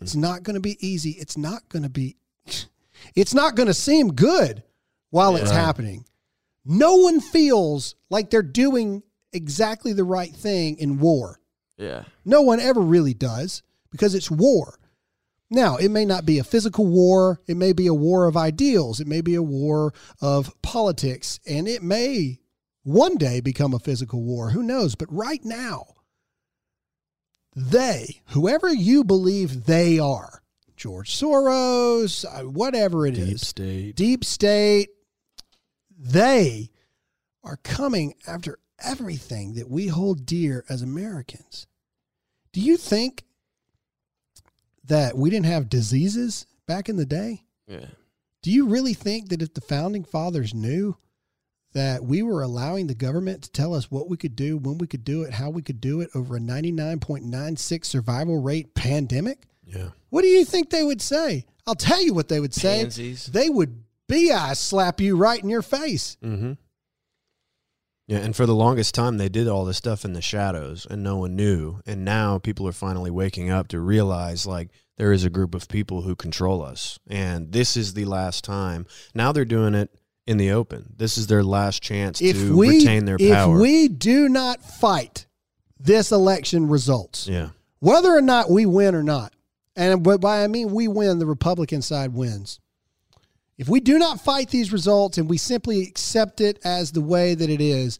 It's 0.00 0.14
not 0.14 0.42
going 0.42 0.54
to 0.54 0.60
be 0.60 0.78
easy. 0.80 1.10
It's 1.10 1.36
not 1.36 1.68
going 1.68 1.82
to 1.82 1.90
be, 1.90 2.16
it's 3.14 3.34
not 3.34 3.54
going 3.54 3.66
to 3.66 3.74
seem 3.74 4.14
good 4.14 4.62
while 5.10 5.36
it's 5.36 5.50
happening. 5.50 6.06
No 6.64 6.96
one 6.96 7.20
feels 7.20 7.94
like 8.08 8.30
they're 8.30 8.42
doing 8.42 9.02
exactly 9.34 9.92
the 9.92 10.04
right 10.04 10.32
thing 10.34 10.78
in 10.78 10.98
war. 10.98 11.40
Yeah. 11.76 12.04
No 12.24 12.42
one 12.42 12.60
ever 12.60 12.80
really 12.80 13.14
does 13.14 13.62
because 13.90 14.14
it's 14.14 14.30
war. 14.30 14.78
Now, 15.50 15.76
it 15.76 15.90
may 15.90 16.04
not 16.04 16.24
be 16.24 16.38
a 16.38 16.44
physical 16.44 16.86
war. 16.86 17.40
It 17.46 17.56
may 17.56 17.72
be 17.72 17.86
a 17.86 17.94
war 17.94 18.26
of 18.26 18.36
ideals. 18.36 18.98
It 19.00 19.06
may 19.06 19.20
be 19.20 19.34
a 19.34 19.42
war 19.42 19.92
of 20.20 20.50
politics. 20.62 21.38
And 21.46 21.68
it 21.68 21.82
may 21.82 22.40
one 22.82 23.16
day 23.16 23.40
become 23.40 23.74
a 23.74 23.78
physical 23.78 24.22
war. 24.22 24.50
Who 24.50 24.62
knows? 24.62 24.94
But 24.94 25.12
right 25.12 25.44
now, 25.44 25.84
they, 27.54 28.20
whoever 28.28 28.72
you 28.72 29.04
believe 29.04 29.64
they 29.66 29.98
are, 29.98 30.42
George 30.76 31.14
Soros, 31.16 32.24
uh, 32.24 32.48
whatever 32.48 33.06
it 33.06 33.16
is, 33.16 33.28
Deep 33.28 33.38
state. 33.40 33.96
deep 33.96 34.24
state, 34.24 34.88
they 35.96 36.70
are 37.44 37.58
coming 37.58 38.14
after 38.26 38.58
everything 38.84 39.54
that 39.54 39.70
we 39.70 39.86
hold 39.88 40.26
dear 40.26 40.64
as 40.68 40.82
Americans. 40.82 41.66
Do 42.52 42.60
you 42.60 42.76
think 42.76 43.24
that 44.84 45.16
we 45.16 45.30
didn't 45.30 45.46
have 45.46 45.68
diseases 45.68 46.46
back 46.66 46.88
in 46.88 46.96
the 46.96 47.06
day? 47.06 47.44
Yeah. 47.66 47.86
Do 48.42 48.50
you 48.50 48.66
really 48.68 48.94
think 48.94 49.30
that 49.30 49.42
if 49.42 49.54
the 49.54 49.60
founding 49.60 50.04
fathers 50.04 50.52
knew 50.54 50.96
that 51.72 52.04
we 52.04 52.22
were 52.22 52.42
allowing 52.42 52.86
the 52.86 52.94
government 52.94 53.42
to 53.42 53.50
tell 53.50 53.74
us 53.74 53.90
what 53.90 54.08
we 54.08 54.16
could 54.16 54.36
do, 54.36 54.58
when 54.58 54.78
we 54.78 54.86
could 54.86 55.04
do 55.04 55.22
it, 55.22 55.34
how 55.34 55.50
we 55.50 55.62
could 55.62 55.80
do 55.80 56.00
it 56.00 56.10
over 56.14 56.36
a 56.36 56.40
99.96 56.40 57.84
survival 57.84 58.40
rate 58.40 58.74
pandemic? 58.74 59.46
Yeah. 59.66 59.88
What 60.10 60.22
do 60.22 60.28
you 60.28 60.44
think 60.44 60.70
they 60.70 60.84
would 60.84 61.02
say? 61.02 61.46
I'll 61.66 61.74
tell 61.74 62.02
you 62.02 62.14
what 62.14 62.28
they 62.28 62.38
would 62.38 62.54
say. 62.54 62.82
Pansies. 62.82 63.26
They 63.26 63.48
would 63.48 63.82
BI 64.08 64.52
slap 64.52 65.00
you 65.00 65.16
right 65.16 65.42
in 65.42 65.48
your 65.48 65.62
face. 65.62 66.16
Mm-hmm. 66.22 66.52
Yeah, 68.06 68.18
and 68.18 68.36
for 68.36 68.44
the 68.44 68.54
longest 68.54 68.94
time, 68.94 69.16
they 69.16 69.30
did 69.30 69.48
all 69.48 69.64
this 69.64 69.78
stuff 69.78 70.04
in 70.04 70.12
the 70.12 70.20
shadows, 70.20 70.86
and 70.90 71.02
no 71.02 71.16
one 71.16 71.36
knew. 71.36 71.80
And 71.86 72.04
now 72.04 72.38
people 72.38 72.68
are 72.68 72.72
finally 72.72 73.10
waking 73.10 73.50
up 73.50 73.68
to 73.68 73.80
realize, 73.80 74.46
like, 74.46 74.68
there 74.98 75.12
is 75.12 75.24
a 75.24 75.30
group 75.30 75.54
of 75.54 75.68
people 75.68 76.02
who 76.02 76.14
control 76.14 76.62
us, 76.62 76.98
and 77.08 77.50
this 77.52 77.76
is 77.76 77.94
the 77.94 78.04
last 78.04 78.44
time. 78.44 78.86
Now 79.14 79.32
they're 79.32 79.44
doing 79.44 79.74
it 79.74 79.90
in 80.26 80.36
the 80.36 80.52
open. 80.52 80.92
This 80.96 81.18
is 81.18 81.26
their 81.26 81.42
last 81.42 81.82
chance 81.82 82.20
If 82.20 82.36
to 82.36 82.56
we 82.56 82.78
retain 82.78 83.04
their 83.04 83.18
power. 83.18 83.56
if 83.56 83.60
we 83.62 83.88
do 83.88 84.28
not 84.28 84.62
fight 84.62 85.26
this 85.80 86.12
election 86.12 86.68
results, 86.68 87.26
yeah, 87.26 87.50
whether 87.80 88.10
or 88.10 88.22
not 88.22 88.50
we 88.50 88.66
win 88.66 88.94
or 88.94 89.02
not, 89.02 89.34
and 89.74 90.02
but 90.02 90.20
by 90.20 90.44
I 90.44 90.46
mean 90.46 90.72
we 90.72 90.88
win, 90.88 91.18
the 91.18 91.26
Republican 91.26 91.82
side 91.82 92.14
wins. 92.14 92.60
If 93.56 93.68
we 93.68 93.80
do 93.80 93.98
not 93.98 94.20
fight 94.20 94.50
these 94.50 94.72
results 94.72 95.18
and 95.18 95.28
we 95.28 95.38
simply 95.38 95.82
accept 95.82 96.40
it 96.40 96.58
as 96.64 96.92
the 96.92 97.00
way 97.00 97.34
that 97.34 97.50
it 97.50 97.60
is, 97.60 97.98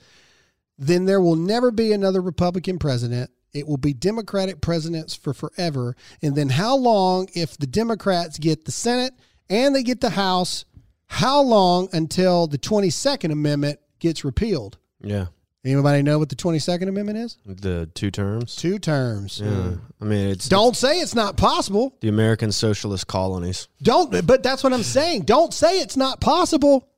then 0.78 1.04
there 1.04 1.20
will 1.20 1.36
never 1.36 1.70
be 1.70 1.92
another 1.92 2.20
Republican 2.20 2.78
president. 2.78 3.30
It 3.52 3.68
will 3.68 3.76
be 3.76 3.94
Democratic 3.94 4.60
presidents 4.60 5.14
for 5.14 5.32
forever. 5.32 5.94
And 6.20 6.34
then 6.34 6.48
how 6.48 6.76
long, 6.76 7.28
if 7.34 7.56
the 7.56 7.68
Democrats 7.68 8.38
get 8.38 8.64
the 8.64 8.72
Senate 8.72 9.14
and 9.48 9.74
they 9.74 9.84
get 9.84 10.00
the 10.00 10.10
House, 10.10 10.64
how 11.06 11.40
long 11.40 11.88
until 11.92 12.48
the 12.48 12.58
22nd 12.58 13.30
Amendment 13.30 13.78
gets 14.00 14.24
repealed? 14.24 14.78
yeah, 15.00 15.26
Anybody 15.64 16.02
know 16.02 16.18
what 16.18 16.28
the 16.28 16.36
22nd 16.36 16.88
Amendment 16.88 17.18
is? 17.18 17.38
the 17.46 17.88
two 17.94 18.10
terms. 18.10 18.54
Two 18.54 18.78
terms. 18.78 19.40
Yeah, 19.42 19.76
I 20.00 20.04
mean, 20.04 20.28
it's 20.28 20.46
Don't 20.48 20.76
say 20.76 21.00
it's 21.00 21.14
not 21.14 21.36
possible. 21.38 21.96
the 22.00 22.08
American 22.08 22.52
socialist 22.52 23.06
colonies. 23.06 23.68
Don't, 23.82 24.26
but 24.26 24.42
that's 24.42 24.62
what 24.62 24.74
I'm 24.74 24.82
saying. 24.82 25.22
Don't 25.22 25.54
say 25.54 25.80
it's 25.80 25.96
not 25.96 26.20
possible 26.20 26.88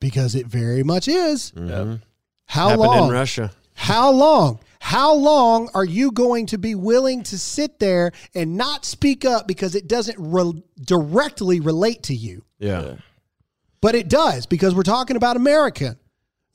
because 0.00 0.34
it 0.34 0.46
very 0.46 0.82
much 0.82 1.08
is. 1.08 1.52
Mhm. 1.54 2.00
How 2.46 2.68
Happened 2.70 2.86
long? 2.86 3.06
in 3.08 3.12
Russia? 3.12 3.52
How 3.74 4.10
long? 4.10 4.58
How 4.80 5.14
long 5.14 5.68
are 5.74 5.84
you 5.84 6.10
going 6.10 6.46
to 6.46 6.58
be 6.58 6.74
willing 6.74 7.22
to 7.24 7.38
sit 7.38 7.78
there 7.78 8.12
and 8.34 8.56
not 8.56 8.84
speak 8.84 9.24
up 9.24 9.46
because 9.46 9.74
it 9.74 9.86
doesn't 9.88 10.16
re- 10.18 10.62
directly 10.84 11.60
relate 11.60 12.02
to 12.04 12.14
you? 12.14 12.44
Yeah. 12.58 12.96
But 13.80 13.94
it 13.94 14.08
does 14.08 14.46
because 14.46 14.74
we're 14.74 14.82
talking 14.82 15.16
about 15.16 15.36
America. 15.36 15.98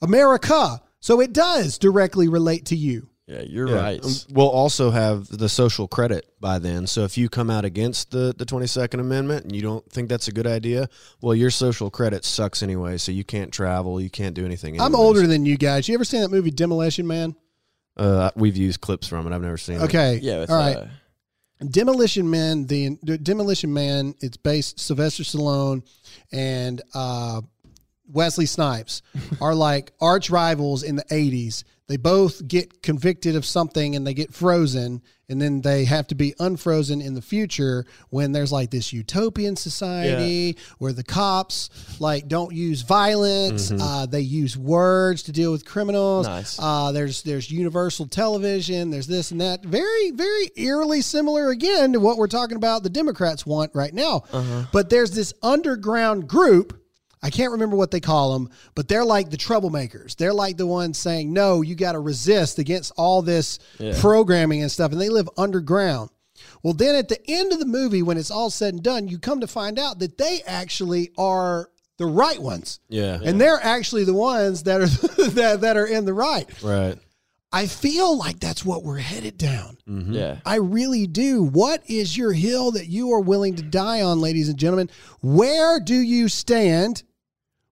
America. 0.02 0.82
So 1.00 1.20
it 1.22 1.34
does 1.34 1.78
directly 1.78 2.28
relate 2.28 2.66
to 2.68 2.76
you. 2.76 3.10
Yeah, 3.28 3.42
you're 3.42 3.68
Yeah. 3.70 3.76
right. 3.82 4.04
Um, 4.06 4.12
We'll 4.30 4.50
also 4.50 4.90
have 4.90 5.28
the 5.28 5.50
social 5.50 5.86
credit 5.88 6.26
by 6.40 6.60
then. 6.60 6.88
So 6.88 7.04
if 7.04 7.18
you 7.18 7.28
come 7.28 7.50
out 7.50 7.66
against 7.66 8.12
the, 8.12 8.34
the 8.38 8.46
22nd 8.46 9.02
Amendment 9.02 9.44
and 9.44 9.54
you 9.56 9.62
don't 9.62 9.90
think 9.92 10.08
that's 10.08 10.30
a 10.30 10.32
good 10.32 10.48
idea, 10.48 10.88
well, 11.22 11.36
your 11.36 11.52
social 11.52 11.90
credit 11.90 12.24
sucks 12.24 12.64
anyway. 12.64 12.98
So 12.98 13.12
you 13.12 13.26
can't 13.26 13.52
travel, 13.52 14.00
you 14.00 14.10
can't 14.10 14.34
do 14.34 14.46
anything. 14.46 14.80
I'm 14.80 14.96
older 14.96 15.28
than 15.28 15.46
you 15.46 15.58
guys. 15.58 15.90
You 15.90 15.96
ever 15.96 16.06
seen 16.06 16.22
that 16.22 16.32
movie 16.32 16.52
Demolition 16.52 17.06
Man? 17.06 17.36
Uh, 17.98 18.32
we've 18.38 18.56
used 18.56 18.80
clips 18.80 19.08
from 19.08 19.28
it. 19.28 19.36
I've 19.36 19.42
never 19.42 19.58
seen 19.58 19.76
it. 19.78 19.82
Okay. 19.84 20.20
Yeah, 20.22 20.46
All 20.48 20.56
right. 20.56 20.78
uh, 20.78 20.86
Demolition 21.66 22.30
Man, 22.30 22.68
the, 22.68 22.98
the 23.02 23.18
Demolition 23.18 23.74
Man, 23.74 24.14
it's 24.22 24.38
based 24.38 24.80
Sylvester 24.80 25.24
Stallone 25.24 25.82
and 26.32 26.82
uh, 26.94 27.42
Wesley 28.12 28.46
Snipes 28.46 29.02
are 29.42 29.56
like 29.56 29.92
arch 30.00 30.30
rivals 30.30 30.84
in 30.84 30.96
the 30.96 31.04
80s. 31.06 31.64
They 31.88 31.96
both 31.98 32.46
get 32.50 32.82
convicted 32.84 33.38
of 33.38 33.46
something 33.46 33.96
and 33.96 34.06
they 34.06 34.14
get 34.14 34.34
frozen, 34.34 35.02
and 35.30 35.42
then 35.42 35.62
they 35.62 35.86
have 35.86 36.06
to 36.08 36.16
be 36.16 36.34
unfrozen 36.38 37.00
in 37.00 37.14
the 37.14 37.22
future 37.22 37.86
when 38.10 38.34
there's 38.34 38.52
like 38.52 38.72
this 38.72 38.92
utopian 38.92 39.56
society 39.56 40.58
where 40.80 40.92
the 40.92 41.04
cops 41.06 41.70
like 42.02 42.28
don't 42.28 42.54
use 42.54 42.82
violence. 42.82 43.72
Mhm. 43.72 43.80
Uh, 43.82 44.06
they 44.06 44.20
use 44.20 44.58
words 44.58 45.24
to 45.24 45.32
deal 45.32 45.50
with 45.54 45.64
criminals. 45.64 46.28
Nice. 46.28 46.58
Uh, 46.60 46.92
there's 46.92 47.22
there's 47.24 47.50
universal 47.50 48.06
television. 48.06 48.90
There's 48.92 49.08
this 49.08 49.32
and 49.32 49.40
that. 49.40 49.64
Very 49.64 50.12
very 50.12 50.50
eerily 50.58 51.02
similar 51.02 51.52
again 51.52 51.94
to 51.94 52.02
what 52.02 52.18
we're 52.18 52.28
talking 52.28 52.58
about. 52.58 52.84
The 52.84 52.90
Democrats 52.90 53.46
want 53.46 53.72
right 53.74 53.94
now. 53.94 54.24
Uh-huh. 54.34 54.64
But 54.74 54.90
there's 54.90 55.12
this 55.12 55.34
underground 55.42 56.28
group. 56.28 56.78
I 57.28 57.30
can't 57.30 57.52
remember 57.52 57.76
what 57.76 57.92
they 57.92 58.00
call 58.00 58.32
them, 58.32 58.50
but 58.74 58.88
they're 58.88 59.04
like 59.04 59.30
the 59.30 59.36
troublemakers. 59.36 60.16
They're 60.16 60.34
like 60.34 60.56
the 60.56 60.66
ones 60.66 60.98
saying, 60.98 61.34
"No, 61.34 61.62
you 61.62 61.76
got 61.76 61.92
to 61.92 62.00
resist 62.00 62.58
against 62.58 62.94
all 62.96 63.22
this 63.22 63.60
Yeah. 63.80 64.00
programming 64.00 64.62
and 64.62 64.72
stuff." 64.72 64.94
And 64.94 65.02
they 65.02 65.10
live 65.10 65.30
underground. 65.38 66.10
Well, 66.64 66.74
then 66.74 66.96
at 66.96 67.10
the 67.10 67.20
end 67.30 67.52
of 67.52 67.60
the 67.60 67.66
movie, 67.66 68.02
when 68.02 68.18
it's 68.18 68.32
all 68.32 68.50
said 68.50 68.76
and 68.76 68.82
done, 68.82 69.10
you 69.10 69.20
come 69.20 69.42
to 69.42 69.48
find 69.48 69.78
out 69.78 70.00
that 70.00 70.18
they 70.18 70.42
actually 70.48 71.12
are 71.18 71.70
the 71.98 72.06
right 72.06 72.42
ones. 72.42 72.80
Yeah. 72.88 73.20
And 73.22 73.42
they're 73.42 73.60
actually 73.62 74.06
the 74.06 74.14
ones 74.14 74.64
that 74.64 74.80
are 74.80 74.86
that, 75.32 75.60
that 75.62 75.76
are 75.76 75.86
in 75.86 76.06
the 76.06 76.14
right. 76.14 76.48
Right. 76.64 76.98
I 77.52 77.66
feel 77.66 78.18
like 78.18 78.40
that's 78.40 78.64
what 78.66 78.84
we're 78.84 78.98
headed 79.00 79.38
down. 79.38 79.78
Mhm. 79.90 80.14
Yeah. 80.14 80.38
I 80.46 80.56
really 80.56 81.08
do. 81.08 81.44
What 81.44 81.82
is 81.90 82.16
your 82.18 82.34
hill 82.34 82.72
that 82.72 82.88
you 82.88 83.12
are 83.14 83.22
willing 83.22 83.56
to 83.56 83.64
die 83.64 84.02
on, 84.02 84.20
ladies 84.22 84.50
and 84.50 84.58
gentlemen? 84.58 84.90
Where 85.22 85.80
do 85.80 85.96
you 85.96 86.28
stand 86.28 87.04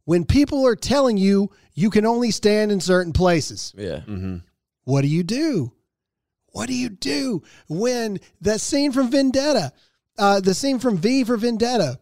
when 0.05 0.25
people 0.25 0.65
are 0.65 0.75
telling 0.75 1.17
you 1.17 1.51
you 1.73 1.89
can 1.89 2.05
only 2.05 2.31
stand 2.31 2.71
in 2.71 2.79
certain 2.79 3.13
places? 3.13 3.73
Yeah. 3.77 3.97
Mm-hmm. 3.97 4.37
What 4.85 5.01
do 5.01 5.07
you 5.07 5.23
do? 5.23 5.73
What 6.51 6.67
do 6.67 6.73
you 6.73 6.89
do 6.89 7.43
when 7.67 8.19
that 8.41 8.61
scene 8.61 8.93
from 8.93 9.11
Vendetta, 9.11 9.73
uh, 10.17 10.39
the 10.39 10.53
scene 10.53 10.79
from 10.79 10.97
V 10.97 11.25
for 11.25 11.35
Vendetta, 11.35 11.99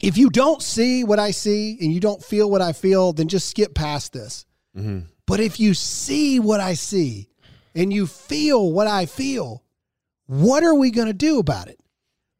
if 0.00 0.18
you 0.18 0.28
don't 0.28 0.60
see 0.60 1.02
what 1.02 1.18
I 1.18 1.30
see 1.30 1.78
and 1.80 1.92
you 1.92 2.00
don't 2.00 2.22
feel 2.22 2.50
what 2.50 2.60
I 2.60 2.72
feel, 2.72 3.14
then 3.14 3.28
just 3.28 3.48
skip 3.48 3.74
past 3.74 4.12
this. 4.12 4.44
Mm-hmm. 4.76 5.06
But 5.26 5.40
if 5.40 5.58
you 5.58 5.72
see 5.72 6.40
what 6.40 6.60
I 6.60 6.74
see 6.74 7.30
and 7.74 7.92
you 7.92 8.06
feel 8.06 8.70
what 8.70 8.86
I 8.86 9.06
feel, 9.06 9.64
what 10.26 10.62
are 10.62 10.74
we 10.74 10.90
going 10.90 11.06
to 11.06 11.14
do 11.14 11.38
about 11.38 11.68
it? 11.68 11.80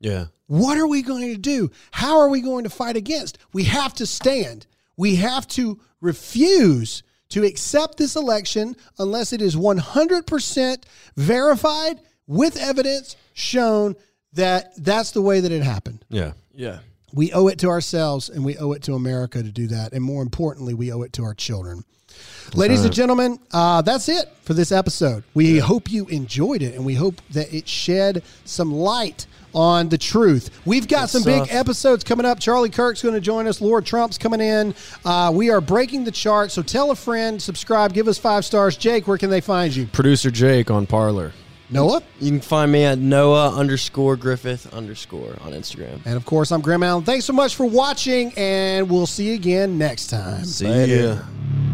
Yeah. 0.01 0.26
What 0.46 0.78
are 0.78 0.86
we 0.86 1.02
going 1.02 1.32
to 1.32 1.38
do? 1.38 1.70
How 1.90 2.18
are 2.18 2.28
we 2.28 2.40
going 2.40 2.64
to 2.64 2.70
fight 2.70 2.96
against? 2.96 3.38
We 3.52 3.64
have 3.64 3.94
to 3.94 4.06
stand. 4.06 4.66
We 4.96 5.16
have 5.16 5.48
to 5.48 5.80
refuse 6.00 7.02
to 7.30 7.44
accept 7.44 7.96
this 7.96 8.14
election 8.16 8.76
unless 8.98 9.32
it 9.32 9.40
is 9.40 9.56
100% 9.56 10.84
verified 11.16 12.00
with 12.26 12.56
evidence 12.56 13.16
shown 13.32 13.96
that 14.34 14.72
that's 14.76 15.12
the 15.12 15.22
way 15.22 15.40
that 15.40 15.50
it 15.52 15.62
happened. 15.62 16.04
Yeah. 16.08 16.32
Yeah. 16.52 16.80
We 17.12 17.32
owe 17.32 17.48
it 17.48 17.58
to 17.60 17.68
ourselves 17.68 18.28
and 18.28 18.44
we 18.44 18.56
owe 18.58 18.72
it 18.72 18.82
to 18.82 18.94
America 18.94 19.42
to 19.42 19.50
do 19.50 19.68
that. 19.68 19.92
And 19.92 20.02
more 20.02 20.22
importantly, 20.22 20.74
we 20.74 20.92
owe 20.92 21.02
it 21.02 21.12
to 21.14 21.24
our 21.24 21.34
children. 21.34 21.84
Ladies 22.54 22.84
and 22.84 22.94
gentlemen, 22.94 23.38
uh, 23.52 23.82
that's 23.82 24.08
it 24.08 24.28
for 24.42 24.54
this 24.54 24.70
episode. 24.70 25.24
We 25.34 25.58
hope 25.58 25.90
you 25.90 26.06
enjoyed 26.06 26.62
it 26.62 26.74
and 26.74 26.84
we 26.84 26.94
hope 26.94 27.20
that 27.30 27.52
it 27.52 27.66
shed 27.68 28.22
some 28.44 28.72
light 28.72 29.26
on 29.55 29.89
the 29.89 29.98
truth. 29.98 30.51
We've 30.64 30.86
got 30.89 31.02
Good 31.02 31.10
some 31.10 31.22
stuff. 31.22 31.48
big 31.48 31.55
episodes 31.56 32.05
coming 32.05 32.26
up. 32.26 32.40
Charlie 32.40 32.70
Kirk's 32.70 33.02
going 33.02 33.14
to 33.14 33.20
join 33.20 33.47
us. 33.47 33.60
Lara 33.60 33.82
Trump's 33.82 34.18
coming 34.18 34.40
in. 34.40 34.74
Uh, 35.05 35.31
we 35.35 35.51
are 35.51 35.60
breaking 35.60 36.05
the 36.05 36.10
chart. 36.10 36.51
So 36.51 36.62
tell 36.62 36.90
a 36.90 36.97
friend, 36.97 37.40
subscribe, 37.40 37.93
give 37.93 38.09
us 38.09 38.18
five 38.18 38.44
stars. 38.44 38.76
Jake, 38.76 39.06
where 39.06 39.18
can 39.18 39.31
they 39.31 39.40
find 39.40 39.74
you? 39.74 39.86
Producer 39.86 40.31
Jake 40.31 40.70
on 40.70 40.86
Parler. 40.86 41.32
Noah? 41.70 42.02
You 42.20 42.31
can 42.31 42.40
find 42.40 42.70
me 42.70 42.85
at 42.85 42.98
Noah 42.98 43.51
underscore 43.56 44.16
Griffith 44.16 44.72
underscore 44.74 45.35
on 45.40 45.52
Instagram. 45.52 45.98
And 46.05 46.14
of 46.14 46.24
course, 46.26 46.52
I'm 46.52 46.60
Graham 46.60 46.82
Allen. 46.82 47.05
Thanks 47.05 47.24
so 47.24 47.32
much 47.32 47.56
for 47.56 47.64
watching, 47.64 48.32
and 48.36 48.89
we'll 48.89 49.06
see 49.06 49.28
you 49.28 49.35
again 49.35 49.78
next 49.78 50.09
time. 50.09 50.44
See 50.44 50.66
Later. 50.68 51.24
ya. 51.51 51.73